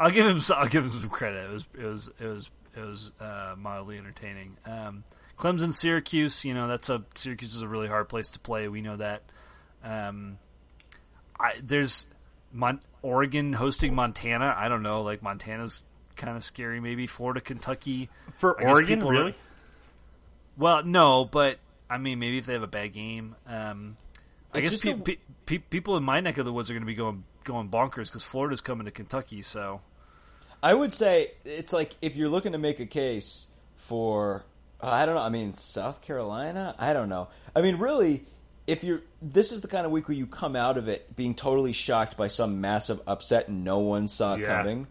I'll 0.01 0.11
give 0.11 0.27
him. 0.27 0.41
I'll 0.57 0.69
give 0.69 0.85
him 0.85 0.91
some 0.91 1.09
credit. 1.09 1.49
It 1.49 1.53
was. 1.53 1.67
It 1.79 1.85
was. 1.85 2.11
It 2.19 2.27
was. 2.27 2.51
It 2.77 2.81
was 2.81 3.13
uh, 3.21 3.55
mildly 3.57 3.99
entertaining. 3.99 4.57
Um, 4.67 5.05
Clemson, 5.39 5.73
Syracuse. 5.73 6.45
You 6.45 6.55
know, 6.55 6.67
that's 6.67 6.89
a 6.89 7.05
Syracuse 7.15 7.55
is 7.55 7.63
a 7.63 7.69
really 7.69 7.89
hard 7.89 8.09
place 8.09 8.31
to 8.31 8.41
play. 8.41 8.67
We 8.67 8.81
know 8.81 8.97
that. 8.97 9.23
Um, 9.85 10.39
I, 11.39 11.55
there's 11.63 12.07
Mon- 12.53 12.81
Oregon 13.03 13.53
hosting 13.53 13.95
Montana. 13.95 14.55
I 14.57 14.69
don't 14.69 14.83
know. 14.83 15.03
Like 15.03 15.23
Montana's 15.23 15.83
kind 16.17 16.37
of 16.37 16.45
scary. 16.45 16.81
Maybe 16.81 17.07
Florida, 17.07 17.41
Kentucky 17.41 18.09
for 18.37 18.61
Oregon. 18.61 19.01
Really? 19.01 19.33
Are, 19.33 19.37
well, 20.57 20.83
no, 20.85 21.25
but 21.25 21.59
I 21.89 21.99
mean, 21.99 22.19
maybe 22.19 22.39
if 22.39 22.47
they 22.47 22.55
have 22.55 22.63
a 22.63 22.69
bad 22.69 22.93
game. 22.93 23.35
Um, 23.47 23.97
I 24.53 24.61
guess 24.61 24.81
pe- 24.81 24.93
a... 24.93 24.97
pe- 24.97 25.17
pe- 25.47 25.59
people 25.59 25.97
in 25.97 26.03
my 26.03 26.21
neck 26.21 26.39
of 26.39 26.45
the 26.45 26.53
woods 26.53 26.71
are 26.71 26.75
going 26.75 26.83
to 26.83 26.87
be 26.87 26.95
going 26.95 27.25
going 27.45 27.69
bonkers 27.69 28.07
because 28.07 28.25
Florida's 28.25 28.61
coming 28.61 28.87
to 28.87 28.91
Kentucky. 28.91 29.43
So, 29.43 29.81
I 30.63 30.73
would 30.75 30.93
say 30.93 31.33
it's 31.45 31.73
like 31.73 31.95
if 32.01 32.17
you're 32.17 32.29
looking 32.29 32.53
to 32.53 32.59
make 32.59 32.81
a 32.81 32.87
case 32.87 33.47
for 33.77 34.45
I 34.81 35.07
don't 35.07 35.15
know. 35.15 35.23
I 35.23 35.29
mean, 35.29 35.55
South 35.55 36.03
Carolina. 36.03 36.75
I 36.79 36.93
don't 36.93 37.09
know. 37.09 37.29
I 37.55 37.63
mean, 37.63 37.77
really, 37.77 38.25
if 38.67 38.85
you're 38.85 39.03
this 39.21 39.53
is 39.53 39.61
the 39.61 39.69
kind 39.69 39.87
of 39.87 39.93
week 39.93 40.09
where 40.09 40.17
you 40.17 40.27
come 40.27 40.57
out 40.57 40.79
of 40.79 40.89
it 40.89 41.15
being 41.17 41.35
totally 41.35 41.73
shocked 41.73 42.17
by 42.17 42.29
some 42.29 42.61
massive 42.61 43.01
upset 43.07 43.51
no 43.51 43.79
one 43.81 44.09
saw 44.09 44.37
yeah. 44.37 44.47
coming. 44.47 44.87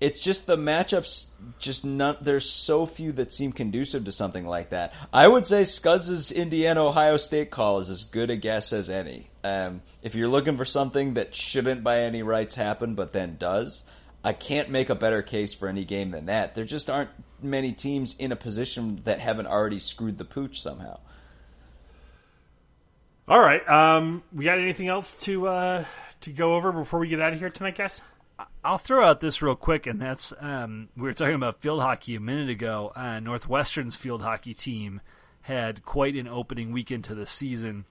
It's 0.00 0.20
just 0.20 0.46
the 0.46 0.56
matchups. 0.56 1.30
Just 1.58 1.84
not. 1.84 2.24
There's 2.24 2.48
so 2.48 2.84
few 2.84 3.12
that 3.12 3.32
seem 3.32 3.52
conducive 3.52 4.04
to 4.04 4.12
something 4.12 4.46
like 4.46 4.70
that. 4.70 4.92
I 5.12 5.26
would 5.26 5.46
say 5.46 5.62
Scuzz's 5.62 6.32
Indiana 6.32 6.84
Ohio 6.84 7.16
State 7.16 7.50
call 7.50 7.78
is 7.78 7.88
as 7.88 8.04
good 8.04 8.28
a 8.30 8.36
guess 8.36 8.72
as 8.72 8.90
any. 8.90 9.30
Um, 9.44 9.82
if 10.02 10.14
you're 10.14 10.28
looking 10.28 10.56
for 10.56 10.64
something 10.64 11.14
that 11.14 11.34
shouldn't 11.34 11.84
by 11.84 12.00
any 12.00 12.22
rights 12.22 12.54
happen, 12.54 12.94
but 12.94 13.12
then 13.12 13.36
does, 13.38 13.84
I 14.24 14.32
can't 14.32 14.70
make 14.70 14.90
a 14.90 14.94
better 14.94 15.22
case 15.22 15.54
for 15.54 15.68
any 15.68 15.84
game 15.84 16.08
than 16.08 16.26
that. 16.26 16.54
There 16.54 16.64
just 16.64 16.90
aren't 16.90 17.10
many 17.42 17.72
teams 17.72 18.16
in 18.18 18.32
a 18.32 18.36
position 18.36 19.00
that 19.04 19.20
haven't 19.20 19.46
already 19.46 19.78
screwed 19.78 20.18
the 20.18 20.24
pooch 20.24 20.60
somehow. 20.60 20.98
All 23.28 23.40
right. 23.40 23.66
Um, 23.68 24.22
we 24.32 24.44
got 24.44 24.58
anything 24.58 24.88
else 24.88 25.16
to 25.20 25.46
uh, 25.48 25.84
to 26.22 26.30
go 26.30 26.54
over 26.54 26.72
before 26.72 27.00
we 27.00 27.08
get 27.08 27.20
out 27.20 27.32
of 27.32 27.38
here 27.38 27.50
tonight, 27.50 27.76
guys? 27.76 28.00
I'll 28.64 28.78
throw 28.78 29.06
out 29.06 29.20
this 29.20 29.42
real 29.42 29.54
quick, 29.54 29.86
and 29.86 30.00
that's 30.00 30.32
um, 30.40 30.88
we 30.96 31.02
were 31.02 31.12
talking 31.12 31.34
about 31.34 31.60
field 31.60 31.80
hockey 31.80 32.16
a 32.16 32.20
minute 32.20 32.48
ago. 32.48 32.92
Uh, 32.96 33.20
Northwestern's 33.20 33.96
field 33.96 34.22
hockey 34.22 34.54
team 34.54 35.00
had 35.42 35.84
quite 35.84 36.16
an 36.16 36.26
opening 36.26 36.72
weekend 36.72 37.04
to 37.04 37.14
the 37.14 37.26
season. 37.26 37.84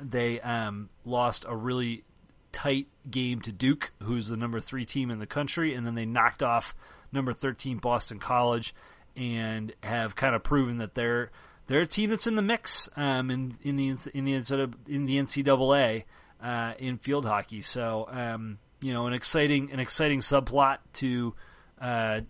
They 0.00 0.40
um, 0.40 0.88
lost 1.04 1.44
a 1.46 1.54
really 1.54 2.04
tight 2.52 2.88
game 3.10 3.40
to 3.42 3.52
Duke, 3.52 3.92
who's 4.02 4.28
the 4.28 4.36
number 4.36 4.60
three 4.60 4.84
team 4.84 5.10
in 5.10 5.18
the 5.18 5.26
country, 5.26 5.74
and 5.74 5.86
then 5.86 5.94
they 5.94 6.06
knocked 6.06 6.42
off 6.42 6.74
number 7.12 7.32
thirteen 7.32 7.78
Boston 7.78 8.18
College, 8.18 8.74
and 9.14 9.72
have 9.82 10.16
kind 10.16 10.34
of 10.34 10.42
proven 10.42 10.78
that 10.78 10.94
they're 10.94 11.30
they're 11.66 11.82
a 11.82 11.86
team 11.86 12.10
that's 12.10 12.26
in 12.26 12.34
the 12.34 12.42
mix 12.42 12.88
um, 12.96 13.30
in 13.30 13.58
in 13.62 13.76
the 13.76 13.88
in 13.88 14.24
the 14.24 14.34
in 14.88 15.06
the 15.06 15.18
NCAA 15.18 16.04
uh, 16.42 16.72
in 16.78 16.98
field 16.98 17.26
hockey. 17.26 17.62
So 17.62 18.08
um, 18.10 18.58
you 18.80 18.92
know, 18.92 19.06
an 19.06 19.12
exciting 19.12 19.72
an 19.72 19.80
exciting 19.80 20.20
subplot 20.20 20.78
to 20.94 21.34
uh, 21.80 22.20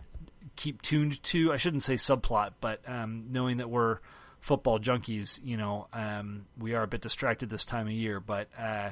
keep 0.55 0.81
tuned 0.81 1.21
to. 1.23 1.53
I 1.53 1.57
shouldn't 1.57 1.83
say 1.83 1.95
subplot, 1.95 2.53
but 2.61 2.81
um, 2.87 3.27
knowing 3.31 3.57
that 3.57 3.69
we're 3.69 3.99
football 4.39 4.79
junkies, 4.79 5.39
you 5.43 5.57
know, 5.57 5.87
um, 5.93 6.45
we 6.57 6.73
are 6.73 6.83
a 6.83 6.87
bit 6.87 7.01
distracted 7.01 7.49
this 7.49 7.65
time 7.65 7.87
of 7.87 7.93
year. 7.93 8.19
But 8.19 8.47
uh, 8.57 8.91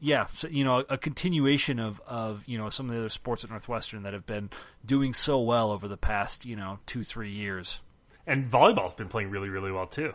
yeah, 0.00 0.26
so, 0.34 0.48
you 0.48 0.64
know, 0.64 0.84
a 0.88 0.98
continuation 0.98 1.78
of 1.78 2.00
of 2.06 2.42
you 2.46 2.58
know 2.58 2.70
some 2.70 2.88
of 2.88 2.94
the 2.94 3.00
other 3.00 3.08
sports 3.08 3.44
at 3.44 3.50
Northwestern 3.50 4.02
that 4.02 4.12
have 4.12 4.26
been 4.26 4.50
doing 4.84 5.14
so 5.14 5.40
well 5.40 5.70
over 5.70 5.88
the 5.88 5.96
past 5.96 6.44
you 6.44 6.56
know 6.56 6.78
two 6.86 7.04
three 7.04 7.30
years. 7.30 7.80
And 8.26 8.50
volleyball's 8.50 8.94
been 8.94 9.08
playing 9.08 9.30
really 9.30 9.48
really 9.48 9.72
well 9.72 9.86
too. 9.86 10.14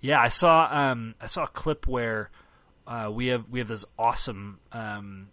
Yeah, 0.00 0.20
I 0.20 0.28
saw 0.28 0.68
um, 0.70 1.14
I 1.20 1.26
saw 1.26 1.44
a 1.44 1.48
clip 1.48 1.86
where 1.86 2.30
uh, 2.86 3.10
we 3.12 3.28
have 3.28 3.48
we 3.48 3.58
have 3.58 3.68
this 3.68 3.84
awesome 3.98 4.58
um, 4.72 5.28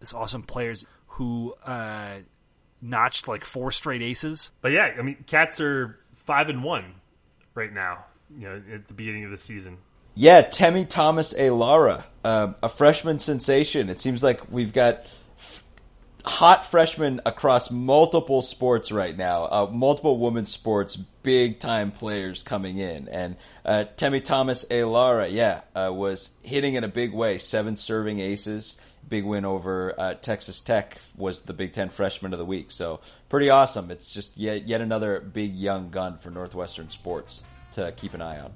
this 0.00 0.12
awesome 0.12 0.42
players 0.42 0.84
who 1.06 1.54
uh, 1.64 2.18
notched 2.80 3.28
like 3.28 3.44
four 3.44 3.70
straight 3.70 4.02
aces. 4.02 4.50
But 4.60 4.72
yeah, 4.72 4.94
I 4.98 5.02
mean, 5.02 5.24
Cats 5.26 5.60
are 5.60 5.98
five 6.14 6.48
and 6.48 6.62
one 6.64 6.94
right 7.54 7.72
now. 7.72 8.04
You 8.36 8.48
know, 8.48 8.62
at 8.72 8.88
the 8.88 8.94
beginning 8.94 9.24
of 9.24 9.30
the 9.30 9.38
season. 9.38 9.78
Yeah, 10.14 10.42
Temi 10.42 10.84
Thomas 10.84 11.32
Ailara, 11.32 12.04
uh, 12.24 12.52
a 12.62 12.68
freshman 12.68 13.18
sensation. 13.18 13.88
It 13.88 13.98
seems 13.98 14.22
like 14.22 14.50
we've 14.50 14.72
got 14.72 15.06
hot 16.24 16.64
freshmen 16.64 17.20
across 17.26 17.70
multiple 17.70 18.42
sports 18.42 18.92
right 18.92 19.16
now, 19.16 19.44
uh, 19.44 19.68
multiple 19.70 20.18
women's 20.18 20.50
sports, 20.50 20.96
big 20.96 21.58
time 21.58 21.90
players 21.90 22.42
coming 22.42 22.78
in. 22.78 23.08
And 23.08 23.36
uh, 23.64 23.84
Temi 23.96 24.20
Thomas 24.20 24.64
Ailara, 24.66 25.32
yeah, 25.32 25.62
uh, 25.74 25.92
was 25.92 26.30
hitting 26.42 26.74
in 26.74 26.84
a 26.84 26.88
big 26.88 27.12
way, 27.12 27.38
seven 27.38 27.76
serving 27.76 28.20
aces. 28.20 28.76
Big 29.08 29.24
win 29.24 29.44
over 29.44 29.98
uh, 29.98 30.14
Texas 30.14 30.60
Tech 30.60 30.96
was 31.16 31.40
the 31.40 31.52
Big 31.52 31.72
Ten 31.72 31.90
freshman 31.90 32.32
of 32.32 32.38
the 32.38 32.44
week. 32.44 32.70
So 32.70 33.00
pretty 33.28 33.50
awesome. 33.50 33.90
It's 33.90 34.06
just 34.06 34.36
yet, 34.38 34.68
yet 34.68 34.80
another 34.80 35.20
big 35.20 35.54
young 35.54 35.90
gun 35.90 36.18
for 36.18 36.30
Northwestern 36.30 36.88
sports 36.88 37.42
to 37.72 37.92
keep 37.92 38.14
an 38.14 38.22
eye 38.22 38.38
on. 38.38 38.52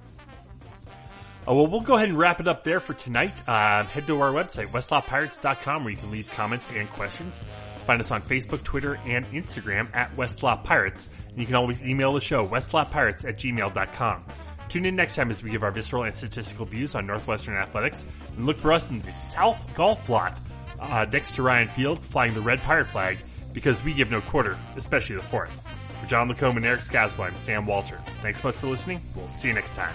Oh, 1.48 1.54
well, 1.54 1.66
we'll 1.68 1.80
go 1.80 1.94
ahead 1.94 2.08
and 2.08 2.18
wrap 2.18 2.40
it 2.40 2.48
up 2.48 2.64
there 2.64 2.80
for 2.80 2.92
tonight. 2.94 3.32
Uh, 3.46 3.84
head 3.84 4.06
to 4.08 4.20
our 4.20 4.32
website, 4.32 4.66
westlotpirates.com, 4.68 5.84
where 5.84 5.92
you 5.92 5.96
can 5.96 6.10
leave 6.10 6.28
comments 6.32 6.66
and 6.74 6.88
questions. 6.90 7.38
Find 7.86 8.00
us 8.00 8.10
on 8.10 8.20
Facebook, 8.22 8.64
Twitter, 8.64 8.98
and 9.06 9.24
Instagram 9.26 9.94
at 9.94 10.14
West 10.16 10.42
Lot 10.42 10.64
Pirates. 10.64 11.08
And 11.28 11.38
you 11.38 11.46
can 11.46 11.54
always 11.54 11.80
email 11.82 12.12
the 12.12 12.20
show, 12.20 12.46
westlotpirates 12.48 13.24
at 13.24 13.38
gmail.com. 13.38 14.24
Tune 14.68 14.86
in 14.86 14.96
next 14.96 15.14
time 15.14 15.30
as 15.30 15.44
we 15.44 15.50
give 15.50 15.62
our 15.62 15.70
visceral 15.70 16.02
and 16.02 16.12
statistical 16.12 16.66
views 16.66 16.96
on 16.96 17.06
Northwestern 17.06 17.54
athletics. 17.54 18.04
And 18.36 18.44
look 18.44 18.58
for 18.58 18.72
us 18.72 18.90
in 18.90 19.00
the 19.00 19.12
South 19.12 19.72
Golf 19.74 20.08
Lot 20.08 20.36
uh, 20.80 21.06
next 21.12 21.36
to 21.36 21.42
Ryan 21.42 21.68
Field, 21.68 22.00
flying 22.00 22.34
the 22.34 22.40
red 22.40 22.60
pirate 22.60 22.88
flag, 22.88 23.18
because 23.52 23.82
we 23.84 23.94
give 23.94 24.10
no 24.10 24.20
quarter, 24.20 24.58
especially 24.76 25.14
the 25.14 25.22
fourth. 25.22 25.52
For 26.00 26.06
John 26.08 26.28
Lacombe 26.28 26.56
and 26.56 26.66
Eric 26.66 26.80
Skazwa, 26.80 27.26
I'm 27.26 27.36
Sam 27.36 27.66
Walter. 27.66 28.00
Thanks 28.20 28.42
much 28.42 28.56
for 28.56 28.66
listening. 28.66 29.00
We'll 29.14 29.28
see 29.28 29.48
you 29.48 29.54
next 29.54 29.76
time. 29.76 29.94